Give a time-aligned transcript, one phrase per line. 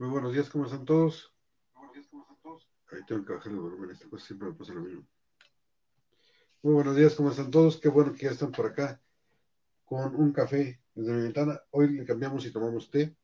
[0.00, 1.34] Muy buenos días, ¿cómo están todos?
[1.74, 2.68] Buenos días, ¿cómo están todos?
[2.92, 5.04] Ahí tengo que bajar el volumen, esta cosa siempre me pasa lo mismo.
[6.62, 7.78] Muy buenos días, ¿cómo están todos?
[7.78, 9.02] Qué bueno que ya están por acá
[9.84, 11.60] con un café desde mi ventana.
[11.72, 13.16] Hoy le cambiamos y tomamos té.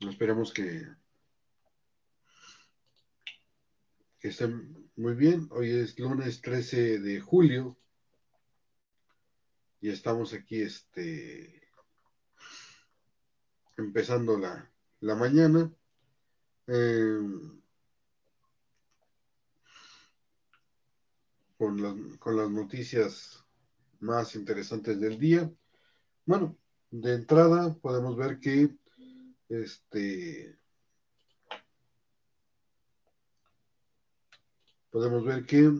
[0.00, 0.86] Esperamos que,
[4.18, 5.48] que estén muy bien.
[5.50, 7.78] Hoy es lunes 13 de julio
[9.80, 11.62] y estamos aquí este,
[13.76, 15.72] empezando la, la mañana.
[16.66, 17.20] Eh,
[21.60, 23.44] con, las, con las noticias
[23.98, 25.52] más interesantes del día.
[26.24, 26.56] Bueno,
[26.90, 28.74] de entrada podemos ver que
[29.50, 30.58] este
[34.90, 35.70] podemos ver que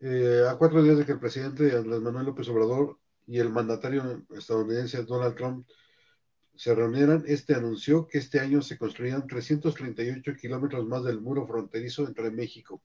[0.00, 4.24] eh, a cuatro días de que el presidente Andrés Manuel López Obrador y el mandatario
[4.30, 5.66] estadounidense Donald Trump
[6.54, 12.06] se reunieran, este anunció que este año se construirían 338 kilómetros más del muro fronterizo
[12.06, 12.82] entre México,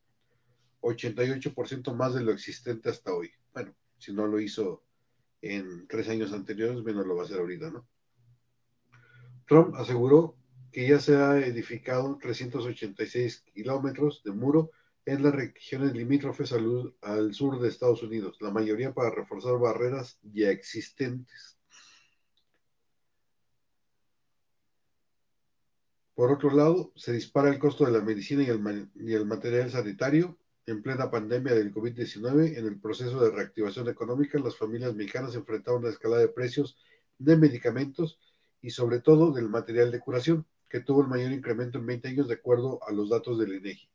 [0.82, 3.32] 88% más de lo existente hasta hoy.
[3.54, 4.84] Bueno, si no lo hizo
[5.42, 7.88] en tres años anteriores, menos lo va a hacer ahorita, ¿no?
[9.48, 10.38] Trump aseguró
[10.72, 14.72] que ya se ha edificado 386 kilómetros de muro
[15.06, 20.20] en las regiones limítrofes al, al, sur de Estados Unidos, la mayoría para reforzar barreras
[20.24, 21.58] ya existentes.
[26.16, 28.50] Por otro lado, se dispara el costo de la medicina y
[29.14, 30.38] el, material sanitario.
[30.66, 35.82] En plena pandemia del COVID-19, en el proceso de reactivación económica, las familias mexicanas enfrentaron
[35.82, 36.78] una escalada de precios
[37.20, 38.18] de medicamentos
[38.62, 42.28] y sobre todo del material de curación, que tuvo el mayor incremento en 20 años
[42.28, 43.88] de acuerdo a los datos del INEGI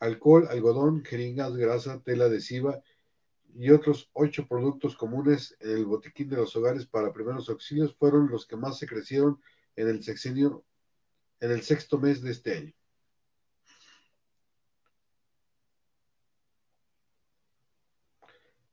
[0.00, 2.82] alcohol, algodón, jeringas, grasa, tela adhesiva
[3.54, 8.28] y otros ocho productos comunes en el botiquín de los hogares para primeros auxilios fueron
[8.28, 9.40] los que más se crecieron
[9.76, 10.64] en el sexenio,
[11.40, 12.72] en el sexto mes de este año.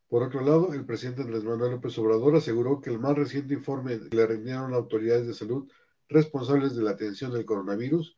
[0.07, 3.99] Por otro lado, el presidente Andrés Manuel López Obrador aseguró que el más reciente informe
[3.99, 5.69] que le rindieron autoridades de salud
[6.07, 8.17] responsables de la atención del coronavirus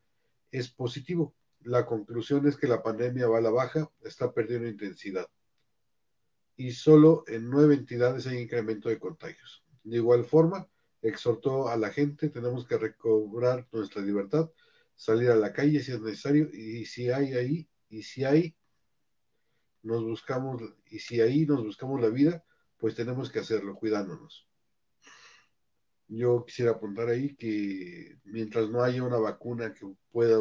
[0.52, 5.28] es positivo la conclusión es que la pandemia va a la baja, está perdiendo intensidad.
[6.56, 9.64] Y solo en nueve entidades hay incremento de contagios.
[9.84, 10.68] De igual forma,
[11.02, 14.50] exhortó a la gente, tenemos que recobrar nuestra libertad,
[14.96, 18.56] salir a la calle si es necesario, y si hay ahí, y si hay,
[19.82, 22.44] nos buscamos, y si ahí nos buscamos la vida,
[22.78, 24.48] pues tenemos que hacerlo, cuidándonos.
[26.08, 30.40] Yo quisiera apuntar ahí que mientras no haya una vacuna que pueda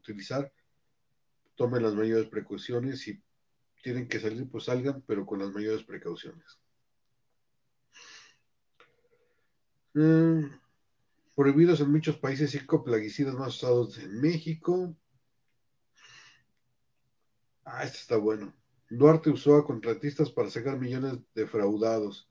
[0.00, 0.52] utilizar,
[1.54, 3.22] tomen las mayores precauciones y
[3.82, 6.58] tienen que salir, pues salgan, pero con las mayores precauciones.
[9.94, 10.44] Mm,
[11.34, 14.96] prohibidos en muchos países cinco plaguicidas más usados en México.
[17.64, 18.54] Ah, este está bueno.
[18.88, 22.28] Duarte usó a contratistas para sacar millones defraudados.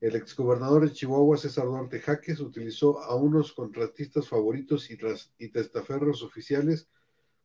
[0.00, 5.48] El exgobernador de Chihuahua, César Duarte Jaques, utilizó a unos contratistas favoritos y, tras, y
[5.48, 6.88] testaferros oficiales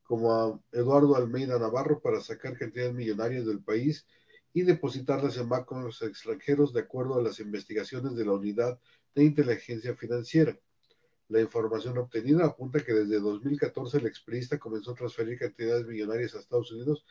[0.04, 4.06] como a Eduardo Almeida Navarro para sacar cantidades millonarias del país
[4.54, 8.80] y depositarlas en bancos extranjeros de acuerdo a las investigaciones de la Unidad
[9.16, 10.58] de Inteligencia Financiera.
[11.30, 16.40] La información obtenida apunta que desde 2014 el expriista comenzó a transferir cantidades millonarias a
[16.40, 17.06] Estados Unidos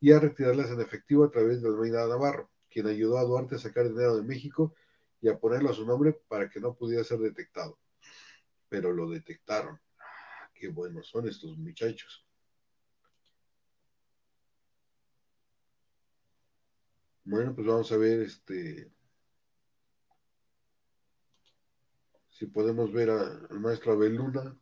[0.00, 3.58] y a retirarlas en efectivo a través de Almeida Navarro, quien ayudó a Duarte a
[3.58, 4.74] sacar dinero de México
[5.20, 7.78] y a ponerlo a su nombre para que no pudiera ser detectado.
[8.68, 9.80] Pero lo detectaron.
[9.98, 12.25] Ah, qué buenos son estos muchachos.
[17.28, 18.88] Bueno, pues vamos a ver este
[22.28, 24.56] si podemos ver al maestro Abeluna.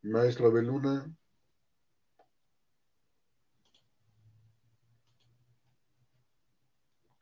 [0.00, 1.14] Maestro Abeluna.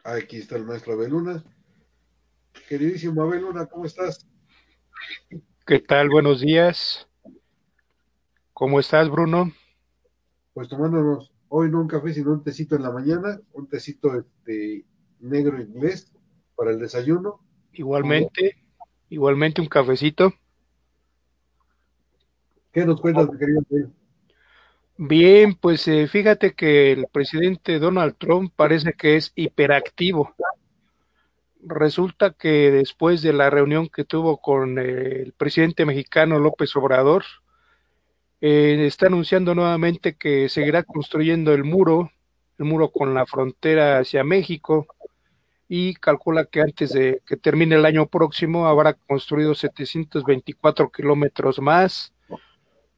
[0.05, 1.43] Aquí está el maestro Abeluna.
[2.69, 4.25] Queridísimo Abeluna, ¿cómo estás?
[5.67, 6.11] ¿Qué tal?
[6.11, 7.09] Buenos días.
[8.53, 9.50] ¿Cómo estás, Bruno?
[10.53, 14.85] Pues tomándonos hoy no un café, sino un tecito en la mañana, un tecito este,
[15.21, 16.12] negro inglés
[16.56, 17.39] para el desayuno.
[17.73, 18.56] Igualmente,
[19.09, 20.35] igualmente un cafecito.
[22.73, 23.62] ¿Qué nos cuentas, mi querido?
[24.97, 30.35] Bien, pues eh, fíjate que el presidente Donald Trump parece que es hiperactivo.
[31.62, 37.23] Resulta que después de la reunión que tuvo con el presidente mexicano López Obrador,
[38.46, 42.11] eh, está anunciando nuevamente que seguirá construyendo el muro
[42.58, 44.87] el muro con la frontera hacia México
[45.69, 52.12] y calcula que antes de que termine el año próximo habrá construido 724 kilómetros más,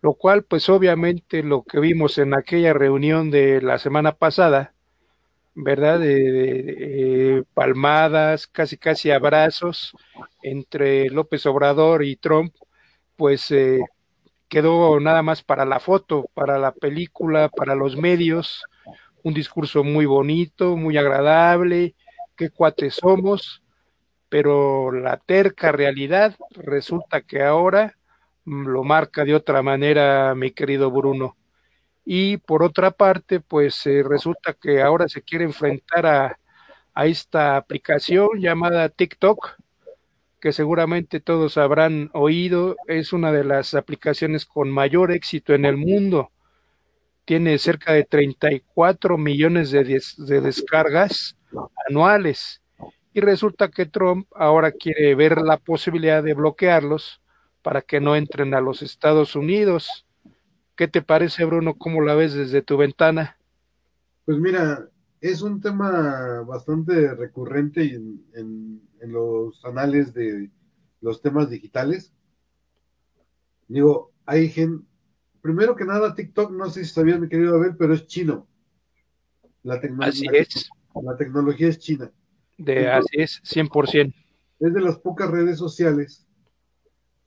[0.03, 4.75] lo cual pues obviamente lo que vimos en aquella reunión de la semana pasada,
[5.55, 6.01] ¿verdad?
[6.01, 9.97] De, palmadas, casi casi abrazos
[10.43, 12.53] entre López Obrador y Trump,
[13.17, 13.81] pues eh,
[14.49, 18.65] quedó nada más para la foto, para la película, para los medios,
[19.23, 21.95] un discurso muy bonito, muy agradable,
[22.37, 23.63] qué cuates somos,
[24.29, 27.97] pero la terca realidad resulta que ahora
[28.45, 31.37] lo marca de otra manera mi querido Bruno.
[32.05, 36.39] Y por otra parte, pues eh, resulta que ahora se quiere enfrentar a,
[36.95, 39.57] a esta aplicación llamada TikTok,
[40.47, 45.77] que seguramente todos habrán oído, es una de las aplicaciones con mayor éxito en el
[45.77, 46.31] mundo.
[47.25, 51.37] Tiene cerca de 34 millones de, de descargas
[51.89, 52.63] anuales.
[53.13, 57.21] Y resulta que Trump ahora quiere ver la posibilidad de bloquearlos
[57.63, 60.07] para que no entren a los Estados Unidos.
[60.77, 61.75] ¿Qué te parece, Bruno?
[61.77, 63.37] ¿Cómo la ves desde tu ventana?
[64.25, 64.87] Pues mira,
[65.31, 68.83] es un tema bastante recurrente en, en,
[69.13, 70.51] los anales de
[71.01, 72.13] los temas digitales.
[73.69, 74.85] Digo, hay gente,
[75.41, 78.49] primero que nada, TikTok, no sé si sabías, mi querido Abel, pero es chino.
[79.63, 80.69] La Así es.
[81.03, 82.11] La tecnología es china.
[82.59, 84.15] De, así es, 100%.
[84.59, 86.27] Es de las pocas redes sociales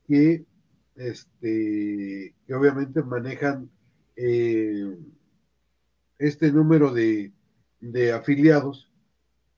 [0.06, 0.44] que,
[0.96, 3.70] este, que obviamente manejan
[4.16, 4.98] eh,
[6.18, 7.32] este número de,
[7.80, 8.90] de afiliados.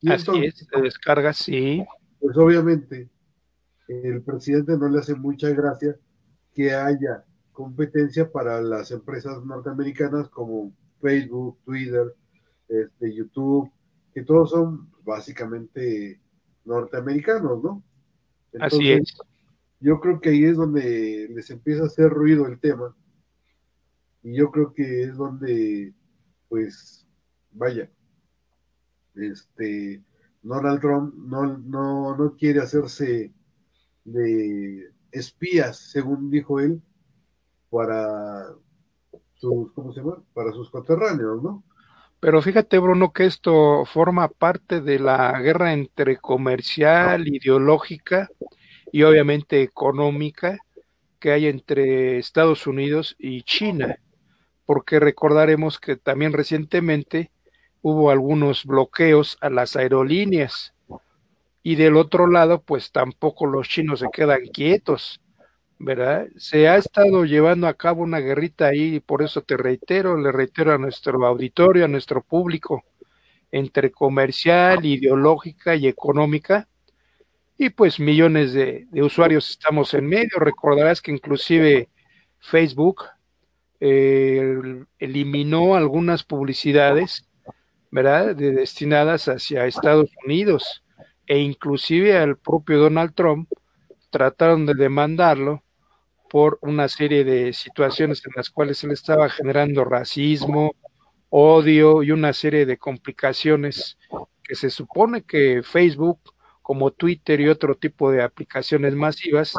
[0.06, 1.84] Así es, de descargas, sí.
[2.20, 3.08] Pues obviamente
[3.88, 5.96] el presidente no le hace mucha gracia
[6.54, 12.14] que haya competencia para las empresas norteamericanas como Facebook, Twitter,
[12.68, 13.70] este, YouTube,
[14.14, 16.20] que todos son básicamente
[16.64, 17.82] norteamericanos, ¿no?
[18.58, 19.16] Así es
[19.82, 22.96] yo creo que ahí es donde les empieza a hacer ruido el tema.
[24.22, 25.92] Y yo creo que es donde,
[26.48, 27.04] pues,
[27.50, 27.90] vaya,
[29.16, 30.02] este,
[30.42, 33.32] Donald Trump no, no, no quiere hacerse
[34.04, 36.80] de espías, según dijo él,
[37.70, 38.54] para
[39.34, 40.22] sus, ¿cómo se llama?
[40.34, 41.64] Para sus coterráneos, ¿no?
[42.22, 48.30] Pero fíjate, Bruno, que esto forma parte de la guerra entre comercial, ideológica
[48.92, 50.58] y obviamente económica
[51.18, 53.98] que hay entre Estados Unidos y China,
[54.66, 57.31] porque recordaremos que también recientemente
[57.82, 60.72] hubo algunos bloqueos a las aerolíneas
[61.62, 65.20] y del otro lado pues tampoco los chinos se quedan quietos,
[65.78, 66.28] ¿verdad?
[66.36, 70.32] Se ha estado llevando a cabo una guerrita ahí y por eso te reitero, le
[70.32, 72.84] reitero a nuestro auditorio, a nuestro público,
[73.50, 76.68] entre comercial, ideológica y económica,
[77.58, 80.38] y pues millones de, usuarios estamos en medio.
[80.38, 81.90] Recordarás que inclusive
[82.40, 83.04] Facebook
[83.78, 87.28] eh, eliminó algunas publicidades,
[87.92, 90.82] ¿verdad?, de, destinadas hacia Estados Unidos
[91.26, 93.48] e inclusive al propio Donald Trump
[94.10, 95.62] trataron de demandarlo
[96.28, 100.74] por una serie de situaciones en las cuales él estaba generando racismo,
[101.28, 103.98] odio y una serie de complicaciones
[104.42, 106.18] que se supone que Facebook
[106.62, 109.54] como Twitter y otro tipo de aplicaciones masivas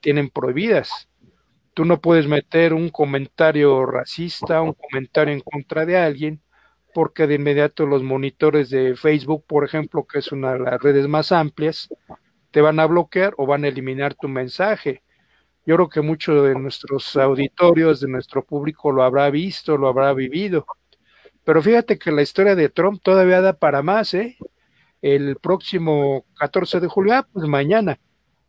[0.00, 1.08] tienen prohibidas.
[1.72, 6.40] Tú no puedes meter un comentario racista, un comentario en contra de alguien,
[6.96, 11.06] porque de inmediato los monitores de Facebook, por ejemplo, que es una de las redes
[11.06, 11.90] más amplias,
[12.50, 15.02] te van a bloquear o van a eliminar tu mensaje.
[15.66, 20.14] Yo creo que muchos de nuestros auditorios, de nuestro público lo habrá visto, lo habrá
[20.14, 20.64] vivido.
[21.44, 24.38] Pero fíjate que la historia de Trump todavía da para más, ¿eh?
[25.02, 28.00] el próximo 14 de julio, ah, pues mañana.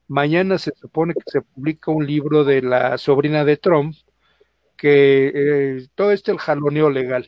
[0.07, 3.93] Mañana se supone que se publica un libro de la sobrina de Trump,
[4.77, 7.25] que eh, todo este el jaloneo legal,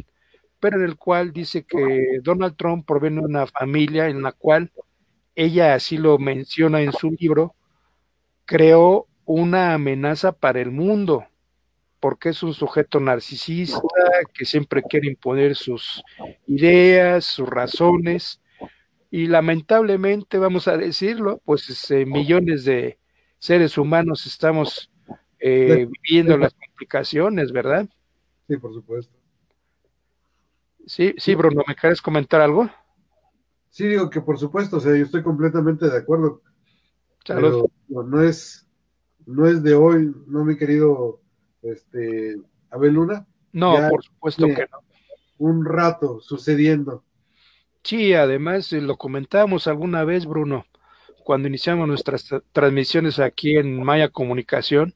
[0.59, 4.71] pero en el cual dice que Donald Trump proviene de una familia en la cual
[5.35, 7.55] ella así lo menciona en su libro,
[8.45, 11.25] creó una amenaza para el mundo,
[11.99, 13.79] porque es un sujeto narcisista
[14.33, 16.03] que siempre quiere imponer sus
[16.47, 18.41] ideas, sus razones,
[19.11, 22.99] y lamentablemente, vamos a decirlo, pues eh, millones de
[23.39, 24.91] seres humanos estamos
[25.39, 27.87] eh, viviendo las complicaciones, ¿verdad?
[28.47, 29.18] Sí, por supuesto.
[30.85, 32.69] Sí, sí, Bruno, ¿me quieres comentar algo?
[33.69, 36.41] Sí, digo que por supuesto, o sea, yo estoy completamente de acuerdo.
[37.25, 38.67] Pero no es,
[39.25, 41.21] no es de hoy, no mi querido
[41.61, 42.37] este
[42.71, 43.27] Abel Luna.
[43.51, 44.79] No, por supuesto que no.
[45.37, 47.03] un rato sucediendo.
[47.83, 50.65] Sí, además lo comentábamos alguna vez, Bruno,
[51.23, 54.93] cuando iniciamos nuestras transmisiones aquí en Maya Comunicación.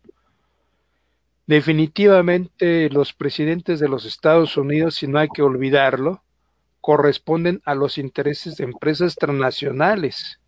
[1.45, 6.23] Definitivamente los presidentes de los Estados Unidos, si no hay que olvidarlo,
[6.79, 10.39] corresponden a los intereses de empresas transnacionales.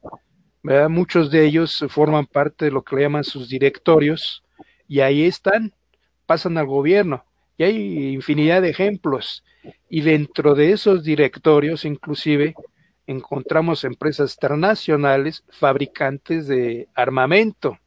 [0.64, 0.90] ¿verdad?
[0.90, 4.44] Muchos de ellos forman parte de lo que le llaman sus directorios
[4.88, 5.74] y ahí están,
[6.26, 7.26] pasan al gobierno.
[7.58, 9.44] Y hay infinidad de ejemplos.
[9.90, 12.56] Y dentro de esos directorios, inclusive,
[13.08, 17.78] encontramos empresas transnacionales fabricantes de armamento.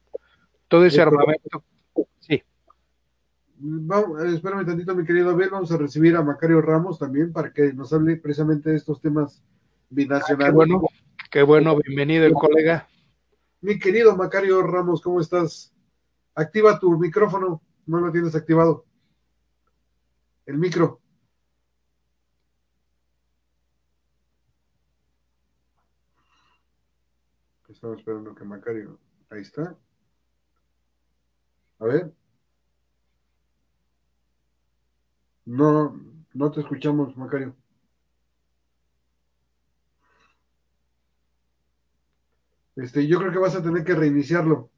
[0.67, 1.63] Todo ese armamento
[3.61, 7.73] Vamos, espérame tantito, mi querido Abel, vamos a recibir a Macario Ramos también para que
[7.73, 9.43] nos hable precisamente de estos temas
[9.89, 10.47] binacionales.
[10.47, 10.81] qué bueno,
[11.29, 12.87] qué bueno, bienvenido el colega.
[13.59, 15.73] Mi querido Macario Ramos, ¿cómo estás?
[16.35, 18.85] Activa tu micrófono, no lo tienes activado.
[20.45, 21.01] El micro.
[27.67, 28.97] Estamos esperando que Macario.
[29.29, 29.77] Ahí está.
[31.79, 32.18] A ver.
[35.49, 35.99] No,
[36.35, 37.55] no te escuchamos, Macario.
[42.75, 44.69] Este, yo creo que vas a tener que reiniciarlo.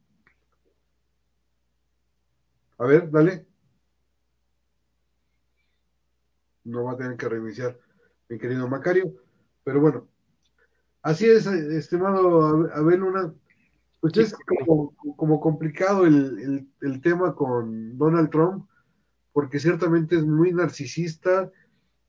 [2.77, 3.45] A ver, dale.
[6.63, 7.77] No va a tener que reiniciar,
[8.29, 9.13] mi querido Macario.
[9.65, 10.07] Pero bueno,
[11.01, 13.33] así es, estimado Abel Luna.
[13.99, 14.33] Pues es
[14.65, 18.70] como, como complicado el, el tema con Donald Trump
[19.33, 21.49] porque ciertamente es muy narcisista,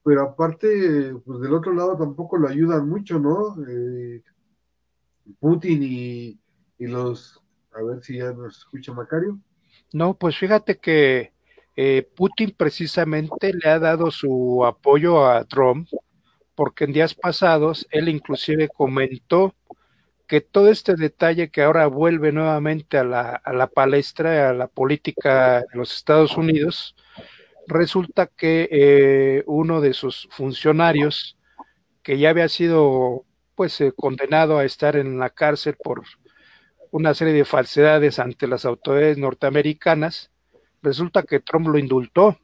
[0.04, 3.56] pero aparte, pues del otro lado tampoco lo ayudan mucho, ¿no?
[3.68, 4.22] Eh,
[5.38, 6.38] Putin y,
[6.78, 7.40] los,
[7.72, 9.38] a ver si ya nos escucha Macario.
[9.92, 11.32] No, pues fíjate que
[11.76, 15.88] eh, Putin precisamente le ha dado su apoyo a Trump,
[16.56, 19.54] porque en días pasados él inclusive comentó
[20.32, 24.66] que todo este detalle que ahora vuelve nuevamente a la, a la palestra, a la
[24.66, 26.96] política de los Estados Unidos,
[27.66, 31.36] resulta que eh, uno de sus funcionarios,
[32.02, 36.02] que ya había sido pues eh, condenado a estar en la cárcel por
[36.90, 40.30] una serie de falsedades ante las autoridades norteamericanas,
[40.80, 42.38] resulta que Trump lo indultó.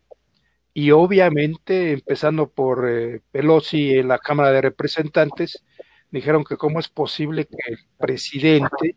[0.74, 5.64] Y obviamente empezando por eh, Pelosi en la Cámara de Representantes
[6.10, 8.96] dijeron que cómo es posible que el presidente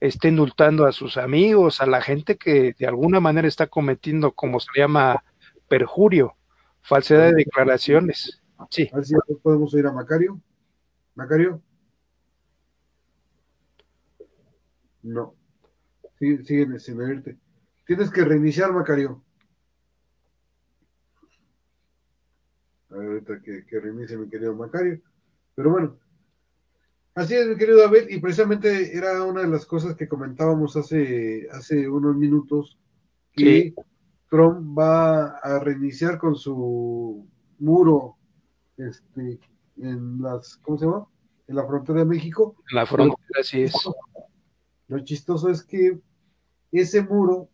[0.00, 4.60] esté indultando a sus amigos, a la gente que de alguna manera está cometiendo, como
[4.60, 5.24] se llama,
[5.68, 6.36] perjurio,
[6.82, 8.42] falsedad de declaraciones.
[8.70, 8.88] Sí.
[8.92, 10.40] A ver si podemos ir a Macario.
[11.14, 11.62] Macario.
[15.02, 15.34] No.
[16.18, 17.38] Sí, siguen sin oírte.
[17.86, 19.22] Tienes que reiniciar, Macario.
[22.90, 25.00] A ver, ahorita que, que reinicie mi querido Macario.
[25.54, 25.98] Pero bueno,
[27.18, 31.48] así es, mi querido Abel, y precisamente era una de las cosas que comentábamos hace,
[31.50, 32.78] hace unos minutos,
[33.32, 33.74] que
[34.30, 37.26] Trump va a reiniciar con su
[37.58, 38.16] muro
[38.76, 39.40] este,
[39.76, 41.06] en las, ¿cómo se llama?
[41.46, 42.56] En la frontera de México.
[42.70, 43.74] En la frontera, así es.
[44.88, 45.98] Lo chistoso es que
[46.72, 47.48] ese muro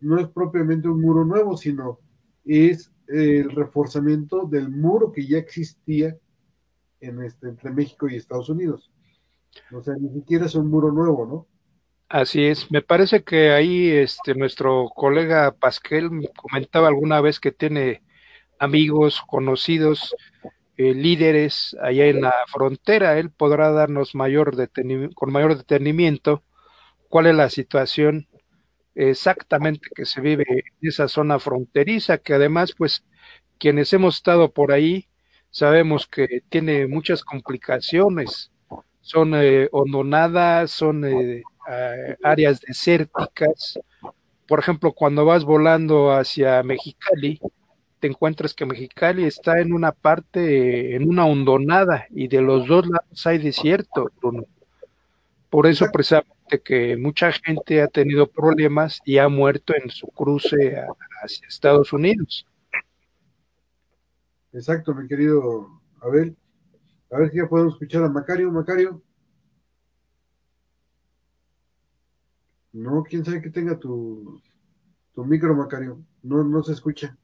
[0.00, 1.98] no es propiamente un muro nuevo, sino
[2.44, 6.16] es el reforzamiento del muro que ya existía
[7.02, 8.90] en este, entre México y Estados Unidos.
[9.72, 11.46] O sea, ni siquiera es un muro nuevo, ¿no?
[12.08, 18.02] Así es, me parece que ahí este nuestro colega Pasquel comentaba alguna vez que tiene
[18.58, 20.14] amigos, conocidos,
[20.76, 23.18] eh, líderes allá en la frontera.
[23.18, 24.54] Él podrá darnos mayor
[25.14, 26.42] con mayor detenimiento
[27.08, 28.28] cuál es la situación
[28.94, 33.04] exactamente que se vive en esa zona fronteriza, que además, pues,
[33.58, 35.08] quienes hemos estado por ahí
[35.52, 38.50] sabemos que tiene muchas complicaciones.
[39.00, 41.42] Son eh, hondonadas, son eh,
[42.24, 43.78] áreas desérticas.
[44.48, 47.40] Por ejemplo, cuando vas volando hacia Mexicali,
[48.00, 52.88] te encuentras que Mexicali está en una parte, en una hondonada, y de los dos
[52.88, 54.10] lados hay desierto,
[55.50, 60.76] Por eso precisamente que mucha gente ha tenido problemas y ha muerto en su cruce
[61.22, 62.46] hacia Estados Unidos.
[64.52, 66.36] Exacto, mi querido Abel.
[67.10, 68.50] A ver si ya podemos escuchar a Macario.
[68.50, 69.02] Macario.
[72.72, 74.40] No, quién sabe que tenga tu,
[75.14, 76.02] tu micro, Macario.
[76.22, 77.16] No, no se escucha.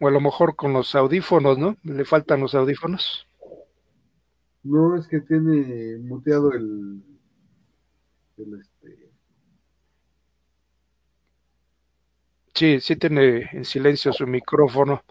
[0.00, 1.76] O a lo mejor con los audífonos, ¿no?
[1.82, 3.26] Le faltan los audífonos.
[4.64, 7.02] No, es que tiene muteado el,
[8.36, 9.10] el este.
[12.54, 15.02] Sí, sí tiene en silencio su micrófono.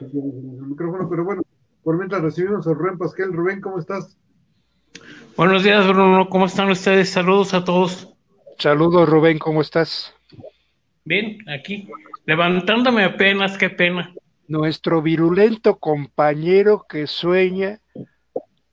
[0.00, 1.42] El micrófono, pero bueno,
[1.82, 3.32] por mientras recibimos a Rubén Pasquel.
[3.32, 4.16] Rubén, ¿cómo estás?
[5.36, 6.28] Buenos días, Bruno.
[6.28, 7.10] ¿Cómo están ustedes?
[7.10, 8.14] Saludos a todos.
[8.58, 9.38] Saludos, Rubén.
[9.38, 10.14] ¿Cómo estás?
[11.04, 11.88] Bien, aquí,
[12.26, 14.12] levantándome apenas, qué pena.
[14.46, 17.80] Nuestro virulento compañero que sueña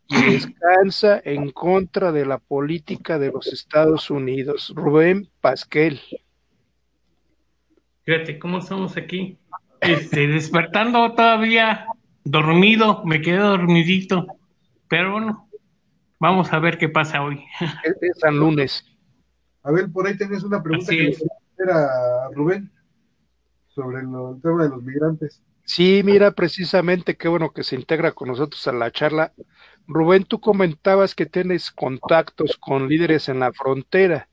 [0.07, 5.99] y descansa en contra de la política de los Estados Unidos, Rubén Pasquel.
[8.03, 9.39] Fíjate cómo estamos aquí.
[9.87, 11.87] Este, despertando todavía,
[12.23, 14.27] dormido, me quedé dormidito.
[14.87, 15.49] Pero bueno,
[16.19, 17.43] vamos a ver qué pasa hoy.
[17.83, 18.85] Es San Lunes.
[19.63, 21.15] A ver, por ahí tenés una pregunta que
[21.71, 22.71] a Rubén
[23.67, 25.41] sobre el tema de los migrantes.
[25.63, 29.33] Sí, mira, precisamente qué bueno que se integra con nosotros a la charla.
[29.87, 34.27] Rubén, tú comentabas que tienes contactos con líderes en la frontera,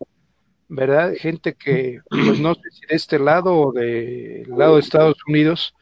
[0.74, 1.12] ¿verdad?
[1.18, 5.74] Gente que, pues no sé si de este lado o del lado de Estados Unidos,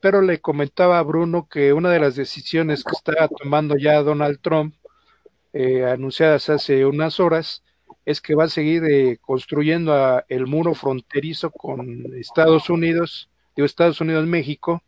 [0.00, 4.40] pero le comentaba a Bruno que una de las decisiones que está tomando ya Donald
[4.42, 4.74] Trump,
[5.52, 7.62] eh, anunciadas hace unas horas,
[8.04, 14.00] es que va a seguir eh, construyendo el muro fronterizo con Estados Unidos, digo Estados
[14.00, 14.82] Unidos-México,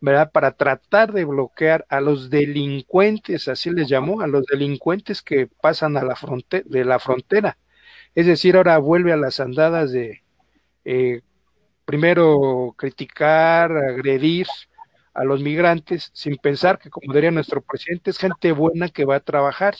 [0.00, 0.32] ¿verdad?
[0.32, 5.96] Para tratar de bloquear a los delincuentes, así les llamó, a los delincuentes que pasan
[5.96, 7.56] a la frontera, de la frontera.
[8.14, 10.22] Es decir, ahora vuelve a las andadas de
[10.84, 11.22] eh,
[11.84, 14.46] primero criticar, agredir
[15.14, 19.16] a los migrantes, sin pensar que, como diría nuestro presidente, es gente buena que va
[19.16, 19.76] a trabajar.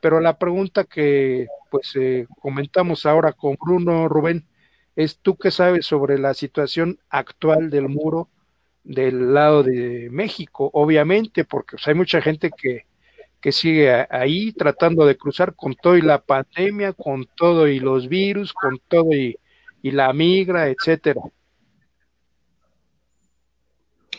[0.00, 4.46] Pero la pregunta que pues eh, comentamos ahora con Bruno Rubén
[4.94, 8.30] es tú qué sabes sobre la situación actual del muro
[8.84, 12.85] del lado de México, obviamente, porque hay mucha gente que,
[13.46, 18.08] que sigue ahí tratando de cruzar con todo y la pandemia, con todo y los
[18.08, 19.38] virus, con todo y,
[19.82, 21.20] y la migra, etcétera.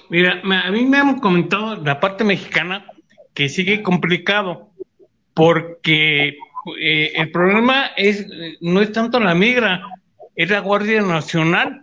[0.07, 2.85] Mira, a mí me han comentado la parte mexicana
[3.33, 4.69] que sigue complicado
[5.33, 6.37] porque
[6.79, 8.25] eh, el problema es
[8.61, 9.89] no es tanto la migra,
[10.37, 11.81] es la Guardia Nacional.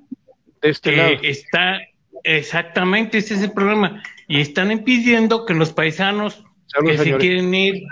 [0.63, 1.17] De este lado.
[1.21, 1.79] Está
[2.23, 4.03] exactamente, ese es el problema.
[4.29, 6.43] Y están impidiendo que los paisanos
[6.83, 7.83] que se quieren ir,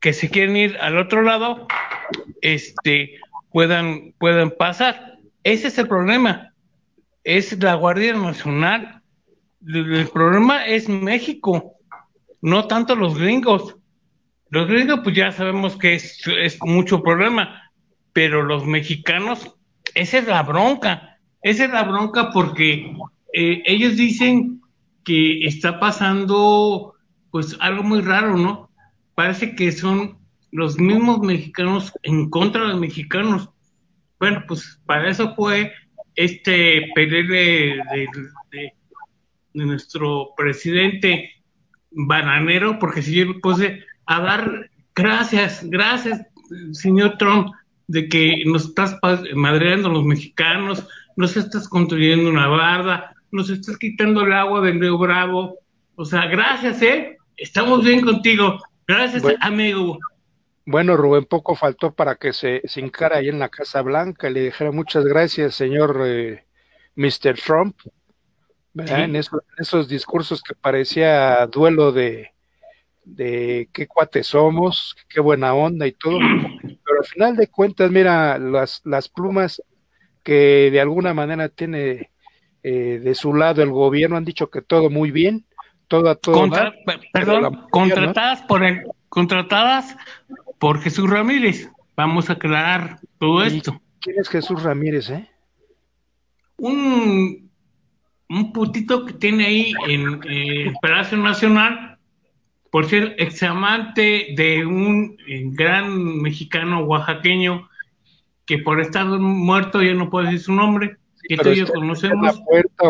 [0.00, 1.66] que se quieren ir al otro lado,
[2.40, 3.18] este,
[3.50, 5.18] puedan, puedan pasar.
[5.42, 6.52] Ese es el problema.
[7.24, 9.02] Es la Guardia Nacional.
[9.66, 11.74] El problema es México,
[12.40, 13.76] no tanto los gringos.
[14.50, 17.70] Los gringos, pues ya sabemos que es, mucho problema,
[18.12, 19.56] pero los mexicanos,
[19.94, 22.94] esa es la bronca, esa es la bronca porque
[23.34, 24.62] eh, ellos dicen
[25.04, 26.94] que está pasando
[27.30, 28.70] pues algo muy raro, ¿no?
[29.14, 30.18] Parece que son
[30.50, 33.50] los mismos mexicanos en contra de mexicanos.
[34.18, 35.72] Bueno, pues para eso fue
[36.14, 38.08] este PLL de,
[38.50, 38.72] de,
[39.54, 41.30] nuestro presidente
[41.90, 46.26] bananero, porque si yo me puse a dar gracias, gracias,
[46.72, 47.52] señor Trump,
[47.88, 48.96] de que nos estás
[49.34, 50.86] madreando los mexicanos,
[51.16, 55.58] nos estás construyendo una barda, nos estás quitando el agua del Río Bravo.
[55.96, 57.17] O sea, gracias, ¿eh?
[57.38, 58.60] Estamos bien contigo.
[58.86, 59.98] Gracias, amigo.
[60.66, 64.34] Bueno, Rubén, poco faltó para que se, se encara ahí en la Casa Blanca y
[64.34, 66.44] le dijera muchas gracias, señor eh,
[66.96, 67.38] Mr.
[67.44, 67.76] Trump.
[68.74, 72.32] En, esos, en esos discursos que parecía duelo de,
[73.04, 76.18] de qué cuates somos, qué buena onda y todo,
[76.62, 79.62] pero al final de cuentas, mira, las, las plumas
[80.22, 82.10] que de alguna manera tiene
[82.62, 85.46] eh, de su lado el gobierno han dicho que todo muy bien,
[85.88, 86.48] todo a todo.
[87.12, 89.96] perdón, contratadas por el, contratadas
[90.58, 91.70] por Jesús Ramírez.
[91.96, 93.80] Vamos a aclarar todo esto.
[94.00, 95.28] ¿Quién es Jesús Ramírez, eh?
[96.58, 97.50] Un,
[98.28, 101.98] un putito que tiene ahí en eh, el Palacio Nacional
[102.70, 107.68] por ser examante de un eh, gran mexicano oaxaqueño
[108.44, 110.97] que por estar muerto ya no puedo decir su nombre,
[111.36, 112.40] tú y yo conocemos.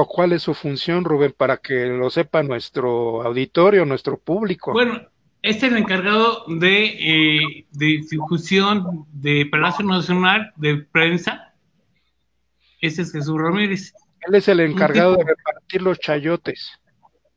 [0.09, 4.73] ¿Cuál es su función, Rubén, para que lo sepa nuestro auditorio, nuestro público?
[4.73, 5.01] Bueno,
[5.43, 11.55] este es el encargado de, eh, de difusión de Palacio Nacional de Prensa.
[12.81, 13.93] Ese es Jesús Ramírez.
[14.27, 16.73] Él es el encargado de repartir los chayotes.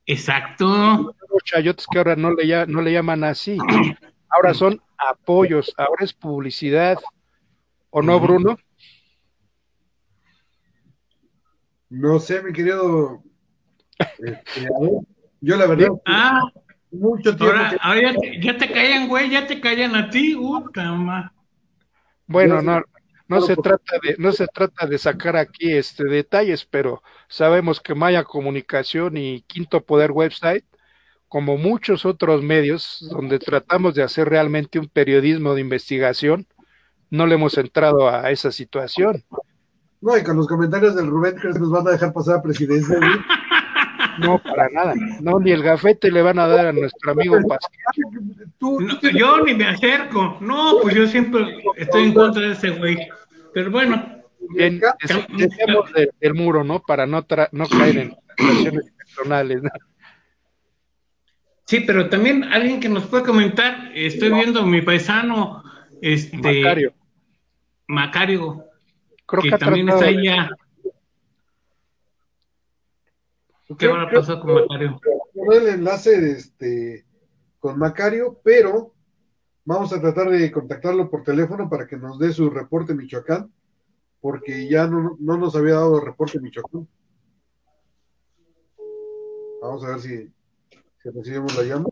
[0.05, 1.15] Exacto.
[1.29, 3.57] Los chayotes que ahora no le, no le llaman así.
[4.29, 6.97] Ahora son apoyos, ahora es publicidad.
[7.91, 8.57] ¿O no, Bruno?
[11.91, 13.21] No sé, mi querido.
[13.99, 14.69] Este,
[15.41, 15.89] yo la verdad.
[16.05, 16.41] Ah,
[16.89, 17.55] mucho tiempo.
[17.81, 20.33] Ahora, ya, te, callan, güey, ya te callan a ti.
[20.35, 21.31] Puta,
[22.27, 22.81] bueno, no,
[23.27, 27.93] no se trata de, no se trata de sacar aquí este detalles, pero sabemos que
[27.93, 30.63] Maya Comunicación y Quinto Poder Website,
[31.27, 36.47] como muchos otros medios donde tratamos de hacer realmente un periodismo de investigación,
[37.09, 39.25] no le hemos entrado a esa situación.
[40.01, 42.99] No, y con los comentarios del Rubén que nos van a dejar pasar a presidencia.
[44.19, 44.93] No, para nada.
[45.21, 49.15] No, ni el gafete le van a dar a nuestro amigo Pascal.
[49.15, 50.37] yo ni me acerco.
[50.41, 52.97] No, pues yo siempre estoy en contra de ese güey.
[53.53, 54.23] Pero bueno.
[54.49, 54.81] Bien,
[56.19, 56.81] del, muro, ¿no?
[56.81, 59.61] Para no, no caer en situaciones personales.
[61.65, 65.63] Sí, pero también alguien que nos puede comentar, estoy viendo mi paisano,
[66.01, 66.93] este Macario,
[67.87, 68.70] Macario
[69.39, 70.49] que, también está ahí ya.
[73.77, 74.99] ¿Qué va a pasar con Macario?
[75.33, 77.05] el enlace este,
[77.59, 78.93] con Macario, pero
[79.65, 83.51] vamos a tratar de contactarlo por teléfono para que nos dé su reporte Michoacán,
[84.19, 86.87] porque ya no, nos había dado el reporte Michoacán.
[89.61, 90.33] Vamos a ver si,
[91.01, 91.89] si recibimos la llamada.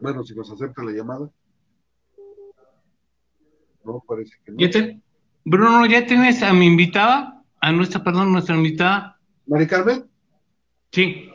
[0.00, 1.30] Bueno, si nos acepta la llamada.
[3.84, 5.02] No, parece que no.
[5.44, 7.42] Bruno, ¿ya tienes a mi invitada?
[7.60, 9.20] A nuestra, perdón, nuestra invitada.
[9.46, 10.10] ¿Mari Carmen?
[10.90, 11.30] Sí.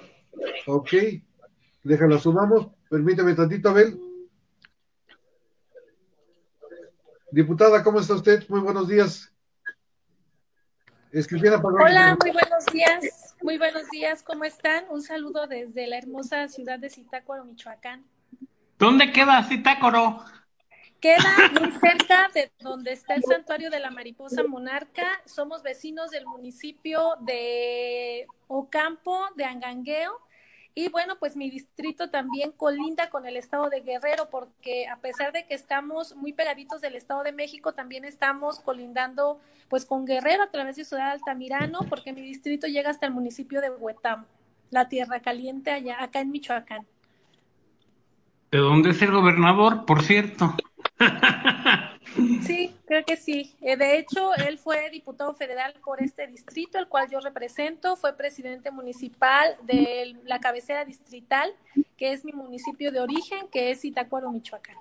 [0.65, 0.93] Ok.
[1.83, 2.67] Déjala, sumamos.
[2.89, 3.99] Permíteme tantito, Abel.
[7.31, 8.47] Diputada, ¿cómo está usted?
[8.49, 9.31] Muy buenos días.
[11.11, 13.35] Hola, muy buenos días.
[13.41, 14.85] Muy buenos días, ¿cómo están?
[14.89, 18.03] Un saludo desde la hermosa ciudad de Zitácuaro, Michoacán.
[18.77, 20.23] ¿Dónde queda Zitácuaro?
[20.99, 25.21] Queda muy cerca de donde está el santuario de la mariposa monarca.
[25.25, 30.11] Somos vecinos del municipio de Ocampo, de Angangueo.
[30.75, 35.31] Y bueno, pues mi distrito también colinda con el estado de Guerrero, porque a pesar
[35.31, 40.43] de que estamos muy pegaditos del estado de México, también estamos colindando pues con Guerrero
[40.43, 44.25] a través de Ciudad Altamirano, porque mi distrito llega hasta el municipio de Huetam,
[44.69, 46.85] la tierra caliente allá, acá en Michoacán.
[48.51, 50.55] ¿De dónde es el gobernador, por cierto?
[52.41, 53.53] Sí, creo que sí.
[53.61, 58.17] Eh, de hecho, él fue diputado federal por este distrito, el cual yo represento, fue
[58.17, 61.51] presidente municipal de la cabecera distrital,
[61.97, 64.75] que es mi municipio de origen, que es Itacuaro, Michoacán.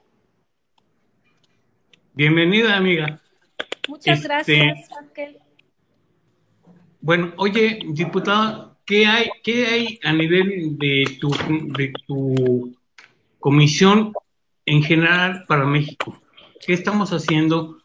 [2.15, 3.21] Bienvenida, amiga.
[3.89, 5.39] Muchas este, gracias, Pascal.
[7.01, 11.31] Bueno, oye, diputada, ¿qué hay, qué hay a nivel de tu,
[11.77, 12.77] de tu
[13.39, 14.13] comisión
[14.69, 16.19] en general para México?
[16.65, 17.79] ¿Qué estamos haciendo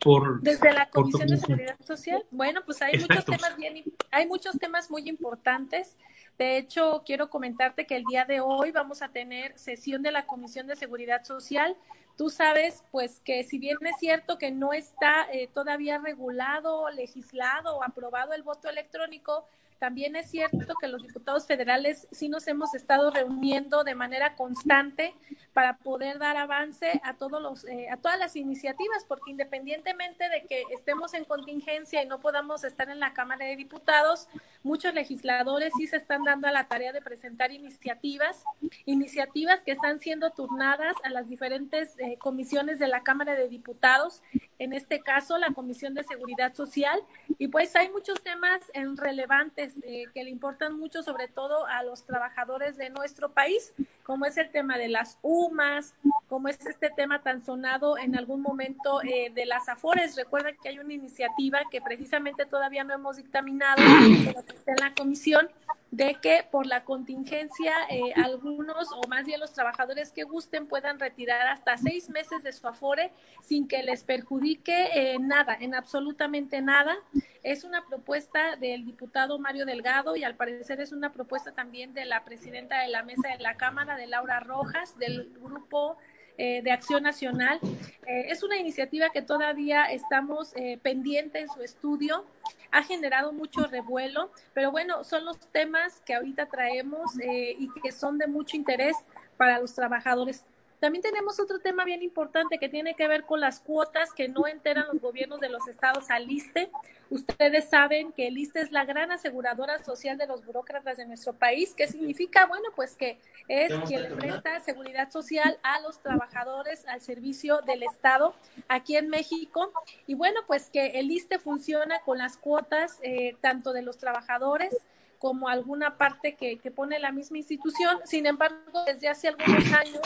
[0.00, 2.24] por desde la Comisión de Seguridad Social?
[2.30, 5.98] Bueno, pues hay muchos temas bien, hay muchos temas muy importantes.
[6.38, 10.26] De hecho, quiero comentarte que el día de hoy vamos a tener sesión de la
[10.26, 11.76] Comisión de Seguridad Social.
[12.16, 17.76] Tú sabes, pues, que si bien es cierto que no está eh, todavía regulado, legislado
[17.76, 19.46] o aprobado el voto electrónico,
[19.80, 25.14] también es cierto que los diputados federales sí nos hemos estado reuniendo de manera constante
[25.54, 30.44] para poder dar avance a todos los eh, a todas las iniciativas porque independientemente de
[30.46, 34.28] que estemos en contingencia y no podamos estar en la Cámara de Diputados
[34.62, 38.44] muchos legisladores sí se están dando a la tarea de presentar iniciativas
[38.84, 44.22] iniciativas que están siendo turnadas a las diferentes eh, comisiones de la Cámara de Diputados
[44.58, 47.00] en este caso la Comisión de Seguridad Social
[47.38, 48.60] y pues hay muchos temas
[48.96, 53.72] relevantes eh, que le importan mucho sobre todo a los trabajadores de nuestro país
[54.10, 55.94] como es el tema de las UMAS,
[56.28, 60.16] como es este tema tan sonado en algún momento eh, de las AFORES.
[60.16, 65.48] Recuerden que hay una iniciativa que precisamente todavía no hemos dictaminado, en la comisión,
[65.90, 71.00] de que por la contingencia eh, algunos o más bien los trabajadores que gusten puedan
[71.00, 76.60] retirar hasta seis meses de su afore sin que les perjudique eh, nada, en absolutamente
[76.62, 76.96] nada.
[77.42, 82.04] Es una propuesta del diputado Mario Delgado y al parecer es una propuesta también de
[82.04, 85.96] la presidenta de la mesa de la Cámara, de Laura Rojas, del grupo
[86.40, 87.60] eh, de Acción Nacional.
[88.06, 92.24] es una iniciativa que todavía estamos pendientes en su estudio
[92.72, 97.92] ha generado mucho revuelo, pero bueno, son los temas que ahorita traemos eh, y que
[97.92, 98.96] son de mucho interés
[99.36, 100.44] para los trabajadores.
[100.80, 104.46] También tenemos otro tema bien importante que tiene que ver con las cuotas que no
[104.46, 106.70] enteran los gobiernos de los estados al ISTE.
[107.10, 111.34] Ustedes saben que el ISTE es la gran aseguradora social de los burócratas de nuestro
[111.34, 111.74] país.
[111.76, 112.46] ¿Qué significa?
[112.46, 117.82] Bueno, pues que es quien le presta seguridad social a los trabajadores al servicio del
[117.82, 118.34] Estado
[118.68, 119.72] aquí en México.
[120.06, 124.74] Y bueno, pues que el ISTE funciona con las cuotas eh, tanto de los trabajadores
[125.20, 128.00] como alguna parte que, pone la misma institución.
[128.04, 128.56] Sin embargo,
[128.86, 130.00] desde hace algunos años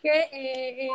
[0.00, 0.88] que eh,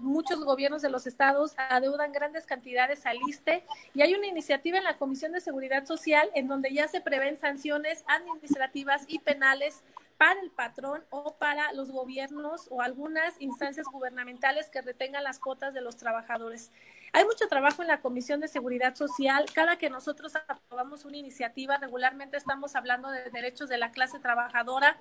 [0.00, 3.62] muchos gobiernos de los estados adeudan grandes cantidades al ISTE
[3.92, 7.36] y hay una iniciativa en la Comisión de Seguridad Social en donde ya se prevén
[7.36, 9.82] sanciones administrativas y penales
[10.16, 15.74] para el patrón o para los gobiernos o algunas instancias gubernamentales que retengan las cuotas
[15.74, 16.70] de los trabajadores.
[17.14, 19.46] Hay mucho trabajo en la Comisión de Seguridad Social.
[19.54, 24.96] Cada que nosotros aprobamos una iniciativa, regularmente estamos hablando de derechos de la clase trabajadora.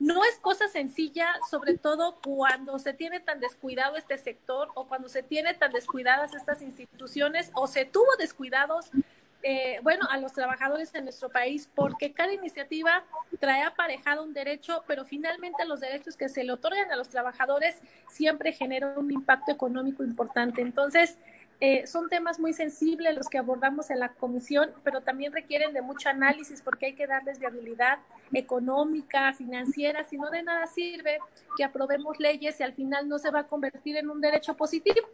[0.00, 5.08] No es cosa sencilla, sobre todo cuando se tiene tan descuidado este sector o cuando
[5.08, 8.90] se tiene tan descuidadas estas instituciones o se tuvo descuidados
[9.44, 13.04] eh, bueno, a los trabajadores de nuestro país, porque cada iniciativa
[13.40, 17.80] trae aparejado un derecho, pero finalmente los derechos que se le otorgan a los trabajadores
[18.08, 20.62] siempre generan un impacto económico importante.
[20.62, 21.18] Entonces,
[21.64, 25.80] eh, son temas muy sensibles los que abordamos en la comisión, pero también requieren de
[25.80, 28.00] mucho análisis porque hay que darles viabilidad
[28.32, 31.20] económica, financiera, si no de nada sirve
[31.56, 35.06] que aprobemos leyes y al final no se va a convertir en un derecho positivo.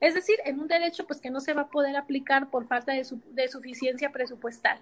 [0.00, 2.92] Es decir, en un derecho pues que no se va a poder aplicar por falta
[2.92, 4.78] de, de suficiencia presupuestal.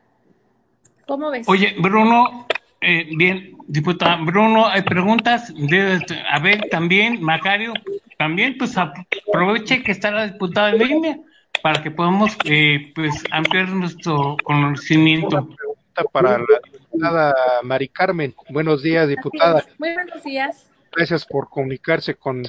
[1.04, 1.48] ¿Cómo ves?
[1.48, 2.46] Oye, Bruno,
[2.80, 5.52] eh, bien, diputada Bruno, hay preguntas.
[5.52, 5.98] De,
[6.30, 7.72] a ver, también, Macario,
[8.18, 11.18] también, pues aproveche que está la diputada en línea
[11.62, 15.28] para que podamos eh, pues ampliar nuestro conocimiento.
[15.28, 18.34] Una pregunta para la diputada Mari Carmen.
[18.50, 19.64] Buenos días, diputada.
[19.78, 20.68] Muy buenos días.
[20.94, 22.42] Gracias por comunicarse con,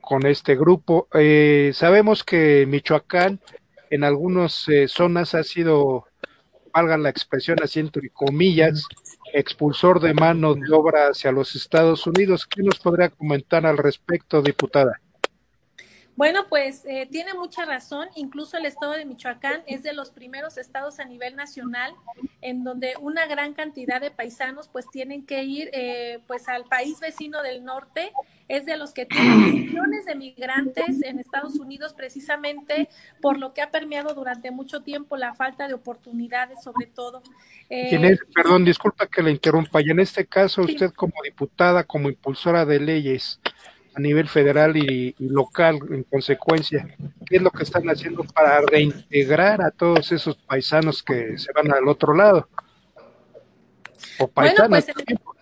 [0.00, 1.06] con este grupo.
[1.12, 3.40] Eh, sabemos que Michoacán
[3.90, 6.06] en algunas eh, zonas ha sido,
[6.72, 8.86] valga la expresión así entre comillas,
[9.34, 12.46] expulsor de mano de obra hacia los Estados Unidos.
[12.46, 14.98] ¿Qué nos podría comentar al respecto, diputada?
[16.20, 18.06] Bueno, pues eh, tiene mucha razón.
[18.14, 21.94] Incluso el estado de Michoacán es de los primeros estados a nivel nacional
[22.42, 27.00] en donde una gran cantidad de paisanos pues tienen que ir eh, pues al país
[27.00, 28.12] vecino del norte.
[28.48, 32.90] Es de los que tienen millones de migrantes en Estados Unidos precisamente
[33.22, 37.22] por lo que ha permeado durante mucho tiempo la falta de oportunidades, sobre todo.
[37.70, 39.80] Eh, perdón, disculpa que le interrumpa.
[39.80, 43.40] Y en este caso, usted como diputada, como impulsora de leyes,
[43.94, 46.88] a nivel federal y, local en consecuencia.
[47.26, 51.72] ¿Qué es lo que están haciendo para reintegrar a todos esos paisanos que se van
[51.72, 52.48] al otro lado?
[54.18, 54.54] O pues,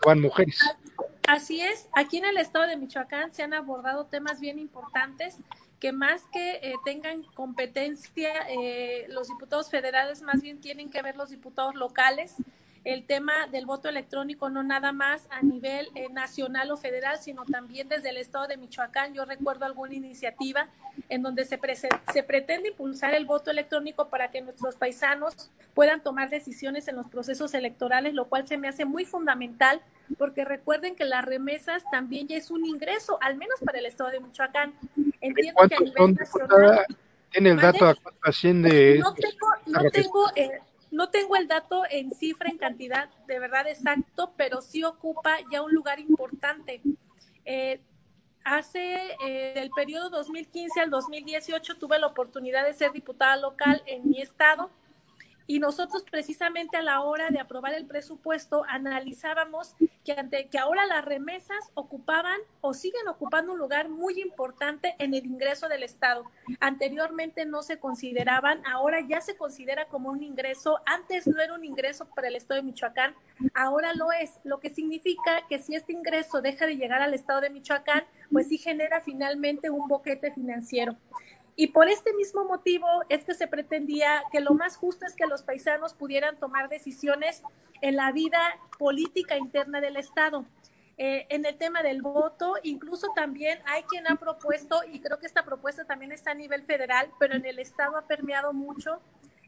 [0.04, 0.60] van mujeres.
[1.26, 5.36] Así es, aquí en el estado de Michoacán se han abordado temas bien importantes
[5.78, 11.16] que más que eh, tengan competencia eh, los diputados federales, más bien tienen que ver
[11.16, 12.34] los diputados locales
[12.84, 17.44] el tema del voto electrónico no nada más a nivel eh, nacional o federal, sino
[17.44, 19.14] también desde el estado de Michoacán.
[19.14, 20.68] Yo recuerdo alguna iniciativa
[21.08, 21.58] en donde se,
[22.12, 27.08] se pretende impulsar el voto electrónico para que nuestros paisanos puedan tomar decisiones en los
[27.08, 29.80] procesos electorales, lo cual se me hace muy fundamental
[30.16, 34.10] porque recuerden que las remesas también ya es un ingreso, al menos para el estado
[34.10, 34.72] de Michoacán.
[35.20, 36.86] Entiendo que a nivel nacional...
[37.30, 38.98] ¿Tiene el dato a cuánto asciende?
[39.00, 40.60] No tengo, no tengo eh,
[40.90, 45.62] no tengo el dato en cifra, en cantidad de verdad exacto, pero sí ocupa ya
[45.62, 46.80] un lugar importante.
[47.44, 47.80] Eh,
[48.44, 54.08] hace eh, del periodo 2015 al 2018 tuve la oportunidad de ser diputada local en
[54.08, 54.70] mi estado
[55.48, 60.84] y nosotros precisamente a la hora de aprobar el presupuesto analizábamos que, ante, que ahora
[60.84, 66.24] las remesas ocupaban o siguen ocupando un lugar muy importante en el ingreso del Estado.
[66.60, 70.80] Anteriormente no se consideraban, ahora ya se considera como un ingreso.
[70.84, 73.14] Antes no era un ingreso para el Estado de Michoacán,
[73.54, 77.40] ahora lo es, lo que significa que si este ingreso deja de llegar al Estado
[77.40, 80.94] de Michoacán, pues sí genera finalmente un boquete financiero.
[81.60, 85.26] Y por este mismo motivo es que se pretendía que lo más justo es que
[85.26, 87.42] los paisanos pudieran tomar decisiones
[87.80, 88.38] en la vida
[88.78, 90.44] política interna del Estado.
[90.98, 95.26] Eh, en el tema del voto, incluso también hay quien ha propuesto, y creo que
[95.26, 99.00] esta propuesta también está a nivel federal, pero en el Estado ha permeado mucho,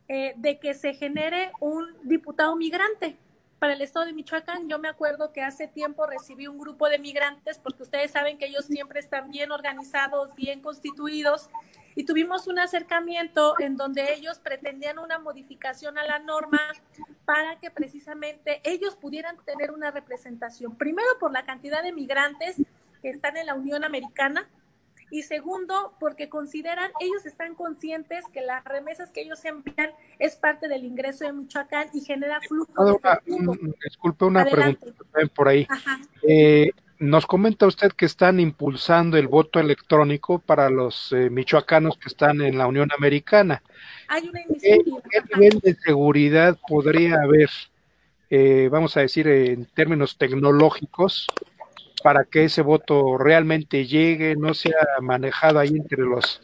[0.08, 3.16] eh, de que se genere un diputado migrante
[3.60, 4.68] para el estado de Michoacán.
[4.68, 8.46] Yo me acuerdo que hace tiempo recibí un grupo de migrantes, porque ustedes saben que
[8.46, 11.50] ellos siempre están bien organizados, bien constituidos,
[11.94, 16.60] y tuvimos un acercamiento en donde ellos pretendían una modificación a la norma
[17.24, 20.76] para que precisamente ellos pudieran tener una representación.
[20.76, 22.56] Primero por la cantidad de migrantes
[23.02, 24.48] que están en la Unión Americana
[25.10, 30.68] y segundo porque consideran, ellos están conscientes que las remesas que ellos envían es parte
[30.68, 33.00] del ingreso de Michoacán y genera flujo.
[33.84, 34.92] disculpe una pregunta
[35.34, 35.66] por ahí.
[36.22, 42.08] Eh, nos comenta usted que están impulsando el voto electrónico para los eh, michoacanos que
[42.08, 43.62] están en la Unión Americana.
[44.06, 44.98] Hay una iniciativa.
[45.10, 47.50] ¿Qué, nivel de seguridad podría haber
[48.32, 51.26] eh, vamos a decir, en términos tecnológicos,
[52.04, 56.40] para que ese voto realmente llegue, no sea manejado ahí entre los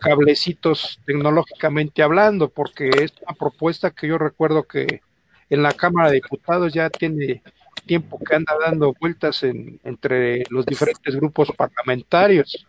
[0.00, 5.00] cablecitos tecnológicamente hablando, porque es una propuesta que yo recuerdo que
[5.48, 7.42] en la Cámara de Diputados ya tiene
[7.82, 12.66] tiempo que anda dando vueltas en, entre los diferentes grupos parlamentarios.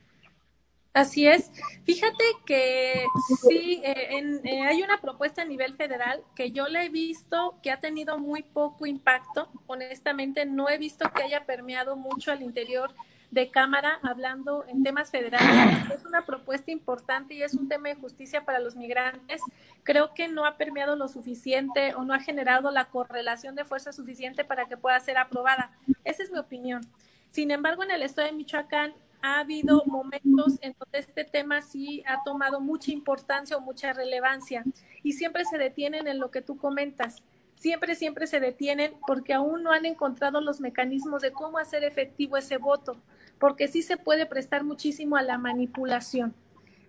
[0.93, 1.52] Así es.
[1.86, 3.06] Fíjate que
[3.47, 7.71] sí, eh, eh, hay una propuesta a nivel federal que yo le he visto que
[7.71, 9.50] ha tenido muy poco impacto.
[9.67, 12.93] Honestamente, no he visto que haya permeado mucho al interior
[13.32, 15.89] de Cámara hablando en temas federales.
[15.91, 19.41] Es una propuesta importante y es un tema de justicia para los migrantes.
[19.84, 23.94] Creo que no ha permeado lo suficiente o no ha generado la correlación de fuerza
[23.94, 25.72] suficiente para que pueda ser aprobada.
[26.04, 26.82] Esa es mi opinión.
[27.30, 32.04] Sin embargo, en el estado de Michoacán ha habido momentos en donde este tema sí
[32.08, 34.63] ha tomado mucha importancia o mucha relevancia
[35.04, 37.24] y siempre se detienen en lo que tú comentas.
[37.56, 42.36] Siempre, siempre se detienen porque aún no han encontrado los mecanismos de cómo hacer efectivo
[42.36, 42.98] ese voto,
[43.41, 46.36] porque sí se puede prestar muchísimo a la manipulación,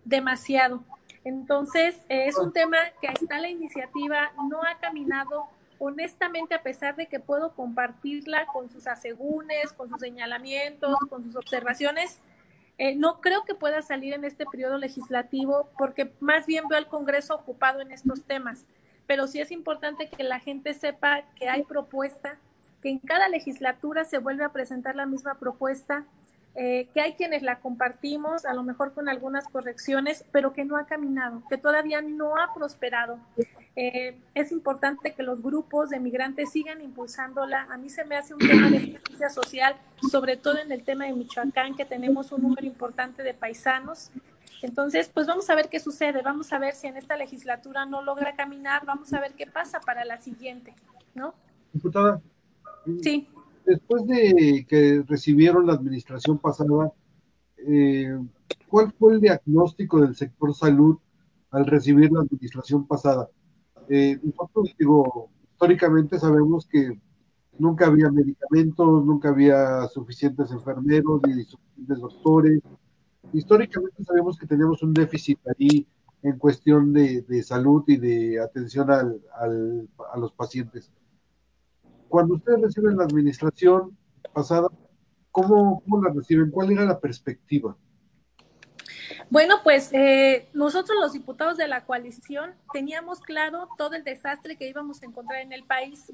[0.05, 0.85] demasiado.
[1.25, 7.07] Entonces, es un tema que está la iniciativa, no ha caminado honestamente, a pesar de
[7.07, 12.21] que puedo compartirla con sus asegúnes, con sus señalamientos, con sus observaciones,
[12.79, 16.87] eh, no creo que pueda salir en este periodo legislativo porque más bien veo al
[16.87, 18.67] Congreso ocupado en estos temas.
[19.07, 22.39] Pero sí es importante que la gente sepa que hay propuesta,
[22.81, 26.05] que en cada legislatura se vuelve a presentar la misma propuesta
[26.55, 30.77] eh, que hay quienes la compartimos, a lo mejor con algunas correcciones, pero que no
[30.77, 33.19] ha caminado, que todavía no ha prosperado.
[33.75, 37.69] Eh, es importante que los grupos de migrantes sigan impulsándola.
[37.71, 39.77] A mí se me hace un tema de justicia social,
[40.11, 44.11] sobre todo en el tema de Michoacán, que tenemos un número importante de paisanos.
[44.61, 48.03] Entonces, pues vamos a ver qué sucede, vamos a ver si en esta legislatura no
[48.03, 50.75] logra caminar, vamos a ver qué pasa para la siguiente,
[51.15, 51.35] ¿no?
[51.73, 52.21] Diputada.
[53.03, 53.27] Sí
[53.65, 56.93] después de que recibieron la administración pasada,
[57.59, 58.19] eh,
[58.69, 60.99] ¿cuál fue el diagnóstico del sector salud
[61.51, 63.29] al recibir la administración pasada?
[63.89, 67.01] Eh, nosotros, digo, históricamente sabemos que
[67.59, 72.61] nunca había medicamentos, nunca había suficientes enfermeros ni suficientes doctores.
[73.33, 75.87] Históricamente sabemos que tenemos un déficit ahí
[76.23, 80.91] en cuestión de, salud y de atención a los pacientes
[82.13, 83.97] cuando ustedes reciben la administración
[84.35, 84.69] pasada,
[85.31, 86.51] ¿cómo, la reciben?
[86.51, 87.75] ¿Cuál era la perspectiva?
[89.31, 94.69] Bueno, pues eh, nosotros los diputados de la coalición teníamos claro todo el desastre que
[94.69, 96.13] íbamos a encontrar en el país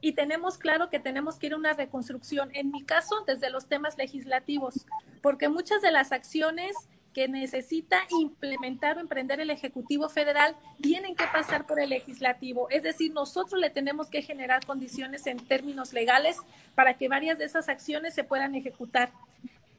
[0.00, 3.66] y tenemos claro que tenemos que ir a una reconstrucción, en mi caso, desde los
[3.66, 4.86] temas legislativos,
[5.20, 6.76] porque muchas de las acciones
[7.14, 12.68] que necesita implementar o emprender el Ejecutivo Federal tienen que pasar por el Legislativo.
[12.68, 16.36] Es decir, nosotros le tenemos que generar condiciones en términos legales
[16.74, 19.12] para que varias de esas acciones se puedan ejecutar.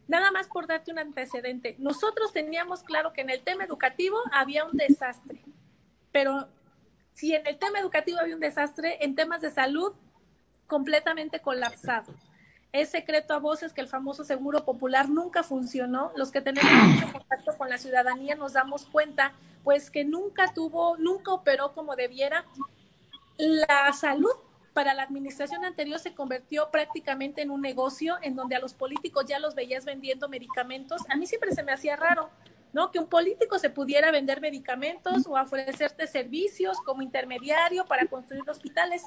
[0.07, 1.75] Nada más por darte un antecedente.
[1.77, 5.39] Nosotros teníamos claro que en el tema educativo había un desastre,
[6.11, 6.47] pero
[7.11, 9.93] si en el tema educativo había un desastre, en temas de salud
[10.67, 12.13] completamente colapsado.
[12.71, 16.11] Es secreto a voces que el famoso seguro popular nunca funcionó.
[16.15, 20.97] Los que tenemos mucho contacto con la ciudadanía nos damos cuenta, pues que nunca tuvo,
[20.97, 22.45] nunca operó como debiera.
[23.37, 24.31] La salud
[24.75, 29.23] para la administración anterior se convirtió prácticamente en un negocio en donde a los políticos
[29.25, 31.01] ya los veías vendiendo medicamentos.
[31.07, 32.29] A mí siempre se me hacía raro,
[32.73, 32.91] ¿no?
[32.91, 39.03] Que un político se pudiera vender medicamentos o ofrecerte servicios como intermediario para construir hospitales.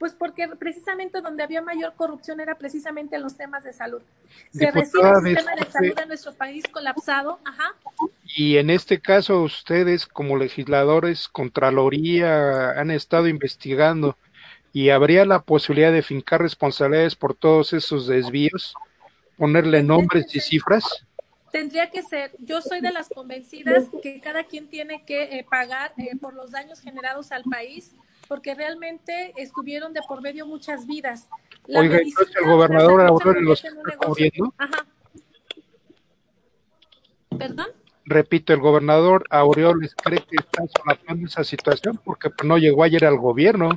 [0.00, 4.00] Pues porque precisamente donde había mayor corrupción era precisamente en los temas de salud.
[4.50, 7.38] Se recibe un sistema de salud en nuestro país colapsado.
[7.44, 7.74] Ajá.
[8.24, 14.16] Y en este caso ustedes como legisladores, Contraloría, han estado investigando
[14.72, 18.72] y habría la posibilidad de fincar responsabilidades por todos esos desvíos,
[19.36, 21.04] ponerle nombres y cifras.
[21.52, 25.92] Tendría que ser, yo soy de las convencidas que cada quien tiene que eh, pagar
[25.98, 27.94] eh, por los daños generados al país
[28.30, 31.28] porque realmente estuvieron de por medio muchas vidas.
[31.66, 33.64] La Oiga, entonces el gobernador Aurelio los.
[34.56, 34.86] Ajá.
[37.36, 37.66] ¿Perdón?
[38.04, 43.18] Repito, el gobernador Aureoles cree que está solapando esa situación porque no llegó ayer al
[43.18, 43.70] gobierno.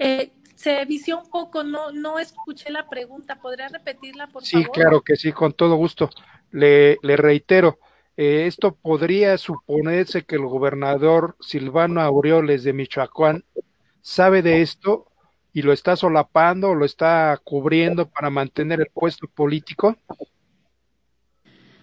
[0.00, 3.36] Eh, se vició un poco, no, no escuché la pregunta.
[3.40, 4.66] ¿Podría repetirla, por favor?
[4.66, 6.10] Sí, claro que sí, con todo gusto.
[6.50, 7.78] Le, le reitero,
[8.18, 13.44] eh, esto podría suponerse que el gobernador Silvano Aureoles de Michoacán
[14.00, 15.06] sabe de esto
[15.52, 19.96] y lo está solapando o lo está cubriendo para mantener el puesto político.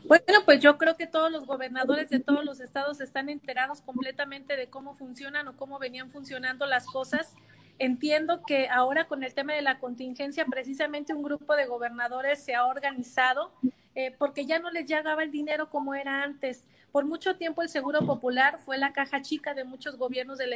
[0.04, 4.58] Bueno, pues yo creo que todos los gobernadores de todos los estados están enterados completamente
[4.58, 7.34] de cómo funcionan o cómo venían funcionando las cosas.
[7.80, 12.56] Entiendo que ahora con el tema de la contingencia, precisamente un grupo de gobernadores se
[12.56, 13.54] ha organizado
[13.96, 16.66] eh, porque ya no les llegaba el dinero como era antes.
[16.92, 20.48] Por mucho tiempo el Seguro Popular fue la caja chica de muchos gobiernos de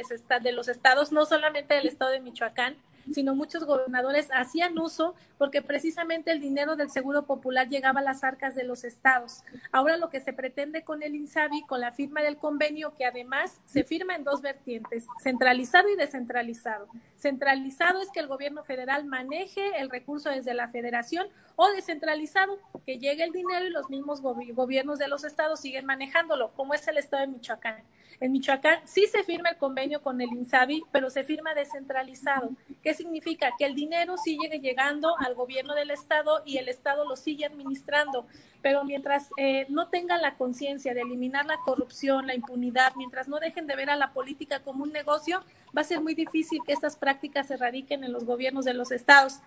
[0.52, 2.76] los estados, no solamente del estado de Michoacán,
[3.12, 8.24] sino muchos gobernadores hacían uso porque precisamente el dinero del Seguro Popular llegaba a las
[8.24, 9.42] arcas de los estados.
[9.72, 13.58] Ahora lo que se pretende con el INSABI, con la firma del convenio, que además
[13.64, 16.88] se firma en dos vertientes, centralizado y descentralizado.
[17.16, 22.98] Centralizado es que el gobierno federal maneje el recurso desde la federación o descentralizado, que
[22.98, 26.98] llegue el dinero y los mismos gobiernos de los estados siguen manejándolo, como es el
[26.98, 27.82] estado de Michoacán.
[28.20, 32.50] En Michoacán sí se firma el convenio con el INSABI, pero se firma descentralizado.
[32.82, 33.52] ¿Qué significa?
[33.58, 38.26] Que el dinero sigue llegando al gobierno del Estado y el Estado lo sigue administrando.
[38.60, 43.40] Pero mientras eh, no tengan la conciencia de eliminar la corrupción, la impunidad, mientras no
[43.40, 45.42] dejen de ver a la política como un negocio,
[45.74, 48.92] va a ser muy difícil que estas prácticas se radiquen en los gobiernos de los
[48.92, 49.40] estados.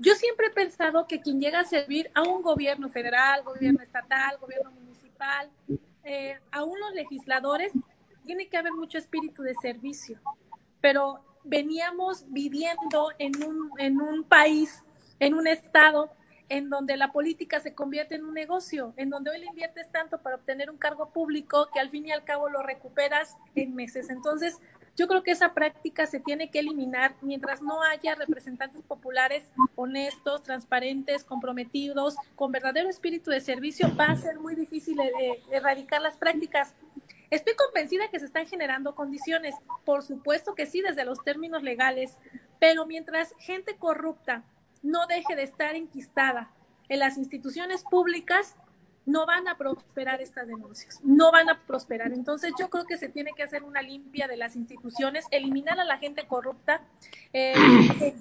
[0.00, 4.38] Yo siempre he pensado que quien llega a servir a un gobierno federal, gobierno estatal,
[4.40, 5.48] gobierno municipal,
[6.02, 7.72] eh, aún los legisladores,
[8.24, 10.20] tiene que haber mucho espíritu de servicio,
[10.80, 14.82] pero veníamos viviendo en un, en un país,
[15.18, 16.10] en un estado
[16.48, 20.22] en donde la política se convierte en un negocio, en donde hoy le inviertes tanto
[20.22, 24.08] para obtener un cargo público que al fin y al cabo lo recuperas en meses.
[24.08, 24.58] Entonces,
[24.98, 30.42] yo creo que esa práctica se tiene que eliminar mientras no haya representantes populares honestos,
[30.42, 34.98] transparentes, comprometidos, con verdadero espíritu de servicio, va a ser muy difícil
[35.52, 36.74] erradicar las prácticas.
[37.30, 42.16] Estoy convencida que se están generando condiciones, por supuesto que sí, desde los términos legales,
[42.58, 44.42] pero mientras gente corrupta
[44.82, 46.50] no deje de estar enquistada
[46.88, 48.56] en las instituciones públicas,
[49.08, 52.12] no van a prosperar estas denuncias, no van a prosperar.
[52.12, 55.84] Entonces yo creo que se tiene que hacer una limpia de las instituciones, eliminar a
[55.84, 56.82] la gente corrupta,
[57.32, 57.54] eh,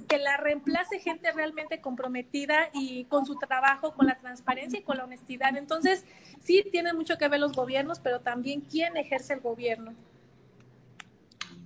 [0.07, 4.97] que, la reemplace gente realmente comprometida y con su trabajo, con la transparencia y con
[4.97, 5.57] la honestidad.
[5.57, 6.05] Entonces
[6.41, 9.93] sí tiene mucho que ver los gobiernos, pero también quién ejerce el gobierno.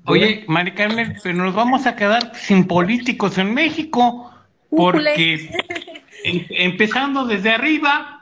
[0.07, 4.33] Oye, Mari Carmen, pero nos vamos a quedar sin políticos en México,
[4.71, 5.51] porque
[6.23, 8.19] empezando desde arriba,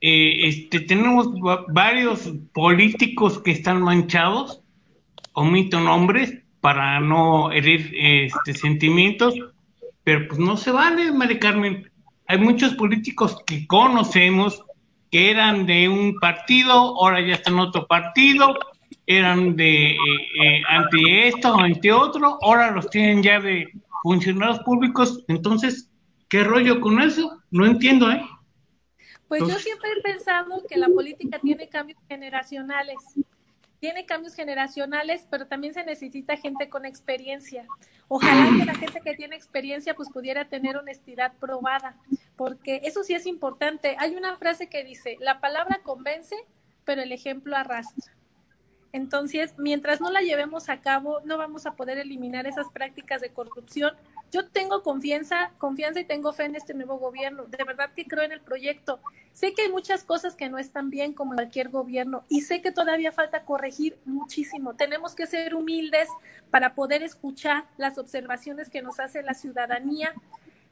[0.00, 1.28] eh, este, tenemos
[1.68, 4.62] varios políticos que están manchados,
[5.32, 9.34] omito nombres para no herir este, sentimientos,
[10.04, 11.90] pero pues no se vale, María Carmen.
[12.26, 14.62] Hay muchos políticos que conocemos
[15.10, 18.56] que eran de un partido, ahora ya están en otro partido,
[19.06, 19.96] eran de eh,
[20.42, 23.68] eh, anti esto, anti otro, ahora los tienen ya de
[24.02, 25.24] funcionarios públicos.
[25.28, 25.90] Entonces,
[26.28, 27.38] ¿qué rollo con eso?
[27.50, 28.22] No entiendo, ¿eh?
[29.30, 32.96] Pues yo siempre he pensado que la política tiene cambios generacionales.
[33.78, 37.64] Tiene cambios generacionales, pero también se necesita gente con experiencia.
[38.08, 41.96] Ojalá que la gente que tiene experiencia pues pudiera tener honestidad probada,
[42.34, 43.94] porque eso sí es importante.
[44.00, 46.34] Hay una frase que dice, la palabra convence,
[46.84, 48.12] pero el ejemplo arrastra.
[48.90, 53.30] Entonces, mientras no la llevemos a cabo, no vamos a poder eliminar esas prácticas de
[53.30, 53.94] corrupción.
[54.30, 57.44] Yo tengo confianza, confianza y tengo fe en este nuevo gobierno.
[57.46, 59.00] De verdad que creo en el proyecto.
[59.32, 62.60] Sé que hay muchas cosas que no están bien como en cualquier gobierno y sé
[62.62, 64.74] que todavía falta corregir muchísimo.
[64.74, 66.08] Tenemos que ser humildes
[66.50, 70.12] para poder escuchar las observaciones que nos hace la ciudadanía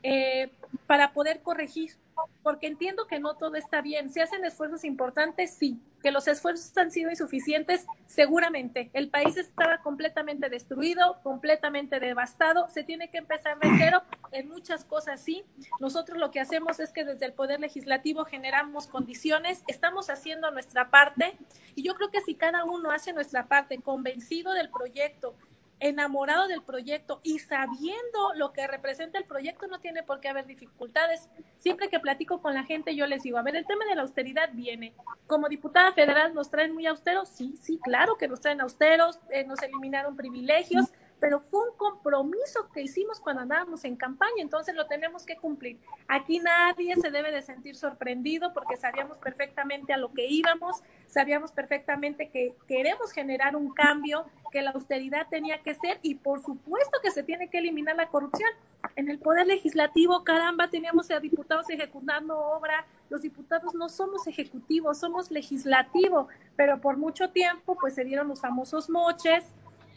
[0.03, 0.51] eh,
[0.87, 1.97] para poder corregir,
[2.43, 4.11] porque entiendo que no todo está bien.
[4.11, 5.55] ¿Se hacen esfuerzos importantes?
[5.55, 5.81] Sí.
[6.03, 7.87] ¿Que los esfuerzos han sido insuficientes?
[8.07, 8.91] Seguramente.
[8.93, 12.69] El país estaba completamente destruido, completamente devastado.
[12.69, 14.03] Se tiene que empezar de cero
[14.33, 15.45] en muchas cosas, sí.
[15.81, 20.91] Nosotros lo que hacemos es que desde el Poder Legislativo generamos condiciones, estamos haciendo nuestra
[20.91, 21.37] parte
[21.75, 25.35] y yo creo que si cada uno hace nuestra parte convencido del proyecto,
[25.81, 30.47] enamorado del proyecto y sabiendo lo que representa el proyecto, no tiene por qué haber
[30.47, 31.29] dificultades.
[31.57, 34.03] Siempre que platico con la gente, yo les digo, a ver, el tema de la
[34.03, 34.95] austeridad viene.
[35.27, 37.29] Como diputada federal, ¿nos traen muy austeros?
[37.29, 40.87] Sí, sí, claro que nos traen austeros, eh, nos eliminaron privilegios,
[41.21, 45.79] pero fue un compromiso que hicimos cuando andábamos en campaña, entonces lo tenemos que cumplir.
[46.07, 51.53] Aquí nadie se debe de sentir sorprendido porque sabíamos perfectamente a lo que íbamos, sabíamos
[51.53, 56.99] perfectamente que queremos generar un cambio, que la austeridad tenía que ser y por supuesto
[57.03, 58.51] que se tiene que eliminar la corrupción.
[58.97, 64.99] En el Poder Legislativo, caramba, teníamos a diputados ejecutando obra, los diputados no somos ejecutivos,
[64.99, 69.45] somos legislativo, pero por mucho tiempo pues se dieron los famosos moches,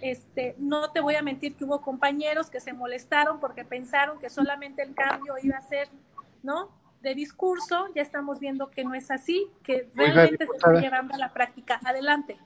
[0.02, 4.30] este, no te voy a mentir que hubo compañeros que se molestaron porque pensaron que
[4.30, 5.88] solamente el cambio iba a ser,
[6.44, 6.70] ¿no?
[7.02, 11.18] de discurso, ya estamos viendo que no es así, que realmente se está llevando a
[11.18, 11.80] la práctica.
[11.84, 12.38] Adelante.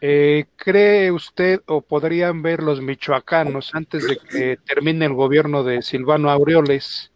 [0.00, 5.82] Eh, ¿Cree usted o podrían ver los michoacanos antes de que termine el gobierno de
[5.82, 7.12] Silvano Aureoles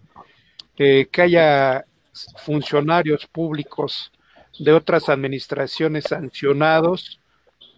[0.77, 1.85] eh, que haya
[2.37, 4.13] funcionarios públicos
[4.59, 7.21] de otras administraciones sancionados,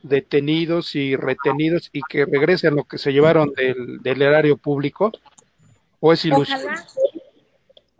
[0.09, 5.13] detenidos y retenidos y que regresen lo que se llevaron del, del erario público?
[6.01, 6.61] ¿O es ilusión?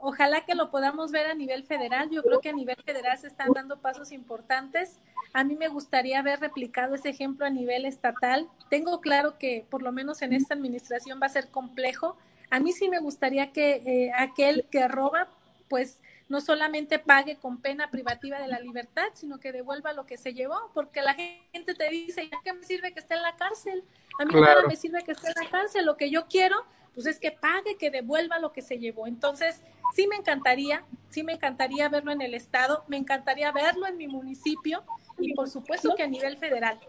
[0.09, 2.09] Ojalá, que lo podamos ver a nivel federal.
[2.11, 5.01] Yo creo que a nivel federal se están dando pasos importantes.
[5.33, 8.49] A mí me gustaría haber replicado ese ejemplo a nivel estatal.
[8.71, 12.17] Tengo claro que por lo menos en esta administración va a ser complejo.
[12.51, 15.27] A mí sí me gustaría que eh, aquel que roba,
[15.69, 15.99] pues
[16.29, 20.35] no solamente pague con pena privativa de la libertad, sino que devuelva lo que se
[20.35, 23.85] llevó, porque la gente te dice, ¿ya qué me sirve que esté en la cárcel?
[24.19, 26.57] A mí nada me sirve que esté en la cárcel, lo que yo quiero,
[26.95, 29.07] pues es que pague, que devuelva lo que se llevó.
[29.07, 29.61] Entonces,
[29.95, 34.09] sí me encantaría, sí me encantaría verlo en el Estado, me encantaría verlo en mi
[34.09, 34.83] municipio
[35.19, 36.81] y por supuesto que a nivel federal.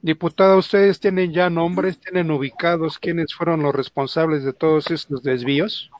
[0.00, 5.90] Diputada, ¿ustedes tienen ya nombres, tienen ubicados quiénes fueron los responsables de todos estos desvíos?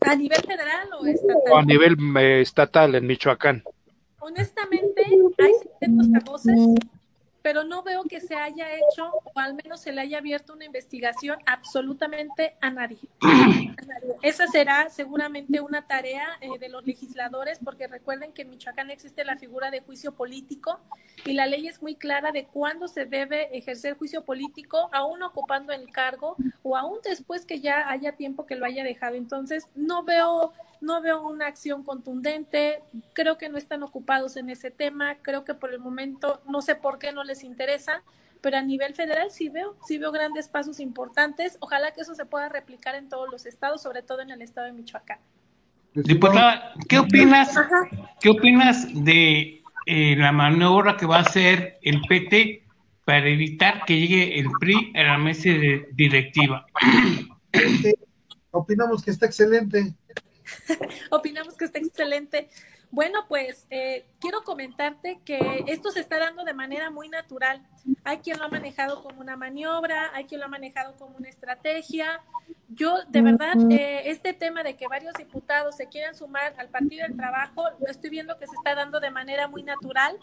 [0.00, 1.52] ¿A nivel federal o estatal?
[1.52, 3.62] O a nivel eh, estatal en Michoacán.
[4.20, 6.58] Honestamente, hay ciertas voces
[7.48, 10.66] pero no veo que se haya hecho o al menos se le haya abierto una
[10.66, 12.98] investigación absolutamente a nadie.
[14.22, 19.24] Esa será seguramente una tarea eh, de los legisladores porque recuerden que en Michoacán existe
[19.24, 20.78] la figura de juicio político
[21.24, 25.72] y la ley es muy clara de cuándo se debe ejercer juicio político aún ocupando
[25.72, 29.14] el cargo o aún después que ya haya tiempo que lo haya dejado.
[29.14, 34.70] Entonces, no veo no veo una acción contundente, creo que no están ocupados en ese
[34.70, 38.02] tema, creo que por el momento no sé por qué no les interesa,
[38.40, 42.24] pero a nivel federal sí veo, sí veo grandes pasos importantes, ojalá que eso se
[42.24, 45.18] pueda replicar en todos los estados, sobre todo en el estado de Michoacán.
[45.94, 47.54] Diputada, ¿qué opinas?
[48.20, 52.62] ¿Qué opinas de eh, la maniobra que va a hacer el PT
[53.04, 55.48] para evitar que llegue el PRI a la mesa
[55.92, 56.66] directiva?
[58.50, 59.94] Opinamos que está excelente.
[61.10, 62.48] Opinamos que está excelente.
[62.90, 67.62] Bueno, pues eh, quiero comentarte que esto se está dando de manera muy natural.
[68.02, 71.28] Hay quien lo ha manejado como una maniobra, hay quien lo ha manejado como una
[71.28, 72.22] estrategia.
[72.68, 77.06] Yo, de verdad, eh, este tema de que varios diputados se quieran sumar al Partido
[77.06, 80.18] del Trabajo, lo estoy viendo que se está dando de manera muy natural.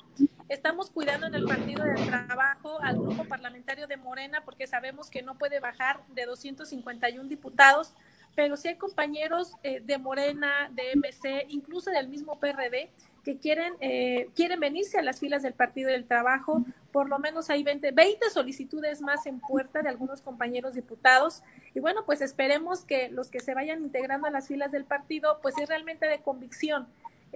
[0.50, 5.22] Estamos cuidando en el Partido del Trabajo al grupo parlamentario de Morena porque sabemos que
[5.22, 7.94] no puede bajar de 251 diputados
[8.36, 12.90] pero sí hay compañeros eh, de Morena, de MC, incluso del mismo PRD,
[13.24, 16.64] que quieren, eh, quieren venirse a las filas del Partido del Trabajo.
[16.92, 21.44] Por lo menos hay 20, 20 solicitudes más en puerta de algunos compañeros diputados.
[21.74, 25.40] Y bueno, pues esperemos que los que se vayan integrando a las filas del partido,
[25.42, 26.88] pues es realmente de convicción.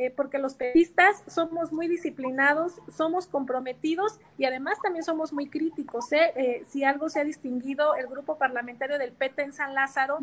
[0.01, 6.05] Eh, porque los periodistas somos muy disciplinados, somos comprometidos y además también somos muy críticos.
[6.69, 10.19] si algo se ha distinguido el grupo parlamentario del PT en San Lázaro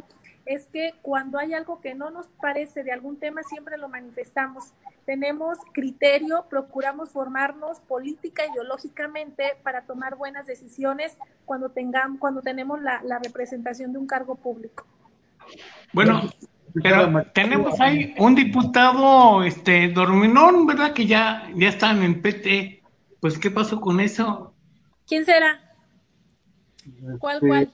[0.47, 4.73] es que cuando hay algo que no nos parece de algún tema, siempre lo manifestamos.
[5.05, 13.03] Tenemos criterio, procuramos formarnos política ideológicamente para tomar buenas decisiones cuando, tengamos, cuando tenemos la,
[13.23, 14.87] representación de un cargo público.
[15.93, 16.23] Bueno,
[16.83, 20.93] pero tenemos ahí un diputado, este, Dorminón, ¿verdad?
[20.93, 22.83] Que ya, ya están en PT.
[23.21, 24.55] Pues, ¿qué pasó con eso?
[25.07, 25.61] ¿Quién será?
[27.19, 27.73] ¿Cuál, cuál?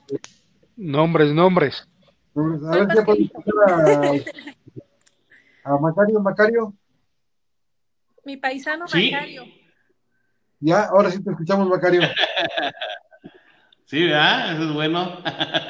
[0.77, 1.89] Nombres, nombres.
[2.35, 2.89] A ver,
[5.65, 6.75] a, Macario, Macario.
[8.25, 9.45] Mi paisano Macario.
[10.61, 12.03] Ya, ahora sí te escuchamos, Macario.
[13.85, 14.55] sí, ¿verdad?
[14.55, 15.19] Eso es bueno.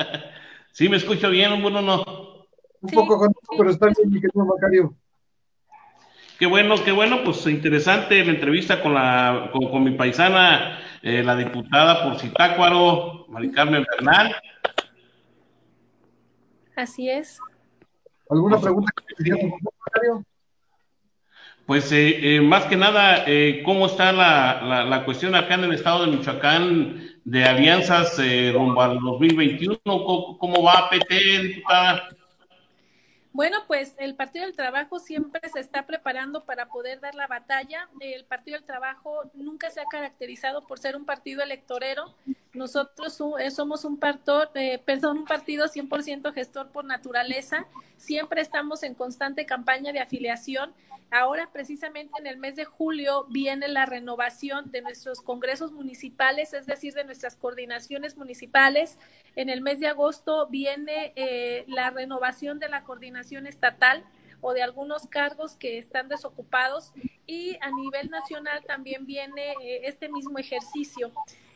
[0.73, 2.05] sí, me escucho bien, bueno, no.
[2.83, 4.95] Un poco con pero está bien, mi querido Macario.
[6.39, 11.37] Qué bueno, qué bueno, pues interesante la entrevista con la con, mi paisana, eh, la
[11.37, 14.35] diputada por Citácuaro, Mari Carmen Bernal.
[16.75, 17.39] Así es.
[18.29, 19.53] ¿Alguna pregunta que
[21.67, 25.75] Pues eh, eh, más que nada, eh, ¿cómo está la, la, cuestión acá en el
[25.75, 28.19] estado de Michoacán de alianzas
[28.53, 29.79] rumbo al 2021?
[29.85, 32.09] ¿Cómo, cómo va PT, diputada?
[33.33, 37.89] Bueno, pues el Partido del Trabajo siempre se está preparando para poder dar la batalla.
[38.01, 42.15] El Partido del Trabajo nunca se ha caracterizado por ser un partido electorero.
[42.55, 47.67] Nosotros eh, somos un, partido, eh, perdón, un partido 100% gestor por naturaleza.
[47.97, 50.75] Siempre estamos en constante campaña de afiliación.
[51.11, 56.67] Ahora, precisamente en el mes de julio, viene la renovación de nuestros congresos municipales, es
[56.67, 58.99] decir, de nuestras coordinaciones municipales.
[59.35, 64.05] En el mes de agosto viene eh, la renovación de la coordinación estatal
[64.43, 66.93] o de algunos cargos que están desocupados
[67.27, 71.13] y a nivel nacional también viene eh, este mismo ejercicio.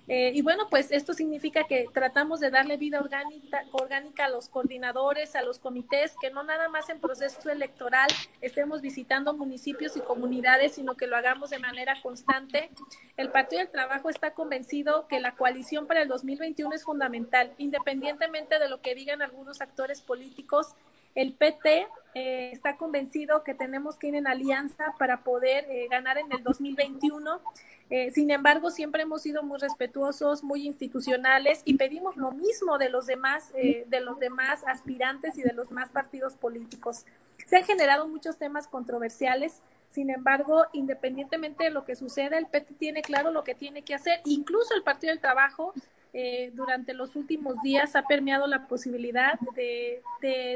[0.09, 4.49] Eh, y bueno, pues esto significa que tratamos de darle vida orgánica, orgánica a los
[4.49, 8.09] coordinadores, a los comités, que no nada más en proceso electoral
[8.41, 12.71] estemos visitando municipios y comunidades, sino que lo hagamos de manera constante.
[13.17, 18.61] El Partido del Trabajo está convencido que la coalición para el 2021 es fundamental, independientemente
[18.61, 20.75] de lo que digan algunos actores políticos.
[21.17, 26.19] El PT eh, está convencido que tenemos que ir en alianza para poder eh, ganar
[26.19, 27.41] en el 2021
[27.89, 32.89] eh, sin embargo, siempre hemos sido muy respetuosos, muy institucionales y pedimos lo mismo de
[32.89, 37.05] los demás, eh, de los demás aspirantes y de los demás partidos políticos.
[37.47, 39.61] Se han generado muchos temas controversiales.
[39.89, 43.95] Sin embargo, independientemente de lo que suceda, el PT tiene claro lo que tiene que
[43.95, 44.21] hacer.
[44.25, 45.73] Incluso el Partido del Trabajo
[46.13, 50.03] eh, durante los últimos días ha permeado la posibilidad de,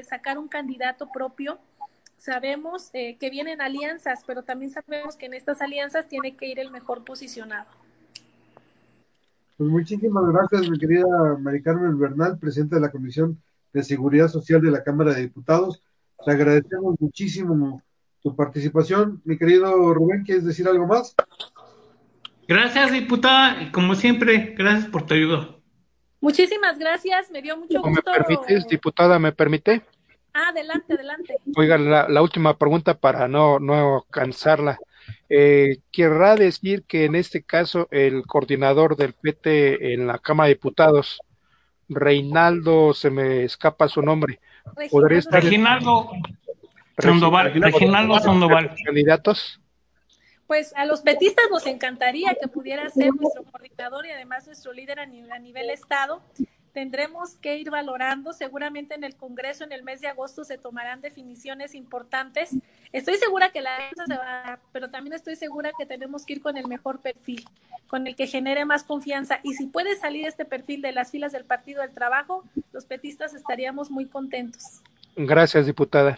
[0.09, 1.59] sacar un candidato propio
[2.17, 6.59] sabemos eh, que vienen alianzas, pero también sabemos que en estas alianzas tiene que ir
[6.59, 7.67] el mejor posicionado.
[9.57, 11.07] Pues muchísimas gracias, mi querida
[11.39, 13.41] Mari Carmen Bernal, presidenta de la Comisión
[13.73, 15.83] de Seguridad Social de la Cámara de Diputados.
[16.25, 17.83] Te agradecemos muchísimo
[18.23, 19.21] tu participación.
[19.25, 21.15] Mi querido Rubén, ¿quieres decir algo más?
[22.51, 25.51] Gracias, diputada, y como siempre, gracias por tu ayuda.
[26.21, 27.89] Muchísimas gracias, me dio mucho gusto.
[27.89, 29.83] ¿Me permites, diputada, me permite?
[30.35, 31.37] Ah, adelante, adelante.
[31.55, 34.81] Oiga, la, última pregunta para no, no cansarla.
[35.29, 40.55] Eh, ¿Querrá decir que en este caso el coordinador del PT en la Cámara de
[40.55, 41.21] Diputados,
[41.89, 44.41] Reinaldo, se me escapa su nombre,
[44.91, 45.41] podría estar...
[45.41, 46.11] Reginaldo
[46.99, 47.53] Sandoval.
[47.55, 48.75] Reginaldo Sandoval.
[48.85, 49.61] ¿Candidatos?
[50.51, 54.99] Pues a los petistas nos encantaría que pudiera ser nuestro coordinador y además nuestro líder
[54.99, 56.21] a nivel, a nivel Estado
[56.73, 58.33] tendremos que ir valorando.
[58.33, 62.51] Seguramente en el Congreso en el mes de agosto se tomarán definiciones importantes.
[62.93, 63.71] Estoy segura que la
[64.05, 67.45] se va, pero también estoy segura que tenemos que ir con el mejor perfil,
[67.87, 69.39] con el que genere más confianza.
[69.45, 72.43] Y si puede salir este perfil de las filas del Partido del Trabajo,
[72.73, 74.83] los petistas estaríamos muy contentos.
[75.15, 76.17] Gracias, diputada.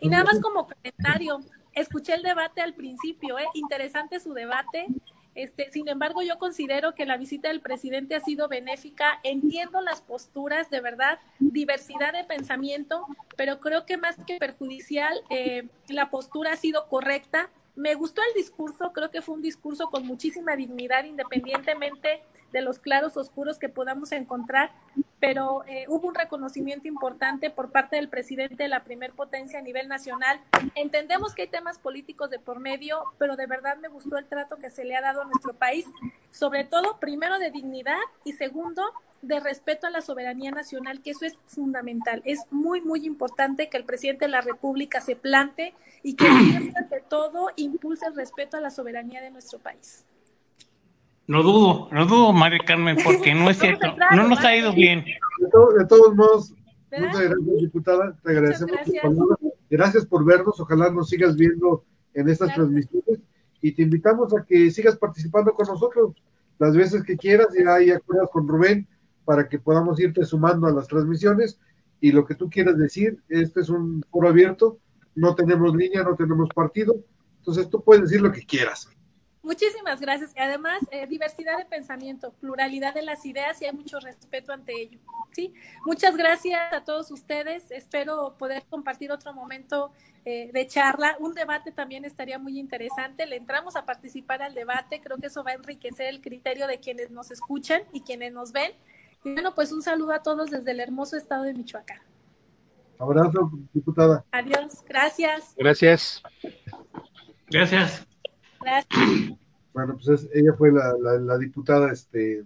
[0.00, 1.40] Y nada más como comentario,
[1.74, 3.46] escuché el debate al principio, ¿eh?
[3.54, 4.86] interesante su debate.
[5.34, 9.18] Este, sin embargo, yo considero que la visita del presidente ha sido benéfica.
[9.24, 13.04] Entiendo las posturas, de verdad, diversidad de pensamiento,
[13.36, 17.50] pero creo que más que perjudicial, eh, la postura ha sido correcta.
[17.76, 22.22] Me gustó el discurso, creo que fue un discurso con muchísima dignidad, independientemente
[22.52, 24.70] de los claros oscuros que podamos encontrar,
[25.18, 29.62] pero eh, hubo un reconocimiento importante por parte del presidente de la primer potencia a
[29.62, 30.40] nivel nacional.
[30.76, 34.56] Entendemos que hay temas políticos de por medio, pero de verdad me gustó el trato
[34.56, 35.86] que se le ha dado a nuestro país,
[36.30, 38.82] sobre todo, primero, de dignidad y segundo,
[39.26, 42.22] de respeto a la soberanía nacional, que eso es fundamental.
[42.24, 46.26] Es muy, muy importante que el presidente de la República se plante y que,
[46.76, 50.04] ante todo, impulse el respeto a la soberanía de nuestro país.
[51.26, 55.04] No dudo, no dudo, María Carmen, porque no es cierto, no nos ha ido bien.
[55.04, 56.52] De, todos modos,
[56.90, 58.76] muchas gracias, diputada, te agradecemos.
[58.76, 59.02] Gracias.
[59.70, 60.06] gracias.
[60.06, 63.20] por vernos, ojalá nos sigas viendo en estas transmisiones
[63.62, 66.14] y te invitamos a que sigas participando con nosotros
[66.58, 68.86] las veces que quieras y ahí acuerdas con Rubén
[69.24, 71.58] para que podamos irte sumando a las transmisiones
[72.00, 74.78] y lo que tú quieras decir, este es un foro abierto,
[75.14, 76.96] no tenemos línea, no tenemos partido,
[77.38, 78.88] entonces tú puedes decir lo que quieras.
[79.44, 80.32] Muchísimas gracias.
[80.34, 84.72] Y además, eh, diversidad de pensamiento, pluralidad de las ideas y hay mucho respeto ante
[84.72, 84.98] ello.
[85.32, 85.52] ¿sí?
[85.84, 87.70] Muchas gracias a todos ustedes.
[87.70, 89.92] Espero poder compartir otro momento
[90.24, 91.16] eh, de charla.
[91.20, 93.26] Un debate también estaría muy interesante.
[93.26, 95.02] Le entramos a participar al debate.
[95.02, 98.50] Creo que eso va a enriquecer el criterio de quienes nos escuchan y quienes nos
[98.50, 98.72] ven.
[99.24, 101.98] Y bueno, pues un saludo a todos desde el hermoso estado de Michoacán.
[102.98, 104.22] Abrazo, diputada.
[104.30, 104.84] Adiós.
[104.86, 105.54] Gracias.
[105.56, 106.22] Gracias.
[107.48, 108.06] Gracias.
[109.72, 112.44] Bueno, pues ella fue la, diputada este,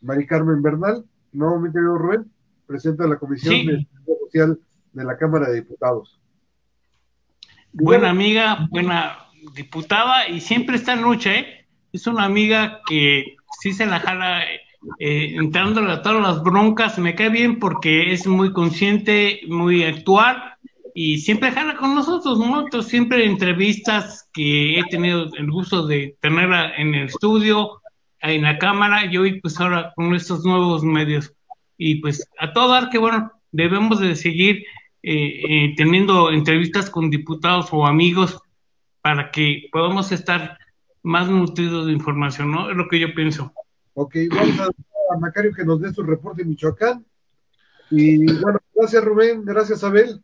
[0.00, 2.30] Mari Carmen Bernal, ¿no, mi querido Rubén?
[2.66, 4.58] Presenta la Comisión de Seguridad Social
[4.92, 6.20] de la Cámara de Diputados.
[7.72, 9.18] Buena amiga, buena
[9.54, 11.66] diputada y siempre está en lucha, ¿eh?
[11.92, 14.42] Es una amiga que sí se la jala
[14.98, 20.42] eh, entrando a todas las broncas, me cae bien porque es muy consciente, muy actual
[20.94, 22.66] y siempre jala con nosotros, ¿no?
[22.82, 27.80] siempre entrevistas que he tenido el gusto de tenerla en el estudio,
[28.20, 31.32] en la cámara, y hoy pues ahora con estos nuevos medios.
[31.76, 34.64] Y pues a todo dar que bueno, debemos de seguir
[35.02, 38.40] eh, eh, teniendo entrevistas con diputados o amigos
[39.00, 40.58] para que podamos estar
[41.04, 42.70] más nutridos de información, ¿no?
[42.70, 43.52] Es lo que yo pienso.
[44.00, 47.04] Ok, vamos a, a Macario que nos dé su reporte de Michoacán.
[47.90, 50.22] Y bueno, gracias Rubén, gracias Abel.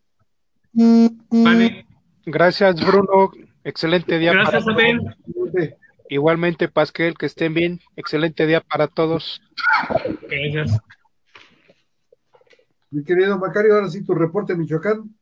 [0.73, 1.85] Vale.
[2.25, 3.33] Gracias, Bruno.
[3.65, 4.33] Excelente día.
[4.33, 5.77] Gracias, para
[6.09, 7.81] Igualmente, Pasquel, que estén bien.
[7.97, 9.43] Excelente día para todos.
[10.23, 10.79] Gracias.
[12.91, 15.13] Mi querido Macario, ahora sí tu reporte, Michoacán.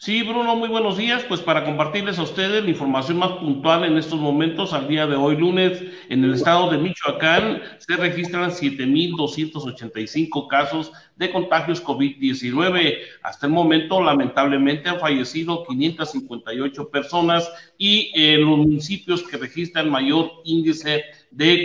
[0.00, 1.24] Sí, Bruno, muy buenos días.
[1.24, 5.16] Pues para compartirles a ustedes la información más puntual en estos momentos, al día de
[5.16, 12.96] hoy lunes, en el estado de Michoacán se registran 7.285 casos de contagios COVID-19.
[13.22, 20.30] Hasta el momento, lamentablemente, han fallecido 558 personas y en los municipios que registran mayor
[20.44, 21.64] índice de,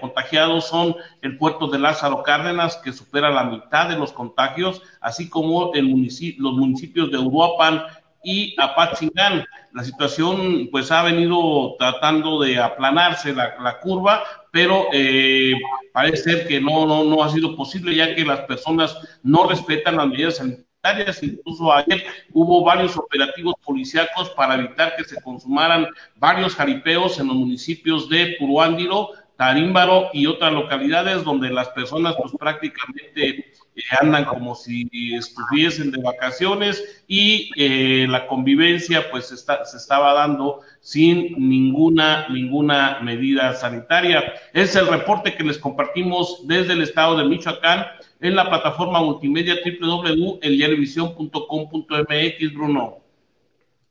[0.00, 5.28] contagiados son el puerto de Lázaro Cárdenas, que supera la mitad de los contagios, así
[5.28, 7.82] como el municipio, los municipios de Uruapan
[8.22, 9.44] y Apatzingán.
[9.72, 14.22] La situación pues ha venido tratando de aplanarse la, curva,
[14.56, 15.52] pero eh,
[15.92, 19.96] parece ser que no, no, no ha sido posible ya que las personas no respetan
[19.96, 21.22] las medidas sanitarias.
[21.22, 27.36] Incluso ayer hubo varios operativos policíacos para evitar que se consumaran varios jaripeos en los
[27.36, 34.54] municipios de Puruándiro, Tarímbaro y otras localidades donde las personas pues prácticamente eh, andan como
[34.54, 42.26] si estuviesen de vacaciones y eh, la convivencia pues está, se estaba dando sin ninguna,
[42.30, 44.32] ninguna medida sanitaria.
[44.54, 47.84] Es el reporte que les compartimos desde el estado de Michoacán
[48.20, 53.00] en la plataforma multimedia www.eldiarivisión.com.mx, Bruno.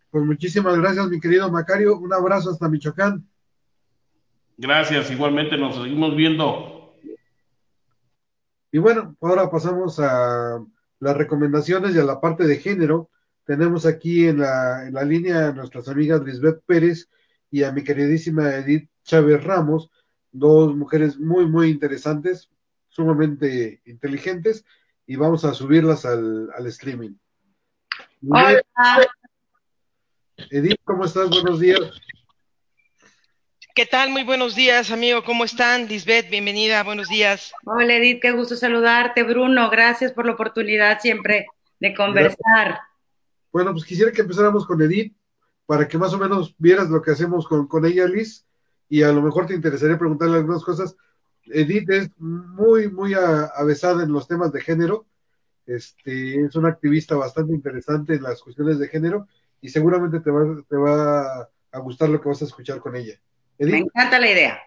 [0.09, 1.99] Pues muchísimas gracias, mi querido Macario.
[1.99, 3.23] Un abrazo hasta Michoacán.
[4.57, 6.93] Gracias, igualmente nos seguimos viendo.
[8.71, 10.63] Y bueno, ahora pasamos a
[10.99, 13.09] las recomendaciones y a la parte de género.
[13.45, 17.09] Tenemos aquí en la, en la línea a nuestras amigas Lisbeth Pérez
[17.51, 19.91] y a mi queridísima Edith Chávez Ramos,
[20.31, 22.49] dos mujeres muy, muy interesantes,
[22.89, 24.65] sumamente inteligentes,
[25.05, 27.15] y vamos a subirlas al, al streaming.
[28.27, 28.61] Hola.
[30.49, 31.29] Edith, ¿cómo estás?
[31.29, 31.79] Buenos días.
[33.75, 34.09] ¿Qué tal?
[34.09, 35.25] Muy buenos días, amigo.
[35.25, 35.89] ¿Cómo están?
[35.89, 36.81] Lisbeth, bienvenida.
[36.83, 37.51] Buenos días.
[37.65, 38.21] Hola, Edith.
[38.21, 39.23] Qué gusto saludarte.
[39.23, 41.47] Bruno, gracias por la oportunidad siempre
[41.81, 42.79] de conversar.
[43.51, 45.13] Bueno, pues quisiera que empezáramos con Edith
[45.65, 48.45] para que más o menos vieras lo que hacemos con, con ella, Liz,
[48.87, 50.95] y a lo mejor te interesaría preguntarle algunas cosas.
[51.43, 55.05] Edith es muy, muy avesada en los temas de género.
[55.65, 59.27] Este, es una activista bastante interesante en las cuestiones de género
[59.59, 63.19] y seguramente te va, te va a gustar lo que vas a escuchar con ella.
[63.57, 64.61] Me encanta la idea.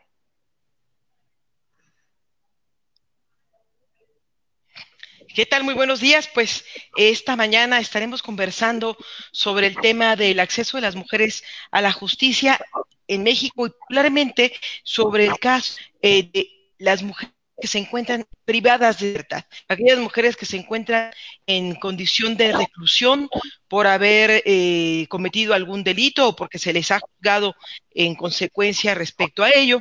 [5.34, 5.62] ¿Qué tal?
[5.62, 6.28] Muy buenos días.
[6.32, 6.64] Pues
[6.96, 8.96] esta mañana estaremos conversando
[9.30, 12.58] sobre el tema del acceso de las mujeres a la justicia
[13.06, 19.00] en México y particularmente sobre el caso eh, de las mujeres que se encuentran privadas
[19.00, 21.10] de libertad, aquellas mujeres que se encuentran
[21.46, 23.28] en condición de reclusión
[23.66, 27.56] por haber eh, cometido algún delito o porque se les ha juzgado
[27.90, 29.80] en consecuencia respecto a ello.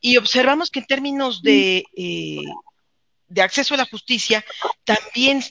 [0.00, 2.42] Y observamos que en términos de, eh,
[3.28, 4.44] de acceso a la justicia,
[4.84, 5.42] también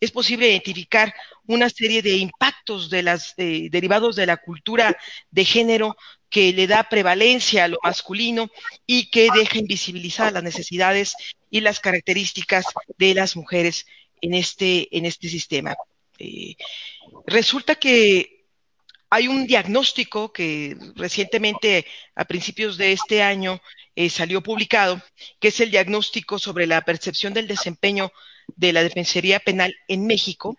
[0.00, 1.14] es posible identificar
[1.46, 4.96] una serie de impactos eh, derivados de la cultura
[5.30, 5.96] de género
[6.30, 8.50] que le da prevalencia a lo masculino
[8.86, 11.14] y que deja invisibilizadas las necesidades
[11.50, 12.64] y las características
[12.96, 13.86] de las mujeres
[14.22, 15.76] en este, este sistema.
[16.18, 16.54] Eh,
[17.26, 18.46] resulta que
[19.10, 21.84] hay un diagnóstico que recientemente,
[22.14, 23.60] a principios de este año,
[23.96, 25.02] eh, salió publicado,
[25.40, 28.12] que es el diagnóstico sobre la percepción del desempeño
[28.56, 30.56] de la Defensoría Penal en México,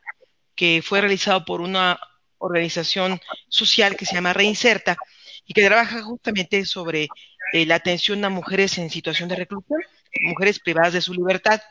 [0.56, 2.00] que fue realizado por una
[2.38, 3.20] organización
[3.50, 4.98] social que se llama Reinserta,
[5.46, 7.08] y que trabaja justamente sobre
[7.54, 9.82] eh, la atención a mujeres en situación de reclusión,
[10.22, 11.62] mujeres privadas de su libertad.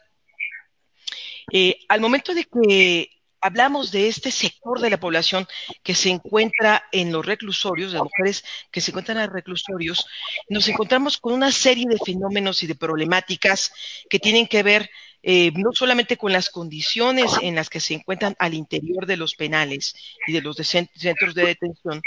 [1.53, 3.11] Eh, al momento de que
[3.41, 5.47] hablamos de este sector de la población
[5.83, 10.07] que se encuentra en los reclusorios, de mujeres que se encuentran en los reclusorios,
[10.49, 13.73] nos encontramos con una serie de fenómenos y de problemáticas
[14.09, 14.91] que tienen que ver
[15.23, 19.35] eh, no solamente con las condiciones en las que se encuentran al interior de los
[19.35, 19.95] penales
[20.27, 22.01] y de los centros de detención,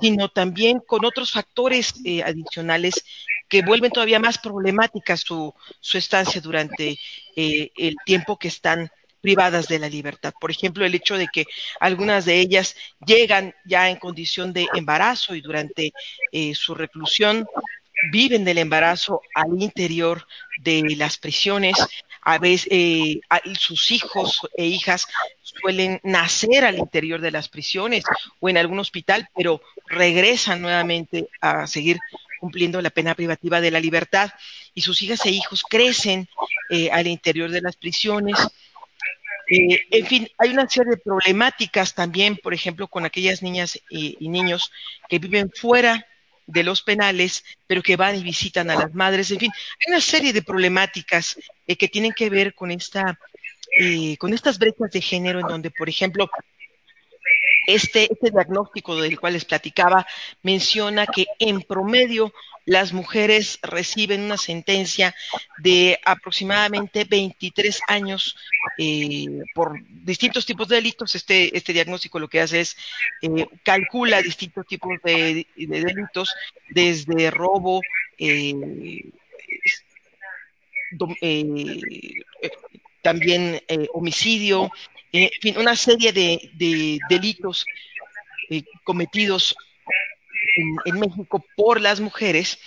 [0.00, 3.04] sino también con otros factores eh, adicionales
[3.48, 6.98] que vuelven todavía más problemática su, su estancia durante
[7.34, 8.90] eh, el tiempo que están
[9.24, 10.34] privadas de la libertad.
[10.38, 11.46] Por ejemplo, el hecho de que
[11.80, 15.92] algunas de ellas llegan ya en condición de embarazo y durante
[16.54, 17.46] su reclusión
[18.10, 20.26] viven del embarazo al interior
[20.58, 21.74] de las prisiones,
[22.22, 23.20] a veces eh,
[23.58, 25.06] sus hijos e hijas
[25.42, 28.04] suelen nacer al interior de las prisiones
[28.40, 31.98] o en algún hospital, pero regresan nuevamente a seguir
[32.40, 34.30] cumpliendo la pena privativa de la libertad
[34.74, 36.28] y sus hijas e hijos crecen
[36.70, 38.36] eh, al interior de las prisiones.
[39.50, 44.16] Eh, en fin, hay una serie de problemáticas también, por ejemplo, con aquellas niñas y,
[44.28, 44.72] niños
[45.08, 46.06] que viven fuera
[46.46, 49.30] de los penales, pero que van y visitan a las madres.
[49.30, 53.18] En fin, hay una serie de problemáticas eh, que tienen que ver con esta,
[53.78, 56.30] eh, con estas brechas de género, en donde, por ejemplo,
[57.66, 60.06] este, este diagnóstico del cual les platicaba
[60.42, 62.32] menciona que en promedio
[62.66, 65.14] las mujeres reciben una sentencia
[65.58, 68.36] de aproximadamente 23 años
[68.78, 71.14] eh, por distintos tipos de delitos.
[71.14, 72.76] Este, este diagnóstico lo que hace es
[73.22, 76.32] eh, calcula distintos tipos de, delitos,
[76.70, 77.80] desde robo,
[78.18, 78.54] eh,
[83.02, 83.60] también
[83.92, 84.70] homicidio,
[85.14, 87.64] en fin, una serie de, delitos
[88.82, 89.54] cometidos
[90.86, 92.58] en, México por las mujeres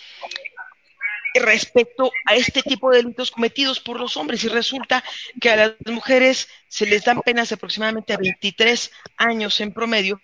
[1.39, 5.03] respecto a este tipo de delitos cometidos por los hombres y resulta
[5.39, 10.21] que a las mujeres se les dan penas de aproximadamente a 23 años en promedio,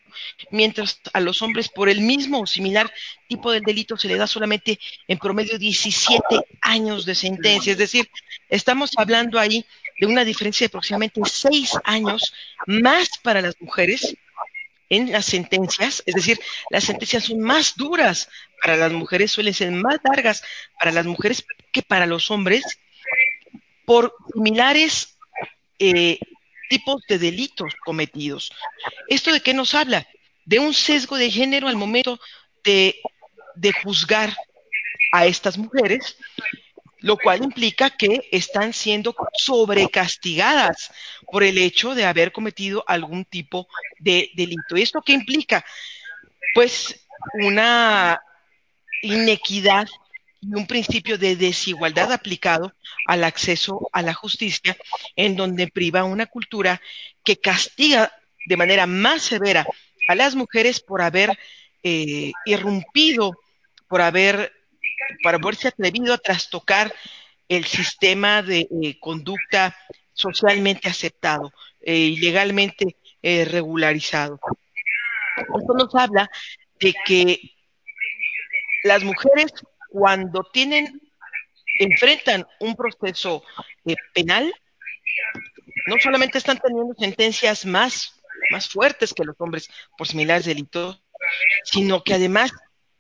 [0.52, 2.92] mientras a los hombres por el mismo o similar
[3.28, 6.22] tipo de delito se les da solamente en promedio 17
[6.62, 7.72] años de sentencia.
[7.72, 8.10] Es decir,
[8.50, 9.66] estamos hablando ahí
[10.00, 12.34] de una diferencia de aproximadamente 6 años
[12.68, 14.16] más para las mujeres
[14.94, 16.40] en las sentencias, es decir,
[16.70, 18.30] las sentencias son más duras
[18.62, 20.44] para las mujeres, suelen ser más largas
[20.80, 22.64] para las mujeres que para los hombres
[23.86, 25.18] por similares
[25.80, 26.20] eh,
[26.70, 28.52] tipos de delitos cometidos.
[29.08, 30.08] ¿Esto de qué nos habla?
[30.46, 32.20] De un sesgo de género al momento
[32.64, 33.02] de,
[33.56, 34.36] de juzgar
[35.12, 36.18] a estas mujeres
[37.04, 40.90] lo cual implica que están siendo sobrecastigadas
[41.30, 43.68] por el hecho de haber cometido algún tipo
[44.00, 44.78] de delito.
[44.78, 45.66] ¿Y esto qué implica?
[46.54, 47.06] Pues
[47.42, 48.22] una
[49.02, 49.86] inequidad
[50.40, 52.74] y un principio de desigualdad aplicado
[53.06, 54.78] al acceso a la justicia,
[55.18, 56.82] en donde priva una cultura
[57.26, 58.14] que castiga
[58.46, 59.68] de manera más severa
[60.08, 61.38] a las mujeres por haber
[61.84, 63.34] eh, irrumpido,
[63.90, 64.54] por haber
[65.24, 66.94] para haberse atrevido a trastocar
[67.48, 69.76] el sistema de eh, conducta
[70.14, 71.52] socialmente aceptado
[71.82, 74.40] eh, y legalmente eh, regularizado.
[75.38, 76.30] Esto nos habla
[76.80, 77.40] de que
[78.84, 79.52] las mujeres
[79.90, 81.02] cuando tienen,
[81.80, 83.44] enfrentan un proceso
[84.14, 84.54] penal,
[85.88, 88.20] no solamente están teniendo sentencias más,
[88.52, 91.02] más fuertes que los hombres por similares delitos,
[91.64, 92.52] sino que además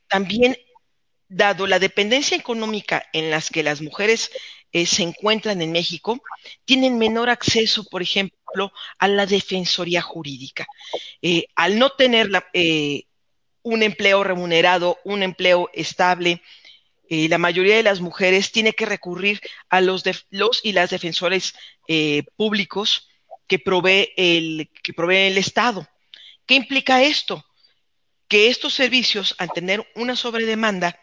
[0.07, 0.55] también
[1.35, 4.31] dado la dependencia económica en las que las mujeres
[4.71, 6.21] eh, se encuentran en México,
[6.65, 10.65] tienen menor acceso, por ejemplo, a la defensoría jurídica.
[11.21, 13.03] Eh, al no tener eh,
[13.61, 16.41] un empleo remunerado, un empleo estable,
[17.09, 21.53] la mayoría de las mujeres tiene que recurrir a los, los y las defensores
[22.35, 23.07] públicos
[23.45, 25.87] que provee, el, que provee el Estado.
[26.47, 27.45] ¿Qué implica esto?
[28.27, 30.97] Que estos servicios, al tener una sobredemanda,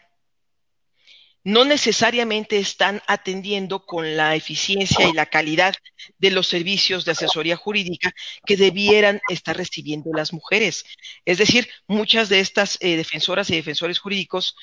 [1.43, 5.75] no necesariamente están atendiendo con la eficiencia y la calidad
[6.19, 8.13] de los servicios de asesoría jurídica
[8.45, 10.85] que debieran estar recibiendo las mujeres.
[11.25, 14.55] Es decir, muchas de estas eh, defensoras y defensores jurídicos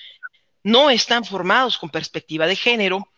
[0.62, 3.08] no están formados con perspectiva de género,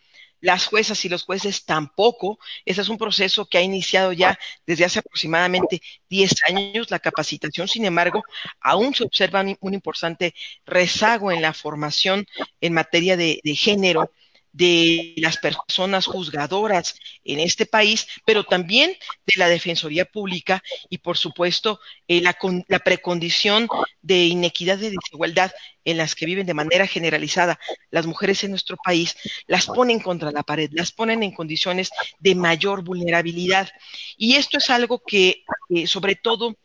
[0.41, 2.39] las juezas y los jueces tampoco.
[2.65, 7.67] Ese es un proceso que ha iniciado ya desde hace aproximadamente 10 años la capacitación.
[7.67, 8.23] Sin embargo,
[8.59, 10.33] aún se observa un, importante
[10.65, 12.25] rezago en la formación
[12.59, 14.11] en materia de, de género
[14.53, 18.95] de las personas juzgadoras en este país, pero también
[19.25, 22.37] de la Defensoría Pública y, por supuesto, eh, la,
[22.67, 23.67] la, precondición
[24.01, 25.51] de inequidad y desigualdad
[25.85, 29.15] en las que viven de manera generalizada las mujeres en nuestro país,
[29.47, 33.69] las ponen contra la pared, las ponen en condiciones de mayor vulnerabilidad.
[34.17, 36.57] Y esto es algo que, eh, sobre todo,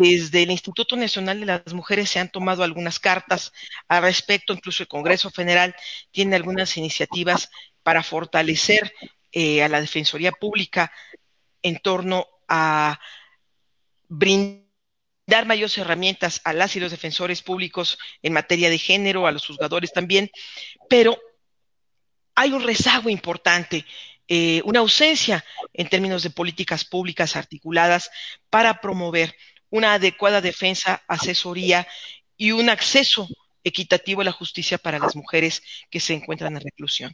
[0.00, 3.52] desde el Instituto Nacional de las Mujeres se han tomado algunas cartas
[3.86, 5.74] al respecto, incluso el Congreso Federal
[6.10, 7.50] tiene algunas iniciativas
[7.82, 8.92] para fortalecer
[9.32, 10.90] eh, a la Defensoría Pública
[11.62, 12.98] en torno a
[14.08, 19.46] brindar mayores herramientas a las y los defensores públicos en materia de género, a los
[19.46, 20.30] juzgadores también,
[20.88, 21.18] pero
[22.34, 23.84] hay un rezago importante
[24.32, 28.10] eh, una ausencia en términos de políticas públicas articuladas
[28.48, 29.34] para promover
[29.70, 31.86] una adecuada defensa, asesoría
[32.36, 33.28] y un acceso
[33.64, 37.12] equitativo a la justicia para las mujeres que se encuentran en reclusión.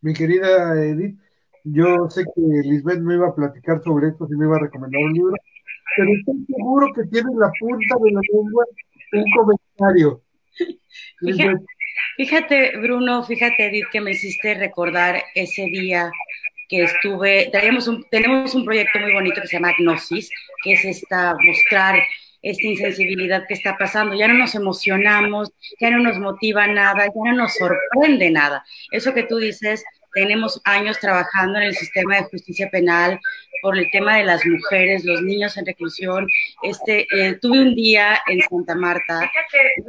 [0.00, 1.18] Mi querida Edith,
[1.64, 5.02] yo sé que Lisbeth me iba a platicar sobre esto, si me iba a recomendar
[5.02, 5.34] un libro,
[5.96, 8.64] pero estoy seguro que tiene la punta de la lengua
[9.12, 10.22] un comentario.
[11.20, 11.64] Fíjate,
[12.16, 16.10] fíjate, Bruno, fíjate, Edith, que me hiciste recordar ese día
[16.68, 17.50] que estuve,
[17.86, 20.30] un, tenemos un proyecto muy bonito que se llama Gnosis,
[20.62, 22.02] que es esta, mostrar
[22.42, 24.14] esta insensibilidad que está pasando.
[24.14, 28.64] Ya no nos emocionamos, ya no nos motiva nada, ya no nos sorprende nada.
[28.90, 29.84] Eso que tú dices,
[30.14, 33.20] tenemos años trabajando en el sistema de justicia penal
[33.62, 36.26] por el tema de las mujeres, los niños en reclusión.
[36.62, 39.30] Este, eh, tuve un día en Santa Marta,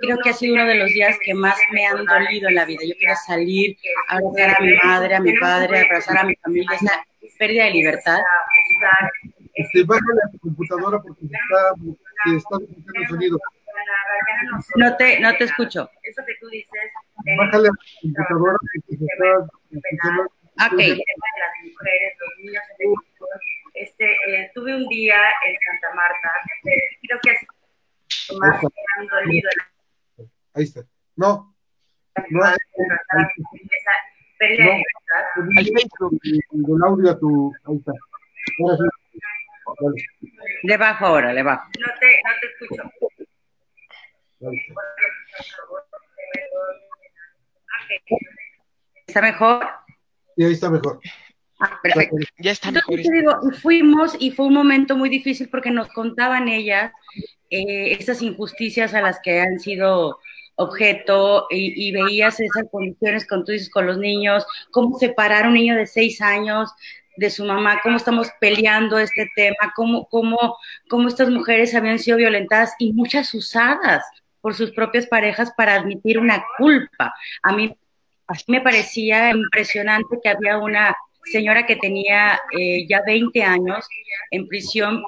[0.02, 2.66] creo que ha sido uno de los días que más me han dolido en la
[2.66, 2.82] vida.
[2.86, 7.06] Yo quería salir, abrazar a mi madre, a mi padre, abrazar a mi familia, esa
[7.38, 8.20] pérdida de libertad.
[9.54, 12.58] Este, bájale a tu computadora porque está
[13.10, 13.38] sonido.
[14.76, 15.90] No te, no te escucho.
[16.04, 16.92] Eso que tú dices.
[17.38, 18.58] Bájale a tu computadora
[20.56, 20.80] Ok.
[20.80, 22.64] Las mujeres, los niños
[23.74, 26.32] este, eh, tuve un día en Santa Marta,
[27.02, 27.46] creo que es
[28.40, 28.62] más
[29.12, 29.50] dolido.
[30.54, 30.86] Ahí está.
[31.18, 31.54] No.
[32.30, 32.46] No.
[32.46, 32.56] Ahí
[33.72, 33.92] está.
[34.40, 34.62] El
[36.84, 37.54] audio a tu.
[37.66, 37.92] Ahí está.
[38.62, 38.78] Ahora
[40.22, 40.32] sí.
[40.64, 41.70] Le bajo ahora, le bajo.
[41.80, 42.90] No te, no te escucho.
[49.08, 49.66] ¿Está mejor?
[50.36, 51.00] Sí, ahí está mejor.
[51.60, 52.18] Ah, perfecto.
[52.38, 52.98] Ya está mejor.
[52.98, 56.92] digo, fuimos y fue un momento muy difícil porque nos contaban ellas
[57.50, 60.20] eh, esas injusticias a las que han sido
[60.58, 65.54] objeto y, veías esas condiciones con, tú dices, con los niños, cómo separar a un
[65.54, 66.72] niño de seis años
[67.18, 70.58] de su mamá, cómo estamos peleando este tema, cómo, cómo,
[70.90, 74.04] cómo estas mujeres habían sido violentadas y muchas usadas
[74.46, 77.16] por sus propias parejas para admitir una culpa.
[77.42, 77.76] A mí
[78.46, 83.88] me parecía impresionante que había una señora que tenía eh, ya 20 años
[84.30, 85.02] en prisión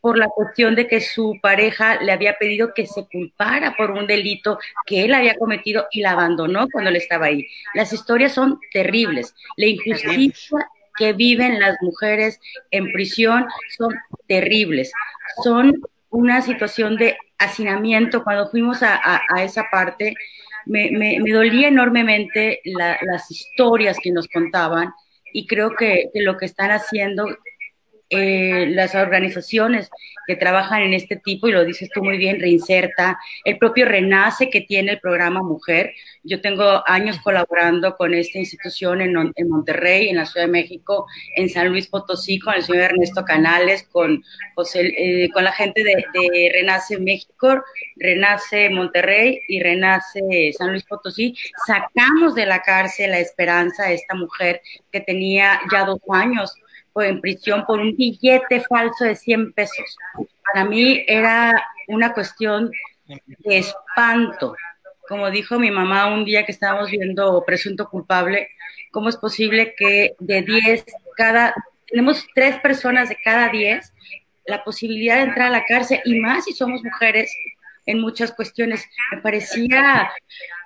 [0.00, 4.06] por la cuestión de que su pareja le había pedido que se culpara por un
[4.06, 7.48] delito que él había cometido y la abandonó cuando él estaba ahí.
[7.74, 9.34] Las historias son terribles.
[9.56, 12.38] La injusticia que viven las mujeres
[12.70, 13.44] en prisión
[13.76, 13.92] son
[14.28, 14.92] terribles.
[15.42, 15.74] Son
[16.10, 18.24] una situación de hacinamiento.
[18.24, 20.14] Cuando fuimos a, esa parte,
[20.66, 24.92] me, dolía enormemente las historias que nos contaban
[25.32, 27.26] y creo que, que lo que están haciendo
[28.10, 29.90] eh, las organizaciones
[30.26, 34.50] que trabajan en este tipo, y lo dices tú muy bien, Reinserta, el propio Renace
[34.50, 35.92] que tiene el programa Mujer.
[36.22, 41.06] Yo tengo años colaborando con esta institución en, en Monterrey, en la Ciudad de México,
[41.34, 44.22] en San Luis Potosí, con el señor Ernesto Canales, con,
[44.74, 47.62] eh, con la gente de, de Renace México,
[47.96, 51.34] Renace Monterrey y Renace San Luis Potosí.
[51.66, 54.60] Sacamos de la cárcel la esperanza a esta mujer
[54.92, 56.54] que tenía ya dos años
[57.02, 59.96] en prisión por un billete falso de 100 pesos.
[60.52, 61.52] Para mí era
[61.88, 62.70] una cuestión
[63.06, 64.54] de espanto.
[65.08, 68.48] Como dijo mi mamá un día que estábamos viendo Presunto Culpable,
[68.90, 70.84] ¿cómo es posible que de 10,
[71.16, 71.54] cada,
[71.86, 73.92] tenemos tres personas de cada 10
[74.46, 77.34] la posibilidad de entrar a la cárcel y más si somos mujeres
[77.86, 78.86] en muchas cuestiones?
[79.12, 80.10] Me parecía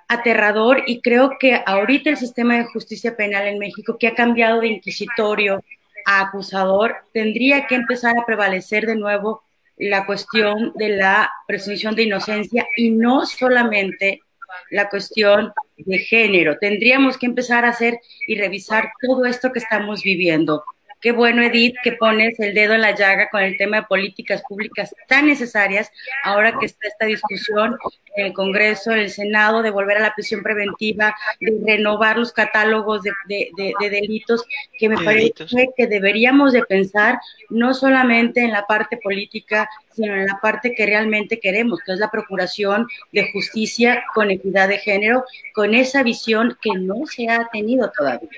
[0.07, 4.61] aterrador y creo que ahorita el sistema de justicia penal en México, que ha cambiado
[4.61, 5.63] de inquisitorio,
[6.05, 9.43] acusador, tendría que empezar a prevalecer de nuevo
[9.77, 14.21] la cuestión de la presunción de inocencia y no solamente
[14.69, 16.57] la cuestión de género.
[16.59, 20.63] Tendríamos que empezar a hacer y revisar todo esto que estamos viviendo.
[21.03, 24.41] Qué bueno, Edith, que pones el dedo en la llaga con el tema de políticas
[24.47, 25.91] públicas tan necesarias
[26.23, 27.77] ahora que está esta discusión
[28.15, 32.31] en el Congreso, en el Senado, de volver a la prisión preventiva, de renovar los
[32.31, 33.51] catálogos de,
[33.81, 34.45] delitos,
[34.79, 40.25] que me parece que deberíamos de pensar no solamente en la parte política, sino en
[40.25, 45.25] la parte que realmente queremos, que es la procuración de justicia con equidad de género,
[45.53, 48.29] con esa visión que no se ha tenido todavía.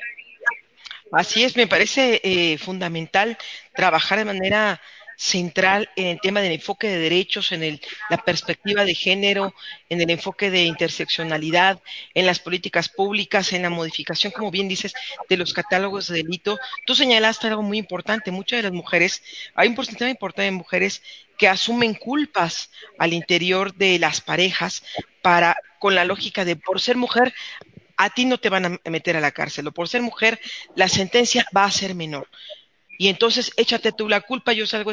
[1.12, 3.38] Así es, me parece eh, fundamental
[3.74, 4.82] trabajar de manera
[5.18, 9.53] central en el tema del enfoque de derechos, en el, la perspectiva de género,
[9.88, 11.80] en el enfoque de interseccionalidad,
[12.14, 14.93] en las políticas públicas, en la modificación, como bien dices,
[15.30, 16.60] de los catálogos de delito.
[16.86, 21.01] Tú señalaste algo muy importante, muchas de las mujeres, hay un porcentaje importante de mujeres
[21.38, 24.84] que asumen culpas al interior de las parejas
[25.22, 27.34] para con la lógica de por ser mujer
[27.97, 30.39] a ti no te van a meter a la cárcel o por ser mujer
[30.75, 32.27] la sentencia va a ser menor.
[32.97, 34.91] Y entonces échate tú la culpa, yo salgo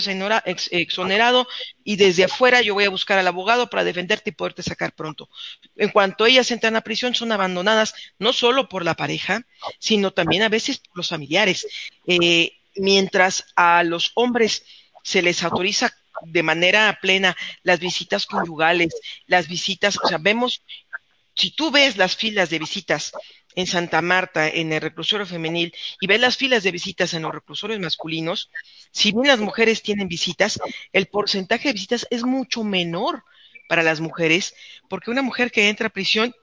[0.73, 1.47] exonerado
[1.85, 5.29] y desde afuera yo voy a buscar al abogado para defenderte y poderte sacar pronto.
[5.77, 9.47] En cuanto ellas entran a prisión, son abandonadas no solo por la pareja,
[9.79, 11.67] sino también a veces por los familiares.
[12.07, 14.65] Eh, mientras a los hombres
[15.05, 15.93] se les autoriza
[16.23, 18.95] de manera plena las visitas conyugales,
[19.27, 20.63] las visitas, o sea, vemos
[21.35, 23.13] si tú ves las filas de visitas
[23.55, 27.33] en Santa Marta, en el reclusorio femenil, y ves las filas de visitas en los
[27.33, 28.51] reclusorios masculinos,
[28.91, 30.61] si bien las mujeres tienen visitas,
[30.93, 33.25] el porcentaje de visitas es mucho menor
[33.69, 34.55] para las mujeres,
[34.89, 36.35] porque una mujer que entra a prisión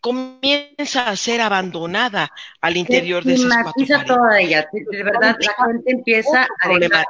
[0.00, 2.30] comienza a ser abandonada
[2.60, 7.04] al interior de esas cuatro toda ella, de verdad la gente empieza a.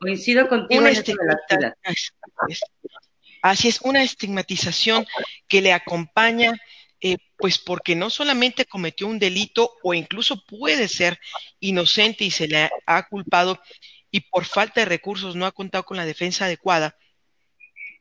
[0.00, 1.76] Coincido contigo en la
[3.44, 5.04] Así es, una estigmatización
[5.48, 6.54] que le acompaña
[7.02, 11.18] eh, pues porque no solamente cometió un delito o incluso puede ser
[11.60, 13.60] inocente y se le ha culpado
[14.10, 16.96] y por falta de recursos no ha contado con la defensa adecuada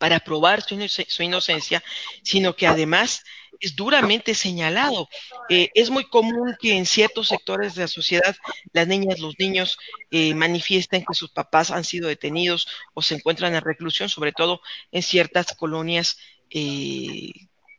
[0.03, 1.81] para probar su, inocencia,
[2.23, 3.23] sino que además
[3.61, 5.07] es duramente señalado.
[5.47, 8.35] Eh, es muy común que en ciertos sectores de la sociedad
[8.73, 9.77] las niñas, los niños
[10.11, 14.59] eh, manifiesten que sus papás han sido detenidos o se encuentran en reclusión, sobre todo
[14.91, 16.17] en ciertas colonias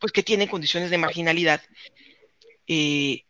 [0.01, 1.61] pues que tienen condiciones de marginalidad.
[2.67, 3.27] Eh,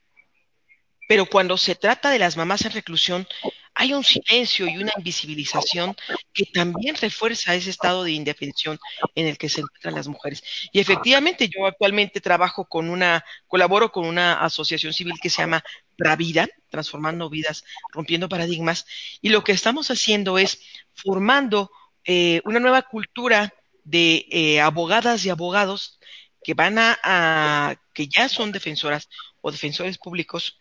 [1.09, 3.27] pero cuando se trata de las mamás en reclusión,
[3.75, 5.97] hay un silencio y una invisibilización
[6.33, 8.79] que también refuerza ese estado de indefensión
[9.15, 10.43] en el que se encuentran las mujeres.
[10.73, 15.65] Y efectivamente, yo actualmente trabajo con una, colaboro con una asociación civil que se llama
[15.97, 18.87] Pravida, Transformando Vidas, Rompiendo Paradigmas,
[19.21, 20.61] y lo que estamos haciendo es
[20.93, 21.71] formando
[22.05, 23.53] eh, una nueva cultura
[23.83, 25.99] de eh, abogadas y abogados
[26.43, 29.09] que van a, que ya son defensoras
[29.41, 30.59] o defensores públicos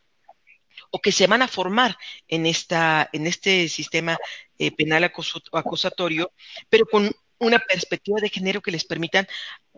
[0.95, 4.15] o que se van a formar en esta en este sistema
[4.59, 6.31] eh, penal acusatorio,
[6.69, 9.27] pero con una perspectiva de género que les permitan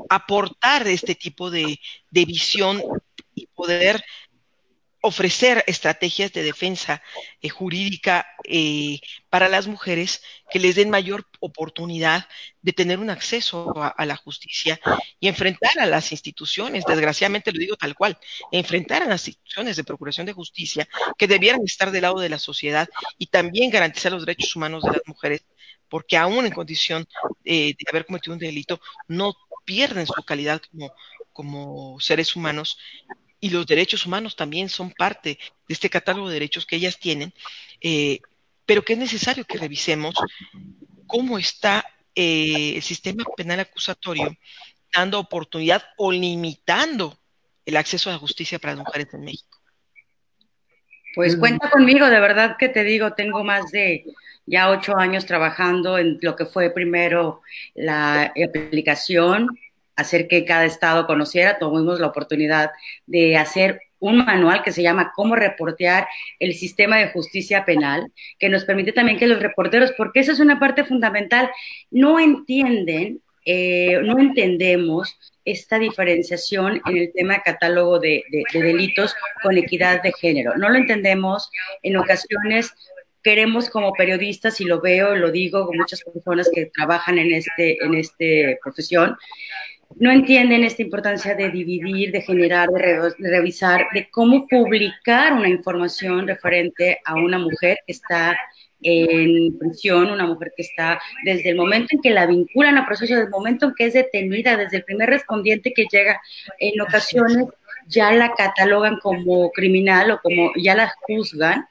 [0.10, 1.80] aportar este tipo de,
[2.12, 2.82] de visión
[3.34, 4.04] y poder
[5.06, 7.04] ofrecer estrategias de defensa
[7.40, 9.00] eh, jurídica eh,
[9.30, 12.28] para las mujeres que les den mayor oportunidad
[12.64, 14.80] de tener un acceso a, la justicia
[15.20, 18.18] y enfrentar a las instituciones, desgraciadamente lo digo tal cual,
[18.52, 20.88] enfrentar a las instituciones de procuración de justicia
[21.20, 22.90] que debieran estar del lado de la sociedad
[23.20, 25.46] y también garantizar los derechos humanos de las mujeres,
[25.88, 27.06] porque aún en condición
[27.44, 29.36] eh, de haber cometido un delito, no
[29.66, 30.92] pierden su calidad como,
[31.32, 32.80] como seres humanos
[33.40, 37.34] y los derechos humanos también son parte de este catálogo de derechos que ellas tienen,
[37.82, 38.20] eh,
[38.66, 40.16] pero que es necesario que revisemos
[41.08, 44.36] cómo está eh, el sistema penal acusatorio
[44.94, 47.18] dando oportunidad o limitando
[47.66, 49.60] el acceso a la justicia para las mujeres en México.
[51.14, 54.06] Pues cuenta conmigo, de verdad que te digo, tengo más de
[54.46, 57.42] ya ocho años trabajando en lo que fue primero
[57.74, 59.48] la aplicación
[59.96, 62.72] hacer que cada estado conociera, tuvimos la oportunidad
[63.06, 66.08] de hacer un manual que se llama Cómo reportear
[66.40, 70.40] el sistema de justicia penal, que nos permite también que los reporteros, porque esa es
[70.40, 71.50] una parte fundamental,
[71.92, 79.16] no entienden, eh, no entendemos esta diferenciación en el tema de catálogo de, de delitos
[79.44, 80.56] con equidad de género.
[80.58, 81.50] No lo entendemos,
[81.84, 82.74] en ocasiones
[83.26, 87.84] queremos como periodistas, y lo veo, lo digo con muchas personas que trabajan en este,
[87.84, 89.18] en este profesión,
[89.98, 96.28] no entienden esta importancia de dividir, de generar, de, revisar, de cómo publicar una información
[96.28, 98.38] referente a una mujer que está
[98.82, 103.14] en prisión, una mujer que está desde el momento en que la vinculan a proceso,
[103.14, 106.20] desde el momento en que es detenida, desde el primer respondiente que llega,
[106.60, 107.48] en ocasiones
[107.88, 111.66] ya la catalogan como criminal o como ya la juzgan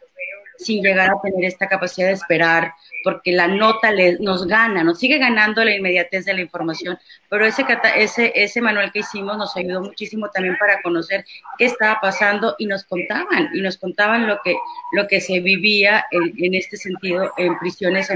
[0.57, 2.73] sin llegar a tener esta capacidad de esperar,
[3.05, 6.99] porque la nota le, nos gana, nos sigue ganando la inmediatez de la información,
[7.29, 7.65] pero ese,
[7.97, 11.25] ese, ese manual que hicimos nos ayudó muchísimo también para conocer
[11.59, 14.57] qué estaba pasando y nos contaban, y nos contaban lo que,
[14.93, 18.09] lo que se vivía en, este sentido en prisiones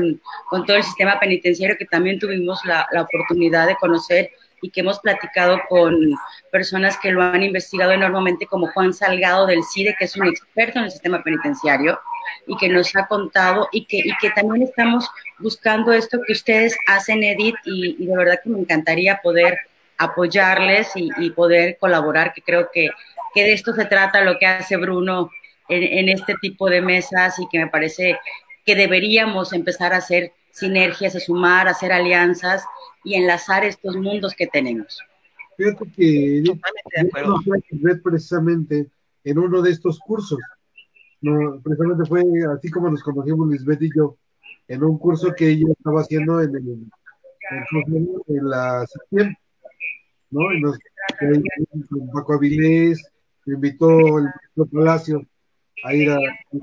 [0.48, 4.80] con todo el sistema penitenciario que también tuvimos la, la oportunidad de conocer y que
[4.80, 5.94] hemos platicado con
[6.51, 10.78] personas que lo han investigado enormemente, como Juan Salgado del CIDE, que es un experto
[10.78, 11.98] en el sistema penitenciario
[12.47, 15.09] y que nos ha contado y que, y que también estamos
[15.39, 19.59] buscando esto que ustedes hacen, Edith, y, de verdad que me encantaría poder
[19.97, 22.90] apoyarles y, poder colaborar, que creo que,
[23.35, 25.30] que, de esto se trata lo que hace Bruno
[25.68, 28.18] en, en este tipo de mesas y que me parece
[28.64, 32.64] que deberíamos empezar a hacer sinergias, a sumar, a hacer alianzas
[33.05, 35.01] y enlazar estos mundos que tenemos.
[35.57, 36.55] Fíjate que yo
[38.03, 38.91] precisamente
[39.25, 40.39] en uno de estos cursos,
[41.20, 42.23] no, precisamente fue
[42.55, 44.16] así como nos conocimos Lisbeth y yo,
[44.69, 46.91] en un curso que ella estaba haciendo en, el,
[48.29, 49.37] en, la septiembre,
[50.31, 50.53] ¿no?
[50.53, 50.79] Y nos
[51.89, 53.03] con Paco Avilés,
[53.47, 54.29] me invitó el
[54.70, 55.27] Palacio
[55.85, 56.20] a ir al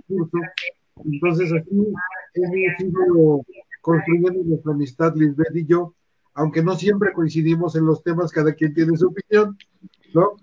[0.08, 0.38] curso.
[1.04, 1.94] Entonces así
[2.36, 3.46] hemos ido
[3.82, 5.95] construyendo nuestra amistad Lisbeth y yo,
[6.36, 9.58] aunque no siempre coincidimos en los temas, cada quien tiene su opinión,
[10.14, 10.36] ¿no?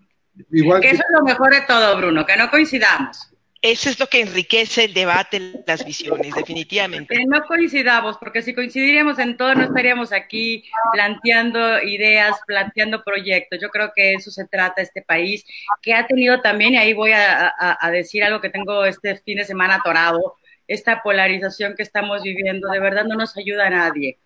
[0.50, 3.28] Igual que eso es lo mejor de todo, Bruno, que no coincidamos.
[3.60, 7.14] Eso es lo que enriquece el debate, las visiones, definitivamente.
[7.14, 13.60] Que no coincidamos, porque si coincidiríamos en todo, no estaríamos aquí planteando ideas, planteando proyectos.
[13.60, 15.44] Yo creo que eso se trata este país,
[15.80, 19.36] que ha tenido también, y ahí voy a, a decir algo que tengo este fin
[19.36, 24.18] de semana atorado, esta polarización que estamos viviendo, de verdad no nos ayuda a nadie.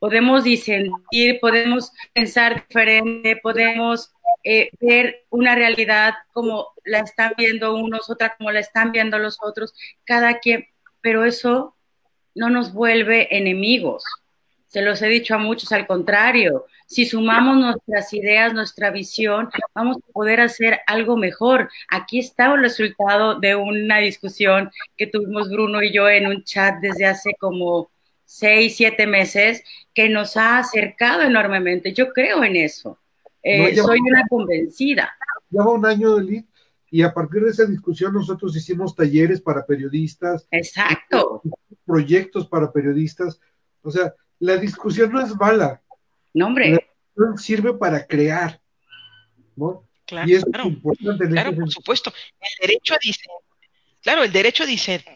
[0.00, 4.12] Podemos disentir, podemos pensar diferente, podemos
[4.42, 9.38] eh, ver una realidad como la están viendo unos, otra como la están viendo los
[9.42, 9.72] otros,
[10.04, 10.66] cada quien,
[11.00, 11.76] pero eso
[12.34, 14.02] no nos vuelve enemigos.
[14.66, 19.98] Se los he dicho a muchos, al contrario, si sumamos nuestras ideas, nuestra visión, vamos
[19.98, 21.70] a poder hacer algo mejor.
[21.88, 26.80] Aquí está el resultado de una discusión que tuvimos Bruno y yo en un chat
[26.80, 27.90] desde hace como
[28.24, 29.62] seis, siete meses,
[29.94, 31.92] que nos ha acercado enormemente.
[31.92, 32.98] Yo creo en eso.
[33.42, 35.16] Eh, soy una convencida.
[35.50, 36.44] Lleva un año de lead
[36.90, 40.46] y a partir de esa discusión nosotros hicimos talleres para periodistas.
[40.50, 41.42] Exacto.
[41.84, 43.40] Proyectos para periodistas.
[43.82, 45.82] O sea, la discusión no es mala.
[46.34, 46.70] No, hombre.
[46.70, 48.60] La discusión sirve para crear.
[49.56, 49.88] ¿no?
[50.06, 51.28] Claro, y es importante.
[51.28, 52.12] Claro, por supuesto.
[52.40, 53.30] El derecho a disentir,
[54.02, 54.64] claro, el derecho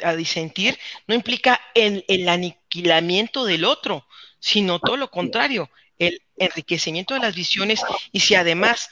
[0.02, 0.78] a disentir
[1.08, 4.04] no implica el, el aniquilamiento del otro,
[4.44, 7.80] sino todo lo contrario, el enriquecimiento de las visiones
[8.12, 8.90] y si además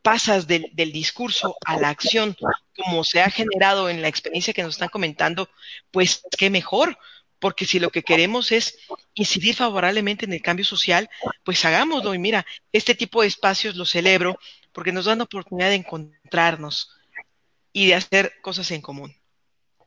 [0.00, 2.34] pasas del, discurso a la acción,
[2.74, 5.50] como se ha generado en la experiencia que nos están comentando,
[5.90, 6.96] pues qué mejor,
[7.38, 8.78] porque si lo que queremos es
[9.12, 11.10] incidir favorablemente en el cambio social,
[11.44, 12.14] pues hagámoslo.
[12.14, 14.38] Y mira, este tipo de espacios los celebro
[14.72, 16.96] porque nos dan la oportunidad de encontrarnos
[17.74, 19.14] y de hacer cosas en común.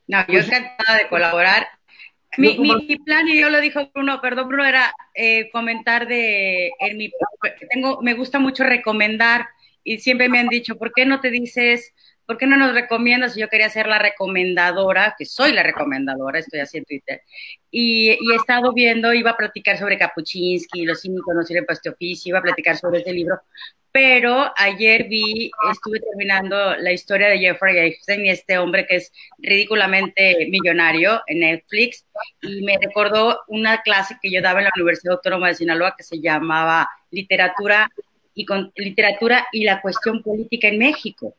[0.06, 1.68] No, yo pues encantada de colaborar
[2.37, 6.97] mi, mi, plan, y yo lo dijo Bruno, perdón Bruno, era eh, comentar de, en
[6.97, 7.11] mi,
[7.69, 9.47] tengo, me gusta mucho recomendar
[9.83, 11.93] y siempre me han dicho, ¿por qué no te dices,
[12.31, 13.35] por qué no nos recomiendas?
[13.35, 17.23] Yo quería ser la recomendadora, que soy la recomendadora, estoy así en Twitter,
[17.69, 21.75] y, y he estado viendo, iba a platicar sobre Kapuczynski, los cínicos no sirven para
[21.75, 23.41] este oficio, iba a platicar sobre este libro,
[23.91, 29.11] pero ayer vi, estuve terminando la historia de Jeffrey Epstein y este hombre que es
[29.39, 32.05] ridículamente millonario en Netflix
[32.41, 36.03] y me recordó una clase que yo daba en la Universidad Autónoma de Sinaloa que
[36.03, 37.91] se llamaba literatura
[38.33, 41.35] y con literatura y la cuestión política en México.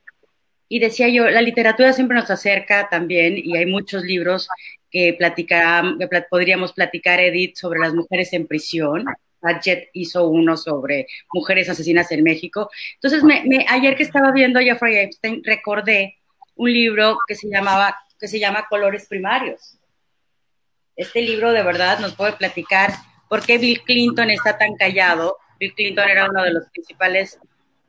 [0.73, 4.49] Y decía yo, la literatura siempre nos acerca también y hay muchos libros
[4.90, 5.19] que,
[6.31, 9.05] podríamos platicar, Edith, sobre las mujeres en prisión
[9.43, 12.70] Budget hizo uno sobre mujeres asesinas en México.
[12.94, 16.16] Entonces, me, ayer que estaba viendo a Jeffrey Epstein, recordé
[16.55, 19.78] un libro que se llamaba, que se llama Colores Primarios.
[20.97, 22.94] Este libro de verdad nos puede platicar
[23.28, 25.36] por qué Bill Clinton está tan callado.
[25.61, 27.39] Bill Clinton era uno de los principales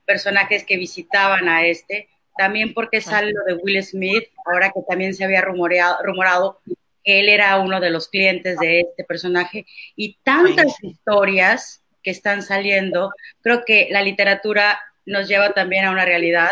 [0.05, 2.09] personajes que visitaban a este.
[2.37, 6.59] También porque sale lo de Will Smith, ahora que también se había rumoreado, rumorado
[7.03, 9.65] él era uno de los clientes de este personaje
[9.95, 13.11] y tantas historias que están saliendo,
[13.41, 16.51] creo que la literatura nos lleva también a una realidad.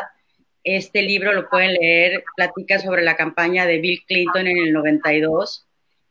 [0.63, 5.65] Este libro lo pueden leer, platica sobre la campaña de Bill Clinton en el 92.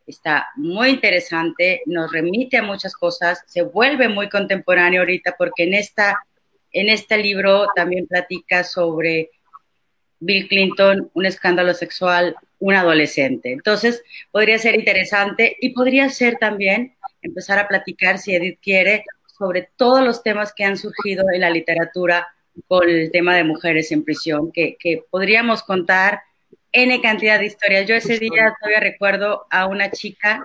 [0.07, 5.75] Está muy interesante, nos remite a muchas cosas, se vuelve muy contemporáneo ahorita porque en
[5.75, 6.19] esta
[6.73, 9.31] en este libro también platica sobre
[10.21, 13.53] Bill Clinton, un escándalo sexual, un adolescente.
[13.53, 19.05] Entonces, podría ser interesante y podría ser también empezar a platicar, si Edith quiere,
[19.39, 22.29] sobre todos los temas que han surgido en la literatura
[22.69, 26.21] con el tema de mujeres en prisión, que, que podríamos contar
[26.73, 27.87] N cantidad de historias.
[27.87, 30.45] Yo ese día todavía recuerdo a una chica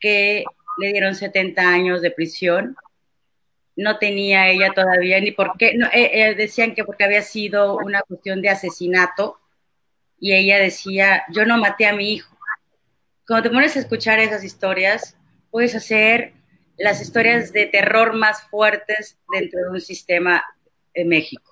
[0.00, 0.44] que
[0.78, 2.76] le dieron 70 años de prisión.
[3.76, 7.76] No tenía ella todavía ni por qué, no, eh, eh, decían que porque había sido
[7.76, 9.38] una cuestión de asesinato,
[10.22, 12.38] y ella decía, yo no maté a mi hijo.
[13.26, 15.16] Cuando te pones a escuchar esas historias,
[15.50, 16.34] puedes hacer
[16.78, 20.44] las historias de terror más fuertes dentro de un sistema
[20.94, 21.51] en México.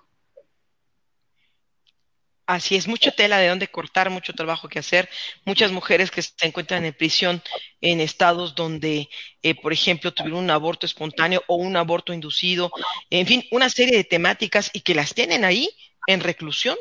[2.51, 5.09] Así es, mucha tela de dónde cortar, mucho trabajo que hacer.
[5.45, 7.41] Muchas mujeres que se encuentran en prisión
[7.81, 9.09] en estados donde,
[9.45, 12.73] eh, por ejemplo, tuvieron un aborto espontáneo o un aborto inducido,
[13.09, 15.71] en fin, una serie de temáticas y que las tienen ahí
[16.09, 16.77] en reclusión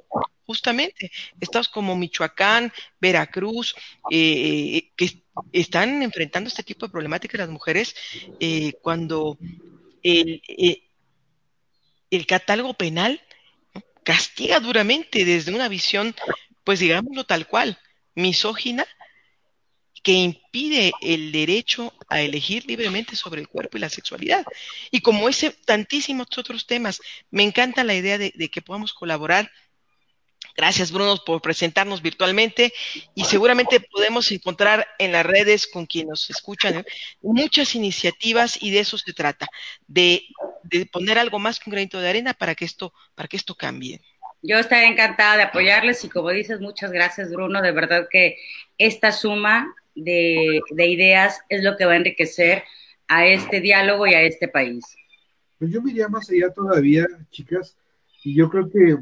[0.47, 3.75] justamente estados como Michoacán, Veracruz,
[4.09, 5.21] eh, que
[5.51, 7.95] están enfrentando este tipo de problemáticas las mujeres
[8.39, 9.37] eh, cuando
[10.01, 10.41] eh,
[12.09, 13.21] el, catálogo penal
[14.09, 16.15] castiga duramente desde una visión,
[16.63, 17.77] pues digámoslo tal cual,
[18.15, 18.83] misógina,
[20.01, 24.43] que impide el derecho a elegir libremente sobre el cuerpo y la sexualidad.
[24.89, 26.99] Y como ese tantísimos otros temas,
[27.29, 29.51] me encanta la idea de, que podamos colaborar
[30.55, 32.73] Gracias, Bruno, por presentarnos virtualmente
[33.15, 36.85] y seguramente podemos encontrar en las redes con quienes nos escuchan ¿eh?
[37.21, 39.47] muchas iniciativas y de eso se trata,
[39.87, 40.25] de,
[40.63, 43.55] de, poner algo más que un granito de arena para que esto, para que esto
[43.55, 44.01] cambie.
[44.41, 47.61] Yo estaré encantada de apoyarles y como dices, muchas gracias, Bruno.
[47.61, 48.37] De verdad que
[48.77, 52.63] esta suma de, ideas es lo que va a enriquecer
[53.07, 54.85] a este diálogo y a este país.
[55.57, 57.77] Pues yo me iría más allá todavía, chicas,
[58.23, 58.97] y yo creo que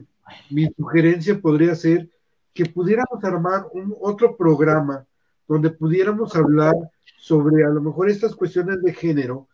[0.50, 2.10] mi sugerencia podría ser
[2.54, 5.06] que pudiéramos armar un otro programa
[5.48, 6.74] donde pudiéramos hablar
[7.18, 9.48] sobre a lo mejor estas cuestiones de género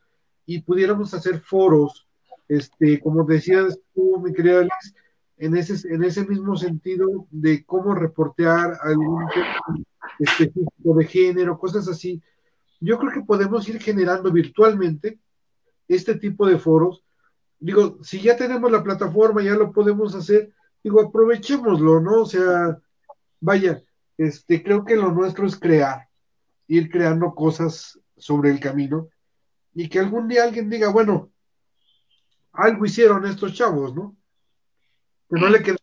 [0.45, 2.07] y pudiéramos hacer foros,
[2.47, 4.93] este, como decías tú, mi querida Alice,
[5.37, 9.85] en ese, en ese mismo sentido de cómo reportear algún tema
[10.19, 12.21] específico de género, cosas así.
[12.79, 15.19] Yo creo que podemos ir generando virtualmente
[15.87, 17.03] este tipo de foros.
[17.59, 20.53] Digo, si ya tenemos la plataforma, ya lo podemos hacer,
[20.83, 22.21] digo, aprovechémoslo, ¿no?
[22.21, 22.77] O sea,
[23.39, 23.81] vaya,
[24.17, 26.07] este, creo que lo nuestro es crear,
[26.67, 29.09] ir creando cosas sobre el camino
[29.75, 31.31] y que algún día alguien diga, bueno,
[32.53, 34.15] algo hicieron estos chavos, ¿no?
[35.29, 35.77] Que no le quede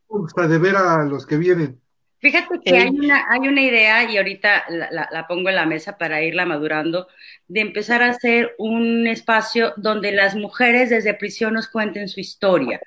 [0.49, 1.81] de ver a los que vienen.
[2.21, 5.97] Fíjate que hay una, hay una idea, y ahorita la, la, pongo en la mesa
[5.97, 7.09] para irla madurando,
[7.49, 12.79] de empezar a hacer un espacio donde las mujeres desde prisión nos cuenten su historia.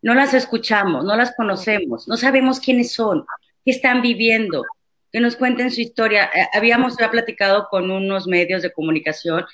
[0.00, 3.26] No las escuchamos, no las conocemos, no sabemos quiénes son,
[3.64, 4.64] qué están viviendo,
[5.12, 6.30] que nos cuenten su historia.
[6.34, 9.44] Eh, habíamos ya platicado con unos medios de comunicación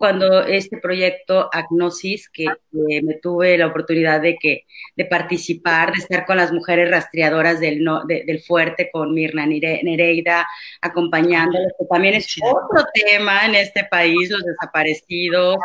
[0.00, 4.64] cuando este proyecto Agnosis, que, me tuve la oportunidad de, que,
[4.96, 10.48] de participar, de estar con las mujeres rastreadoras del, del fuerte, con Mirna Nereida,
[10.80, 15.56] acompañándolos, que también es otro tema en este país, los desaparecidos.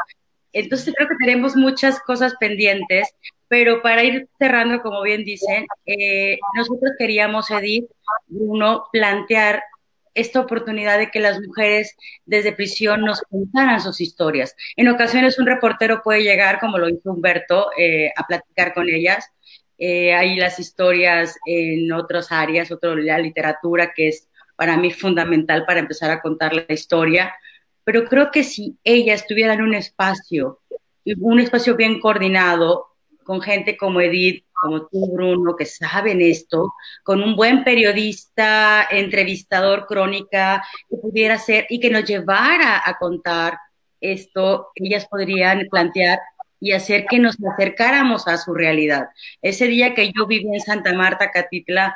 [0.52, 3.16] Entonces creo que tenemos muchas cosas pendientes,
[3.48, 7.90] pero para ir cerrando, como bien dicen, eh, nosotros queríamos, Edith,
[8.28, 9.64] uno, plantear
[10.16, 14.56] esta oportunidad de que las mujeres desde prisión nos contaran sus historias.
[14.76, 19.30] En ocasiones un reportero puede llegar, como lo hizo Humberto, eh, a platicar con ellas.
[19.78, 25.66] Eh, hay las historias en otras áreas, otra la literatura que es para mí fundamental
[25.66, 27.36] para empezar a contar la historia.
[27.84, 30.62] Pero creo que si ellas tuvieran un espacio,
[31.20, 32.88] un espacio bien coordinado,
[33.26, 36.74] con gente como Edith, como tú, Bruno, que saben esto,
[37.04, 43.60] con un buen periodista, entrevistador crónica, que pudiera ser y que nos llevara a contar
[44.02, 46.18] esto, ellas podrían plantear
[46.60, 49.10] y hacer que nos acercáramos a su realidad.
[49.44, 51.96] Ese día que yo viví en Santa Marta, Catitla,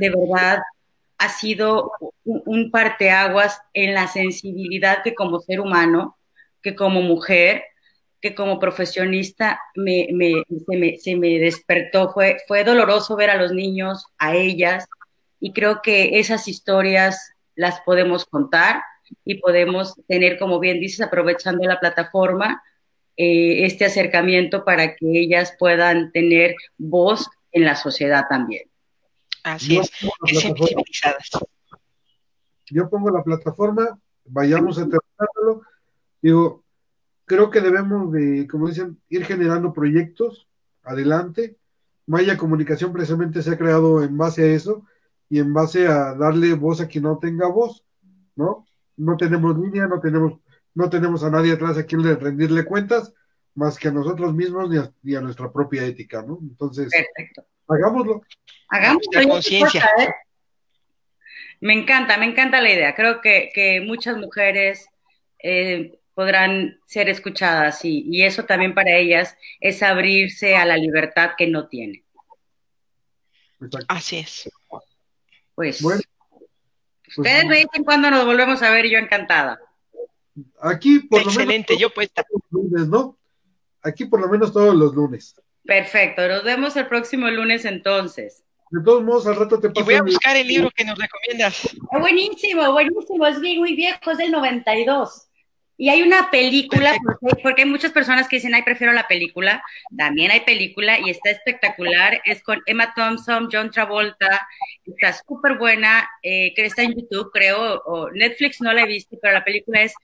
[0.00, 0.60] de verdad
[1.18, 1.92] ha sido
[2.24, 6.16] un, un parteaguas en la sensibilidad que como ser humano,
[6.62, 7.62] que como mujer,
[8.28, 12.10] que como profesionista me, me, se, me, se, me, despertó.
[12.10, 14.86] Fue, fue doloroso ver a los niños, a ellas,
[15.38, 18.82] y creo que esas historias las podemos contar
[19.24, 22.62] y podemos tener, como bien dices, aprovechando la plataforma,
[23.16, 28.68] eh, este acercamiento para que ellas puedan tener voz en la sociedad también.
[29.44, 29.90] Así es,
[32.66, 35.62] Yo pongo la plataforma, vayamos a terminarlo.
[36.20, 36.65] Digo,
[37.26, 40.48] creo que debemos de, como dicen, ir generando proyectos
[40.82, 41.56] adelante.
[42.06, 44.86] Maya Comunicación precisamente se ha creado en base a eso
[45.28, 47.84] y en base a darle voz a quien no tenga voz,
[48.36, 48.64] ¿no?
[48.96, 50.40] No tenemos línea, no tenemos,
[50.72, 53.12] no tenemos a nadie atrás a quien le rendirle cuentas,
[53.54, 54.70] más que a nosotros mismos
[55.02, 56.38] y a, nuestra propia ética, ¿no?
[56.40, 56.92] Entonces,
[57.66, 58.22] hagámoslo.
[58.68, 59.28] Hagámoslo.
[59.28, 59.88] conciencia.
[59.98, 60.08] ¿eh?
[61.60, 62.94] Me encanta, me encanta la idea.
[62.94, 64.88] Creo que, que muchas mujeres
[65.42, 71.46] eh, podrán ser escuchadas y, eso también para ellas es abrirse a la libertad que
[71.46, 72.02] no tienen.
[73.86, 74.50] Así es.
[75.54, 76.00] Pues, bueno,
[77.04, 79.60] pues ustedes me dicen cuándo nos volvemos a ver, yo encantada.
[80.62, 82.24] Aquí por Excelente, lo menos, yo puesta.
[82.50, 83.18] Lunes, ¿no?
[83.82, 85.38] Aquí por lo menos todos los lunes.
[85.66, 88.42] Perfecto, nos vemos el próximo lunes entonces.
[88.70, 89.82] De todos modos, al rato te paso.
[89.82, 91.76] Y voy a buscar el libro que nos recomiendas.
[91.92, 95.25] buenísimo, buenísimo, es bien, muy viejo, es del 92.
[95.78, 96.94] Y hay una película,
[97.42, 99.62] porque, hay muchas personas que dicen, ay, prefiero la película.
[99.96, 102.20] También hay película y está espectacular.
[102.24, 104.48] Es con Emma Thompson, John Travolta.
[104.86, 109.18] Está súper buena, eh, que está en YouTube, creo, o Netflix no la he visto,
[109.20, 109.94] pero la película es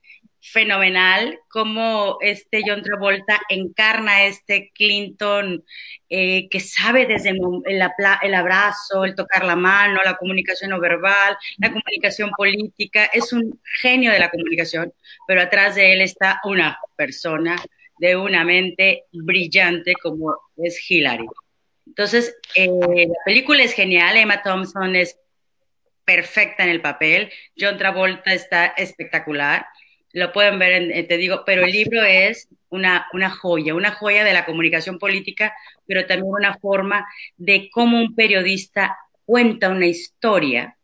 [0.45, 5.63] fenomenal cómo este John Travolta encarna este Clinton
[6.09, 11.69] eh, que sabe desde el, abrazo, el tocar la mano, la comunicación no verbal, la
[11.69, 13.05] comunicación política.
[13.05, 14.93] Es un genio de la comunicación,
[15.25, 17.55] pero atrás de él está una persona
[17.97, 21.25] de una mente brillante como es Hillary.
[21.87, 25.17] Entonces, eh, la película es genial, Emma Thompson es
[26.03, 29.65] perfecta en el papel, John Travolta está espectacular
[30.13, 34.23] lo pueden ver, en, te digo, pero el libro es una, una joya, una joya
[34.23, 35.53] de la comunicación política,
[35.85, 40.77] pero también una forma de cómo un periodista cuenta una historia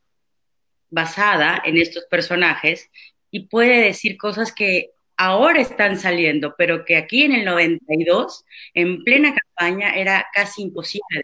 [0.90, 2.90] basada en estos personajes
[3.30, 9.04] y puede decir cosas que ahora están saliendo, pero que aquí en el 92, en
[9.04, 11.22] plena campaña, era casi imposible.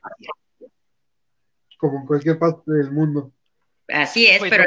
[1.78, 3.32] Como en cualquier parte del mundo.
[3.88, 4.66] Así es, pero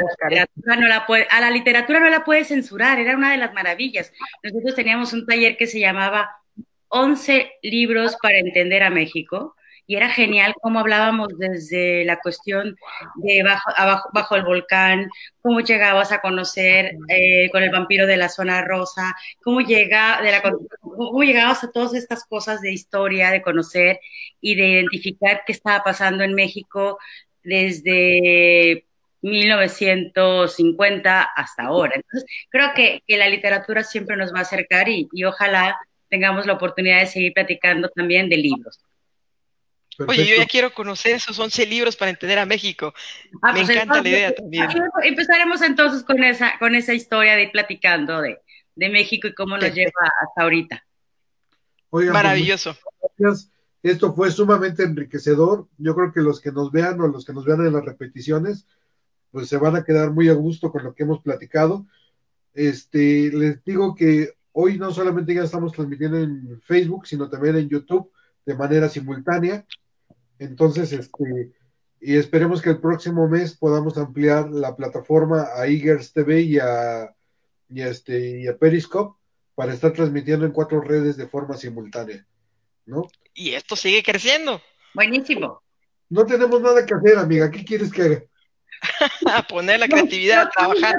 [0.65, 4.13] no la puede, a la literatura no la puede censurar, era una de las maravillas.
[4.43, 6.29] Nosotros teníamos un taller que se llamaba
[6.87, 9.55] 11 libros para entender a México
[9.89, 12.75] y era genial cómo hablábamos desde la cuestión
[13.15, 15.09] de bajo, abajo, bajo el volcán,
[15.41, 20.31] cómo llegabas a conocer eh, con el vampiro de la zona rosa, cómo, llega, de
[20.31, 20.43] la,
[20.79, 23.99] cómo llegabas a todas estas cosas de historia, de conocer
[24.39, 26.99] y de identificar qué estaba pasando en México
[27.43, 28.85] desde
[29.21, 31.93] 1950 hasta ahora.
[31.95, 35.77] Entonces, creo que, que, la literatura siempre nos va a acercar y, y, ojalá
[36.09, 38.79] tengamos la oportunidad de seguir platicando también de libros.
[40.07, 42.93] Oye, yo ya quiero conocer esos 11 libros para entender a México.
[43.41, 44.69] Ah, Me pues encanta la idea también.
[45.03, 48.39] Empezaremos entonces con esa, con esa historia de ir platicando de,
[48.75, 49.91] de México y cómo nos lleva
[50.21, 50.85] hasta ahorita.
[51.89, 52.77] Oigan, pues, Maravilloso.
[53.17, 53.51] Gracias.
[53.81, 55.67] Esto fue sumamente enriquecedor.
[55.77, 58.65] Yo creo que los que nos vean o los que nos vean en las repeticiones,
[59.31, 61.85] pues se van a quedar muy a gusto con lo que hemos platicado.
[62.53, 67.69] Este, les digo que hoy no solamente ya estamos transmitiendo en Facebook, sino también en
[67.69, 68.11] YouTube
[68.45, 69.65] de manera simultánea.
[70.39, 71.51] Entonces, este,
[72.01, 77.13] y esperemos que el próximo mes podamos ampliar la plataforma a Eagers TV y a,
[77.69, 79.17] y este, y a Periscope
[79.53, 82.25] para estar transmitiendo en cuatro redes de forma simultánea,
[82.85, 83.07] ¿no?
[83.33, 84.61] Y esto sigue creciendo.
[84.93, 85.61] Buenísimo.
[86.09, 87.51] No tenemos nada que hacer, amiga.
[87.51, 88.23] ¿Qué quieres que haga?
[89.33, 90.95] a poner la creatividad a trabajar.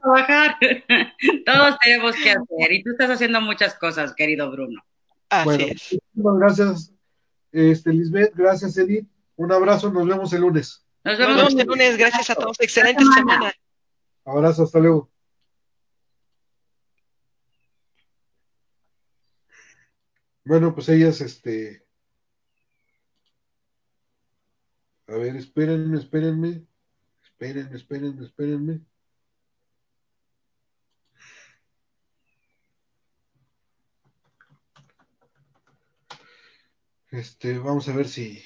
[0.00, 0.56] trabajar.
[1.46, 4.82] Todos tenemos que hacer y tú estás haciendo muchas cosas, querido Bruno.
[5.28, 5.98] Así es.
[6.14, 6.92] Gracias,
[7.52, 9.06] este, Lisbeth, gracias, Edith.
[9.36, 10.84] Un abrazo, nos vemos el lunes.
[11.04, 12.56] Nos vemos, el lunes, gracias a todos.
[12.60, 13.52] Excelente semana.
[14.24, 15.10] Abrazo, hasta luego.
[20.44, 21.84] Bueno, pues ellas, este.
[25.08, 26.66] A ver, espérenme, espérenme.
[27.38, 28.80] Espérenme, espérenme, espérenme.
[37.10, 38.42] Este, vamos a ver si.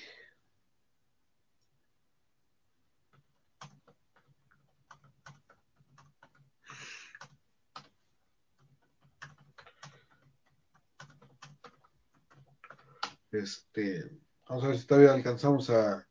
[13.33, 14.11] Este,
[14.49, 16.10] vamos a ver si todavía alcanzamos a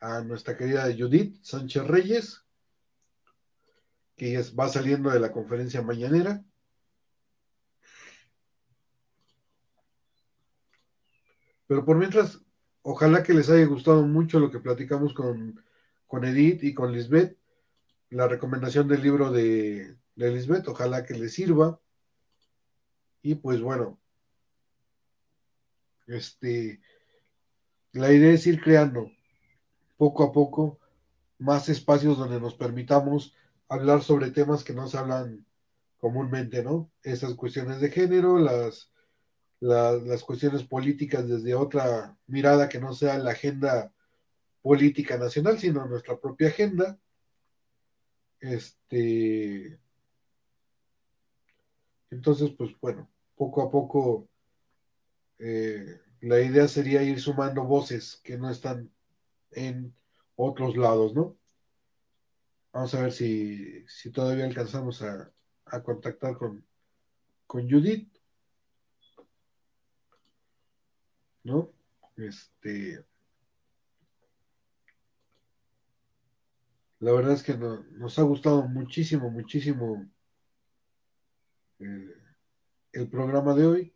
[0.00, 2.44] a nuestra querida Judith Sánchez Reyes,
[4.16, 6.44] que va saliendo de la conferencia mañanera.
[11.66, 12.40] Pero por mientras,
[12.82, 15.62] ojalá que les haya gustado mucho lo que platicamos con,
[16.06, 17.38] con Edith y con Lisbeth,
[18.08, 21.78] la recomendación del libro de, de Lisbeth, ojalá que les sirva.
[23.22, 24.00] Y pues bueno,
[26.06, 26.80] este,
[27.92, 29.12] la idea es ir creando
[30.00, 30.78] poco a poco
[31.38, 33.34] más espacios donde nos permitamos
[33.68, 35.44] hablar sobre temas que no se hablan
[35.98, 36.90] comúnmente, ¿no?
[37.02, 38.90] Estas cuestiones de género, las,
[39.60, 43.92] las cuestiones políticas desde otra mirada que no sea la agenda
[44.62, 46.98] política nacional, sino nuestra propia agenda.
[48.40, 49.78] Este.
[52.10, 53.06] Entonces, pues bueno,
[53.36, 54.26] poco a poco
[55.38, 58.90] eh, la idea sería ir sumando voces que no están
[59.52, 59.94] en
[60.36, 61.36] otros lados, ¿no?
[62.72, 65.32] Vamos a ver si, si todavía alcanzamos a,
[65.66, 66.64] a contactar con,
[67.46, 68.08] con Judith.
[71.42, 71.72] ¿No?
[72.16, 73.04] Este.
[77.00, 80.06] La verdad es que nos ha gustado muchísimo, muchísimo
[81.78, 82.14] eh,
[82.92, 83.94] el programa de hoy.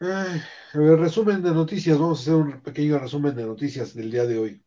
[0.00, 1.98] A ver, resumen de noticias.
[1.98, 4.62] Vamos a hacer un pequeño resumen de noticias del día de hoy.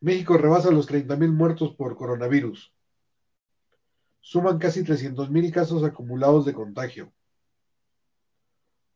[0.00, 2.72] México rebasa los 30.000 muertos por coronavirus.
[4.20, 7.12] suman casi 300.000 casos acumulados de contagio.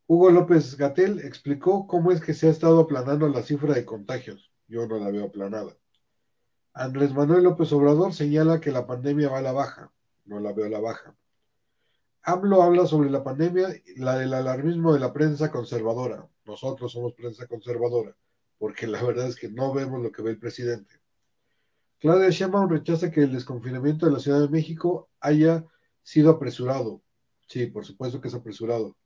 [0.06, 4.52] Hugo López Gatel explicó cómo es que se ha estado aplanando la cifra de contagios.
[4.68, 5.76] Yo no la veo aplanada.
[6.72, 9.92] Andrés Manuel López Obrador señala que la pandemia va a la baja.
[10.24, 11.16] No la veo a la baja.
[12.28, 16.28] AMLO habla sobre la pandemia, la del alarmismo de la prensa conservadora.
[16.44, 18.16] Nosotros somos prensa conservadora,
[18.58, 21.00] porque la verdad es que no vemos lo que ve el presidente.
[22.00, 25.64] Claudia Sheinbaum rechaza que el desconfinamiento de la Ciudad de México haya
[26.02, 27.00] sido apresurado.
[27.46, 28.96] Sí, por supuesto que es apresurado.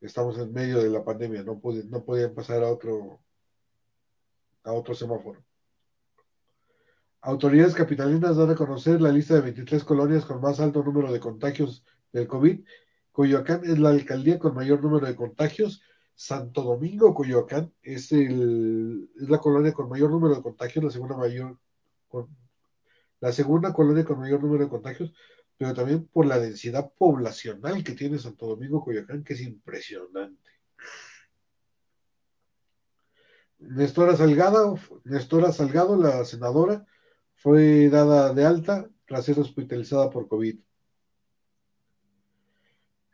[0.00, 3.20] Estamos en medio de la pandemia, no, no podían pasar a otro,
[4.64, 5.44] a otro semáforo.
[7.20, 11.20] Autoridades capitalinas dan a conocer la lista de 23 colonias con más alto número de
[11.20, 12.64] contagios del COVID.
[13.10, 15.82] Coyoacán es la alcaldía con mayor número de contagios.
[16.14, 21.16] Santo Domingo, Coyoacán, es, el, es la colonia con mayor número de contagios, la segunda
[21.16, 21.58] mayor,
[23.20, 25.12] la segunda colonia con mayor número de contagios,
[25.56, 30.50] pero también por la densidad poblacional que tiene Santo Domingo, Coyoacán, que es impresionante.
[33.58, 36.84] Nestora Salgado, Nestora Salgado, la senadora,
[37.36, 40.58] fue dada de alta tras ser hospitalizada por COVID.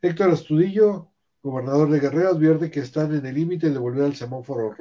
[0.01, 1.11] Héctor Astudillo,
[1.43, 4.73] gobernador de Guerrero, advierte que están en el límite de volver al semáforo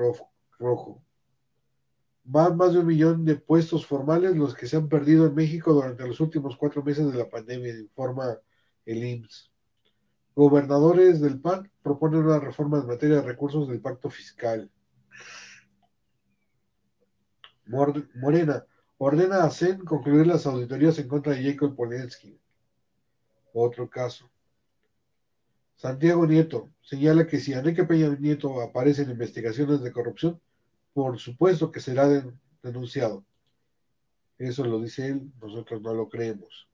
[0.59, 1.03] rojo.
[2.23, 5.73] Van más de un millón de puestos formales los que se han perdido en México
[5.73, 8.37] durante los últimos cuatro meses de la pandemia, informa
[8.85, 9.51] el IMSS.
[10.35, 14.69] Gobernadores del PAN proponen una reforma en materia de recursos del pacto fiscal.
[17.65, 18.63] Morena
[18.99, 22.39] ordena a CEN concluir las auditorías en contra de Jacob Polensky.
[23.53, 24.29] Otro caso.
[25.77, 30.41] Santiago Nieto señala que si Enrique Peña Nieto aparece en investigaciones de corrupción,
[30.93, 32.07] por supuesto que será
[32.63, 33.23] denunciado.
[34.39, 36.67] Eso lo dice él, nosotros no lo creemos.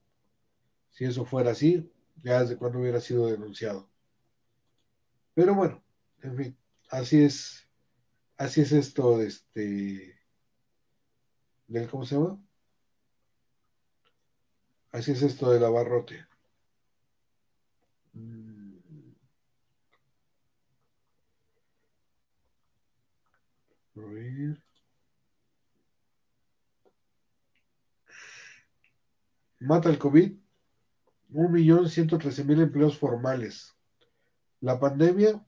[0.90, 1.90] Si eso fuera así,
[2.22, 3.90] ya desde cuándo hubiera sido denunciado.
[5.34, 5.82] Pero bueno,
[6.22, 6.56] en fin,
[6.88, 7.68] así es,
[8.38, 10.18] así es esto de este,
[11.66, 12.42] del, ¿cómo se llama?
[14.92, 16.24] Así es esto del abarrote.
[18.14, 18.53] Mm.
[29.60, 30.32] Mata el COVID.
[31.30, 33.74] Un millón ciento trece mil empleos formales.
[34.60, 35.44] La pandemia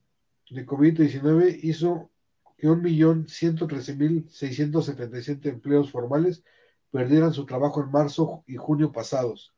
[0.49, 2.09] de COVID-19 hizo
[2.57, 6.43] que un millón ciento trece mil seiscientos setenta y siete empleos formales
[6.89, 9.53] perdieran su trabajo en marzo y junio pasados.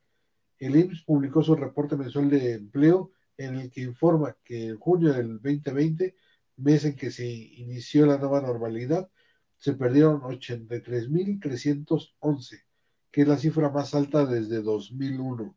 [0.58, 5.12] El IMSS publicó su reporte mensual de empleo en el que informa que en junio
[5.12, 6.14] del 2020
[6.60, 9.10] mes en que se inició la nueva normalidad,
[9.56, 12.64] se perdieron 83.311,
[13.10, 15.56] que es la cifra más alta desde 2001.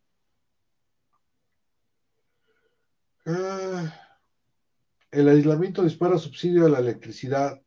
[3.25, 3.93] Ah,
[5.11, 7.61] el aislamiento dispara subsidio a la electricidad.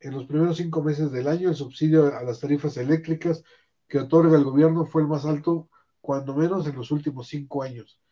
[0.00, 3.42] En los primeros cinco meses del año, el subsidio a las tarifas eléctricas
[3.88, 5.70] que otorga el gobierno fue el más alto,
[6.00, 8.02] cuando menos en los últimos cinco años.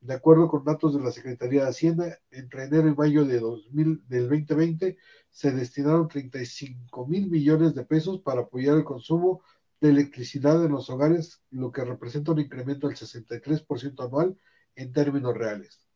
[0.00, 4.02] De acuerdo con datos de la Secretaría de Hacienda, entre enero y mayo de 2000,
[4.08, 4.96] del 2020
[5.30, 9.42] se destinaron 35 mil millones de pesos para apoyar el consumo
[9.80, 14.38] de electricidad en los hogares, lo que representa un incremento del 63% anual
[14.74, 15.86] en términos reales.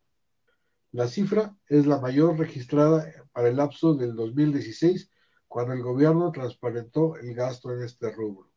[0.93, 5.11] La cifra es la mayor registrada para el lapso del 2016,
[5.49, 8.51] cuando el gobierno transparentó el gasto en este rubro.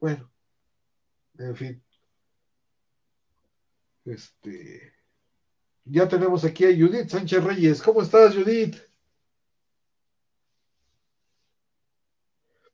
[0.00, 0.30] Bueno,
[1.38, 1.82] en fin.
[4.04, 4.94] Este,
[5.84, 7.82] ya tenemos aquí a Judith Sánchez Reyes.
[7.82, 8.76] ¿Cómo estás, Judith?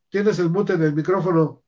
[0.09, 1.63] Tienes el mute en el micrófono.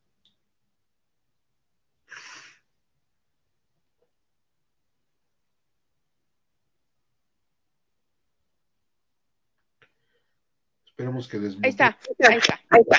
[10.87, 11.67] Esperemos que desmute.
[11.67, 11.99] Ahí está,
[12.29, 12.99] ahí está, ahí está.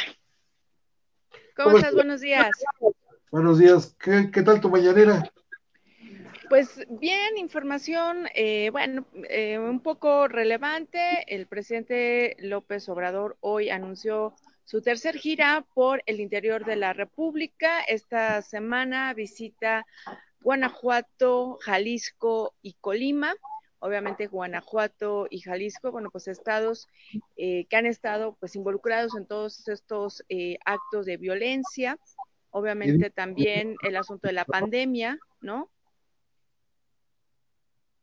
[1.55, 1.93] ¿Cómo, estás?
[1.93, 2.49] Buenos días.
[3.31, 3.95] Buenos días.
[3.99, 5.29] ¿Qué, ¿Qué tal tu mañanera?
[6.49, 11.23] Pues bien, información, eh, bueno, eh, un poco relevante.
[11.27, 14.33] El presidente López Obrador hoy anunció
[14.65, 17.81] su tercer gira por el interior de la República.
[17.81, 19.85] Esta semana visita
[20.41, 23.35] Guanajuato, Jalisco y Colima.
[23.77, 26.87] Obviamente Guanajuato y Jalisco, bueno, pues estados
[27.37, 30.23] eh, que han estado pues involucrados en todos estos
[30.65, 31.99] actos de violencia.
[32.49, 35.69] Obviamente también el asunto de la pandemia, ¿no?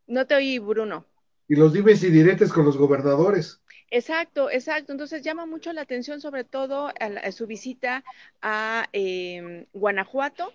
[0.06, 1.06] No te oí, Bruno.
[1.48, 3.60] Y los dimes y diretes con los gobernadores.
[3.90, 4.92] Exacto, exacto.
[4.92, 8.04] Entonces llama mucho la atención, sobre todo a, su visita
[8.42, 10.52] a em, Guanajuato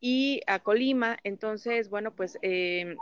[0.00, 1.16] y a Colima.
[1.22, 2.96] Entonces, bueno, pues eh,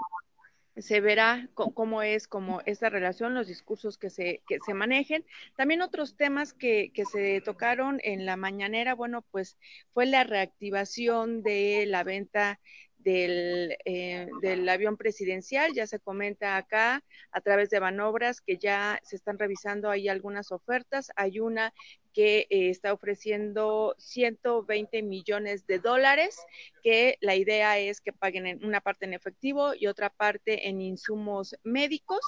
[0.77, 5.25] se verá cómo es como esta relación, los discursos que se, que se manejen.
[5.57, 9.57] También otros temas que, que se tocaron en la mañanera, bueno, pues
[9.93, 12.61] fue la reactivación de la venta
[13.05, 15.73] del, eh, del, avión presidencial.
[15.75, 20.53] Ya se comenta acá a través de Banobras que ya se están revisando ahí algunas
[20.53, 21.11] ofertas.
[21.17, 21.73] Hay una
[22.13, 26.37] que eh, está ofreciendo 120 millones de dólares,
[26.83, 30.81] que la idea es que paguen en una parte en efectivo y otra parte en
[30.81, 32.21] insumos médicos.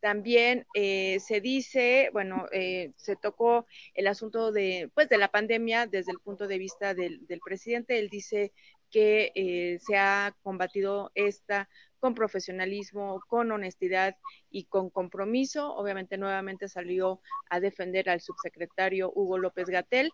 [0.00, 5.86] También eh, se dice, bueno, eh, se tocó el asunto de, pues, de la pandemia
[5.86, 7.98] desde el punto de vista del, del presidente.
[7.98, 8.52] Él dice
[8.94, 11.68] que eh, se ha combatido esta
[11.98, 14.16] con profesionalismo, con honestidad
[14.50, 15.74] y con compromiso.
[15.74, 20.12] Obviamente nuevamente salió a defender al subsecretario Hugo López Gatel.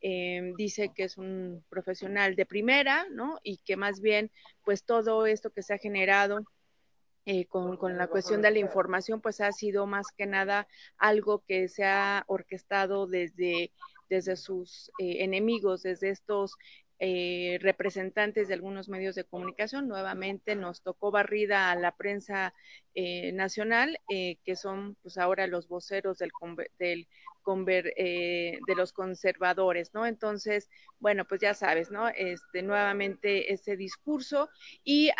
[0.00, 3.38] Eh, dice que es un profesional de primera, ¿no?
[3.42, 4.30] Y que más bien,
[4.64, 6.40] pues todo esto que se ha generado
[7.26, 11.44] eh, con, con, la cuestión de la información, pues ha sido más que nada algo
[11.46, 13.72] que se ha orquestado desde,
[14.08, 16.56] desde sus enemigos, desde estos
[17.04, 19.88] eh, representantes de algunos medios de comunicación.
[19.88, 22.54] Nuevamente nos tocó barrida a la prensa
[22.94, 26.30] eh, nacional, eh, que son pues ahora los voceros del,
[26.78, 27.08] del
[27.96, 30.06] eh, de los conservadores, ¿no?
[30.06, 30.70] Entonces,
[31.00, 32.06] bueno, pues ya sabes, ¿no?
[32.08, 34.48] Este, nuevamente ese discurso
[34.84, 35.10] y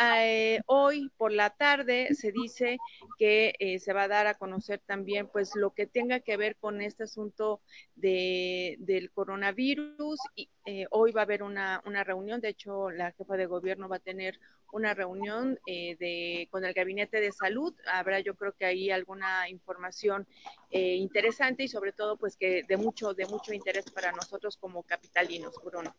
[0.66, 2.78] hoy por la tarde se dice
[3.18, 6.80] que se va a dar a conocer también, pues, lo que tenga que ver con
[6.80, 7.60] este asunto
[7.96, 10.48] de, del coronavirus y
[10.90, 14.00] hoy va a haber una, una reunión, de hecho, la jefa de gobierno va a
[14.00, 14.38] tener
[14.72, 17.74] una reunión eh, de, con el Gabinete de Salud.
[17.92, 20.26] Habrá yo creo que ahí alguna información
[20.70, 24.82] eh, interesante y sobre todo pues que de mucho, de mucho interés para nosotros como
[24.82, 25.94] capitalinos, Bruno.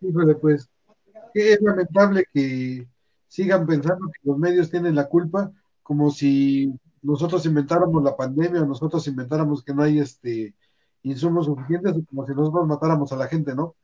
[0.00, 0.68] Híjole, pues
[1.32, 2.86] es lamentable que
[3.28, 5.52] sigan pensando que los medios tienen la culpa,
[5.82, 6.72] como si
[7.02, 10.54] nosotros inventáramos la pandemia nosotros inventáramos que no hay este
[11.02, 13.74] insumos suficientes, como si nosotros matáramos a la gente, ¿no?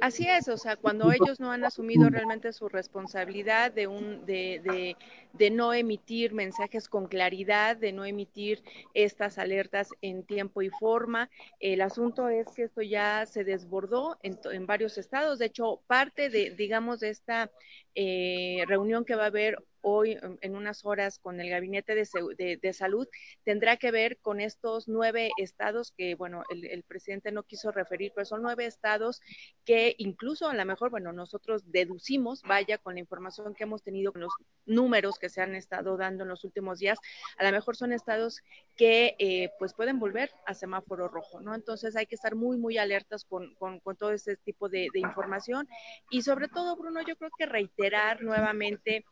[0.00, 4.60] Así es, o sea, cuando ellos no han asumido realmente su responsabilidad de, un, de,
[4.62, 4.96] de,
[5.32, 8.62] de, no emitir mensajes con claridad, de no emitir
[8.94, 14.38] estas alertas en tiempo y forma, el asunto es que esto ya se desbordó en,
[14.52, 15.38] en varios estados.
[15.38, 17.50] De hecho, parte de, digamos, de esta
[17.94, 23.08] eh, reunión que va a haber hoy en unas horas con el Gabinete de, Salud
[23.44, 28.24] tendrá que ver con estos nueve estados que, bueno, el, presidente no quiso referir, pero
[28.24, 29.20] son nueve estados
[29.64, 34.12] que incluso a lo mejor, bueno, nosotros deducimos, vaya, con la información que hemos tenido,
[34.12, 34.32] con los
[34.66, 36.98] números que se han estado dando en los últimos días,
[37.38, 38.42] a lo mejor son estados
[38.76, 41.54] que eh, pues pueden volver a semáforo rojo, ¿no?
[41.54, 45.68] Entonces hay que estar muy, muy alertas con, con, todo ese tipo de, de información
[46.10, 49.04] y sobre todo, Bruno, yo creo que reiterar nuevamente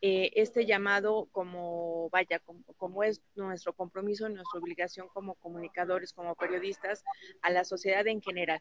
[0.00, 2.40] eh, este llamado como, vaya,
[2.76, 7.04] como, es nuestro compromiso, nuestra obligación como comunicadores, como periodistas,
[7.42, 8.60] a la sociedad en general.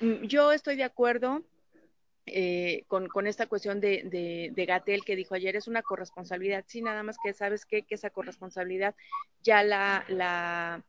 [0.00, 1.42] Mm, yo estoy de acuerdo
[2.26, 6.82] eh, con, con, esta cuestión de, de, Gatel que dijo ayer, es una corresponsabilidad, sí,
[6.82, 7.82] nada más que sabes qué?
[7.82, 8.96] que esa corresponsabilidad
[9.42, 10.84] ya la, la,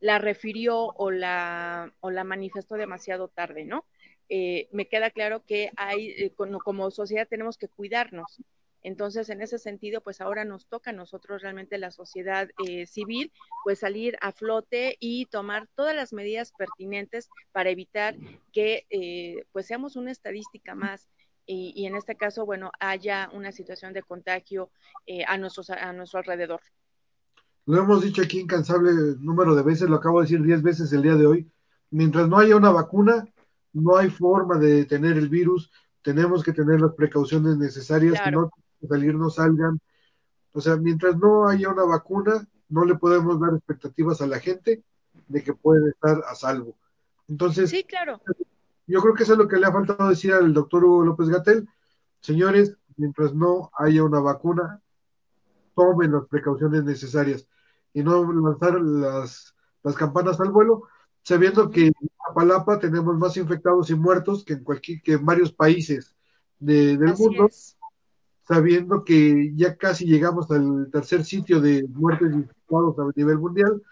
[0.00, 3.86] la refirió o la, o la manifestó demasiado tarde, ¿no?
[4.28, 8.42] Eh, me queda claro que hay, como, como sociedad tenemos que cuidarnos,
[8.82, 13.32] entonces, en ese sentido, pues ahora nos toca a nosotros realmente la sociedad eh, civil,
[13.64, 18.16] pues salir a flote y tomar todas las medidas pertinentes para evitar
[18.52, 21.08] que eh, pues seamos una estadística más.
[21.44, 24.70] Y, en este caso, bueno, haya una situación de contagio
[25.06, 26.60] eh, a, nuestros, a nuestro alrededor.
[27.66, 31.02] Lo hemos dicho aquí incansable número de veces, lo acabo de decir diez veces el
[31.02, 31.50] día de hoy.
[31.90, 33.26] Mientras no haya una vacuna,
[33.72, 35.70] no hay forma de detener el virus.
[36.00, 38.50] Tenemos que tener las precauciones necesarias, que no
[38.86, 39.80] salir no salgan.
[40.52, 44.82] O sea, mientras no haya una vacuna, no le podemos dar expectativas a la gente
[45.28, 46.76] de que puede estar a salvo.
[47.28, 48.20] Entonces, sí, claro.
[48.86, 51.28] Yo creo que eso es lo que le ha faltado decir al doctor Hugo López
[51.28, 51.68] Gatel.
[52.20, 54.82] Señores, mientras no haya una vacuna,
[55.74, 57.48] tomen las precauciones necesarias
[57.94, 60.84] y no lanzar las, las campanas al vuelo,
[61.22, 61.94] sabiendo que en
[62.34, 66.14] Palapa tenemos más infectados y muertos que en cualquier que en varios países
[66.58, 67.48] de, del mundo
[68.46, 73.82] sabiendo que ya casi llegamos al tercer sitio de muertes infectados a nivel mundial.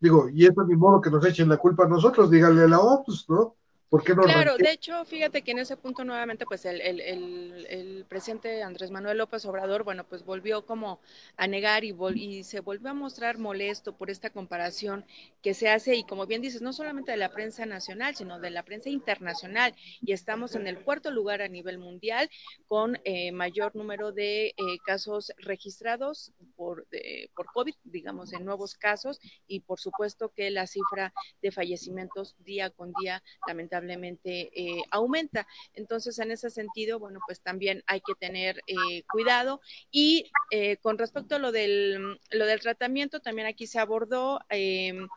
[0.00, 2.80] Digo, y eso ni modo que nos echen la culpa a nosotros, díganle a la
[2.80, 3.56] OPS, ¿no?
[3.88, 8.90] Claro, de hecho, fíjate que en ese punto nuevamente, pues el, el, el, presidente Andrés
[8.90, 10.98] Manuel López Obrador, bueno, pues volvió como
[11.36, 15.04] a negar y, y se volvió a mostrar molesto por esta comparación
[15.40, 18.50] que se hace, y como bien dices, no solamente de la prensa nacional, sino de
[18.50, 22.28] la prensa internacional, y estamos en el cuarto lugar a nivel mundial
[22.66, 24.54] con eh, mayor número de eh,
[24.84, 26.88] casos registrados por,
[27.36, 32.70] por COVID, digamos, en nuevos casos, y por supuesto que la cifra de fallecimientos día
[32.70, 35.46] con día, lamentablemente, lamentablemente eh, aumenta.
[35.74, 39.60] Entonces, en ese sentido, bueno, pues también hay que tener eh, cuidado.
[39.90, 45.08] Y eh, con respecto a lo del, lo del tratamiento, también aquí se abordó em,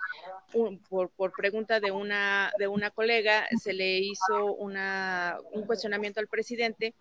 [0.89, 6.27] por, por, pregunta de una, de una colega, se le hizo una, un cuestionamiento al
[6.27, 6.95] presidente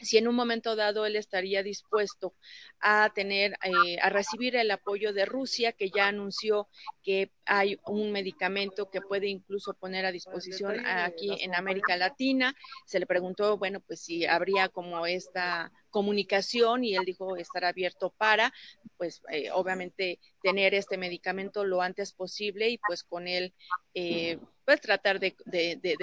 [0.00, 2.34] si en un momento dado él estaría dispuesto
[2.80, 6.68] a tener, eh, a recibir el apoyo de Rusia, que ya anunció
[7.02, 12.54] que hay un medicamento que puede incluso poner a disposición aquí en América Latina.
[12.86, 18.12] Se le preguntó, bueno, pues si habría como esta comunicación y él dijo estar abierto
[18.18, 18.52] para,
[18.98, 23.54] pues eh, obviamente tener este medicamento lo antes posible y pues con él,
[23.94, 25.34] eh, pues tratar de,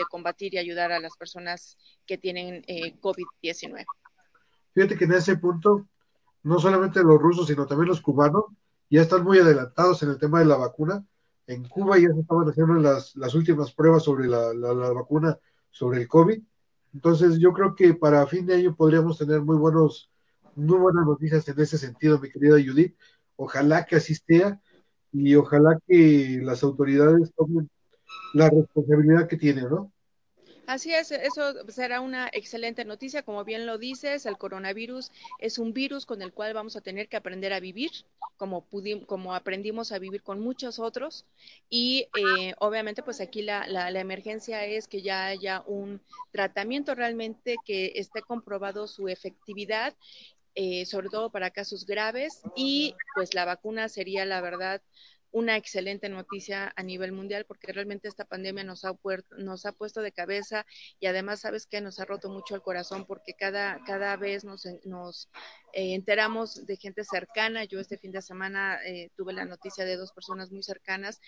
[0.09, 3.85] combatir y ayudar a las personas que tienen eh, COVID-19.
[4.73, 5.87] Fíjate que en ese punto,
[6.41, 8.45] no solamente los rusos, sino también los cubanos,
[8.89, 11.05] ya están muy adelantados en el tema de la vacuna.
[11.45, 14.53] En Cuba ya se estaban haciendo las, las últimas pruebas sobre la,
[14.91, 15.37] vacuna
[15.69, 16.41] sobre el COVID
[16.93, 20.11] entonces, yo creo que para fin de año podríamos tener muy buenos,
[20.55, 22.95] muy buenas noticias en ese sentido, mi querida Judith.
[23.35, 24.61] Ojalá que así sea
[25.11, 27.69] y ojalá que las autoridades tomen
[28.33, 29.91] la responsabilidad que tienen, ¿no?
[30.65, 33.23] Así es, eso será una excelente noticia.
[33.23, 37.09] Como bien lo dices, el coronavirus es un virus con el cual vamos a tener
[37.09, 37.91] que aprender a vivir,
[38.37, 38.65] como,
[39.05, 41.25] como aprendimos a vivir con muchos otros.
[41.69, 47.57] Y eh, obviamente, pues aquí la, la, emergencia es que ya haya un tratamiento realmente
[47.65, 49.93] que esté comprobado su efectividad
[50.55, 54.83] eh, sobre todo para casos graves y pues la vacuna sería la verdad
[55.33, 58.93] una excelente noticia a nivel mundial porque realmente esta pandemia nos ha,
[59.37, 60.65] nos ha puesto de cabeza
[60.99, 64.65] y además sabes que nos ha roto mucho el corazón porque cada, cada vez nos,
[64.85, 65.29] nos
[65.73, 67.65] eh, enteramos de gente cercana.
[67.65, 71.19] Yo este fin de semana eh, tuve la noticia de dos personas muy cercanas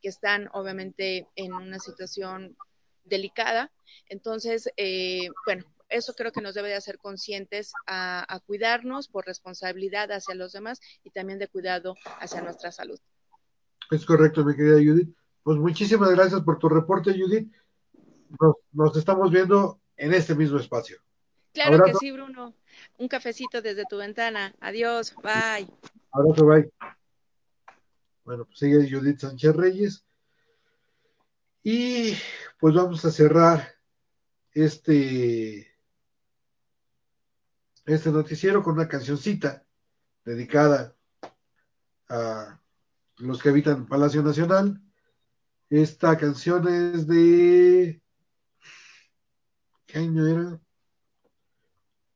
[0.00, 2.56] que están obviamente en una situación
[3.04, 3.72] delicada.
[4.10, 10.12] Entonces, eh, bueno, eso creo que nos debe de hacer conscientes a, cuidarnos por responsabilidad
[10.12, 13.00] hacia los demás y también de cuidado hacia nuestra salud.
[13.90, 15.14] Es correcto, mi querida Judith.
[15.42, 17.52] Pues muchísimas gracias por tu reporte, Judith.
[18.72, 20.98] Nos, estamos viendo en este mismo espacio.
[21.52, 22.54] Claro que sí, Bruno.
[22.98, 24.54] Un cafecito desde tu ventana.
[24.60, 25.68] Adiós, bye.
[26.10, 26.70] Abrazo, bye.
[28.24, 30.04] Bueno, pues sigue Judith Sánchez Reyes.
[31.62, 32.14] Y
[32.58, 33.74] pues vamos a cerrar
[34.52, 35.70] este,
[37.84, 39.64] este noticiero con una cancioncita
[40.24, 40.96] dedicada
[42.08, 42.60] a
[43.18, 44.80] los que habitan Palacio Nacional.
[45.70, 48.02] Esta canción es de...
[49.86, 50.60] ¿Qué año era?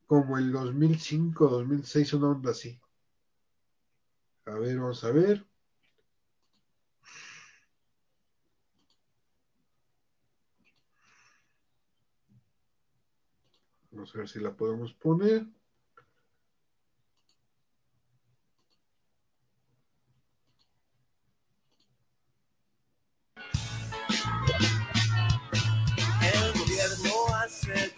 [0.06, 2.80] Como el 2005, 2006, una onda así.
[4.46, 5.46] A ver, vamos a ver.
[13.90, 15.46] Vamos a ver si la podemos poner.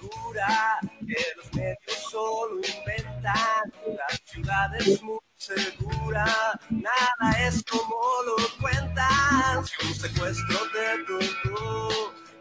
[0.00, 3.72] Que los medios solo inventan.
[3.86, 6.26] La ciudad es muy segura,
[6.70, 7.96] nada es como
[8.26, 9.58] lo cuentan.
[9.58, 11.18] Un secuestro de tu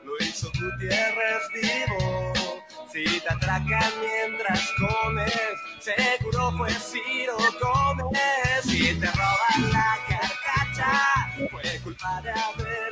[0.03, 2.33] lo hizo Gutiérrez vivo.
[2.91, 5.33] Si te atracan mientras comes,
[5.79, 8.63] seguro fue Ciro Gómez.
[8.63, 10.08] Si te roban la
[11.51, 12.31] fue culpa de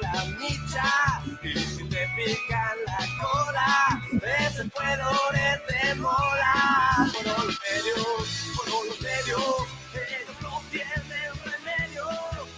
[0.02, 1.22] la Micha.
[1.44, 7.10] Y si te pican la cola, ese fue de Mola.
[7.14, 11.04] Por los medios, por los medios, ellos no tienen
[11.46, 12.10] remedio.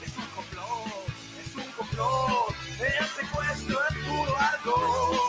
[0.04, 2.56] Es un complot, es un complot.
[2.80, 5.29] El secuestro es puro alcohol.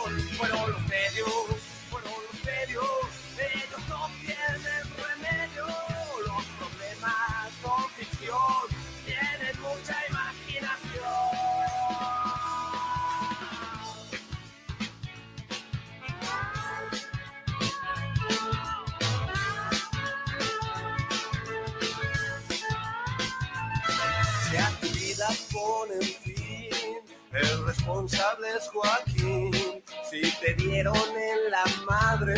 [27.85, 29.83] Tu vida ponen fin el responsable es Joaquín.
[30.09, 32.35] Si te dieron en la madre,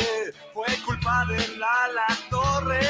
[0.53, 2.81] fue culpa de la La Torre.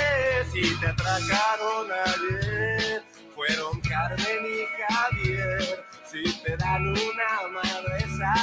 [0.52, 3.04] Si te atracaron ayer,
[3.36, 5.86] fueron Carmen y Javier.
[6.06, 8.34] Si te dan una madresa,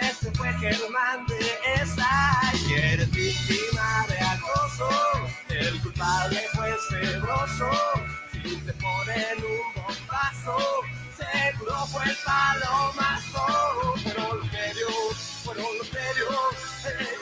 [0.00, 2.52] ese fue Germán de esa.
[2.54, 4.90] Si eres víctima de acoso,
[5.48, 7.70] el culpable fue Cebroso.
[8.44, 10.58] Te ponen un bombazo,
[11.16, 13.46] seguro fue el palomazo.
[14.02, 17.13] Fueron los medios, fueron los medios, tienen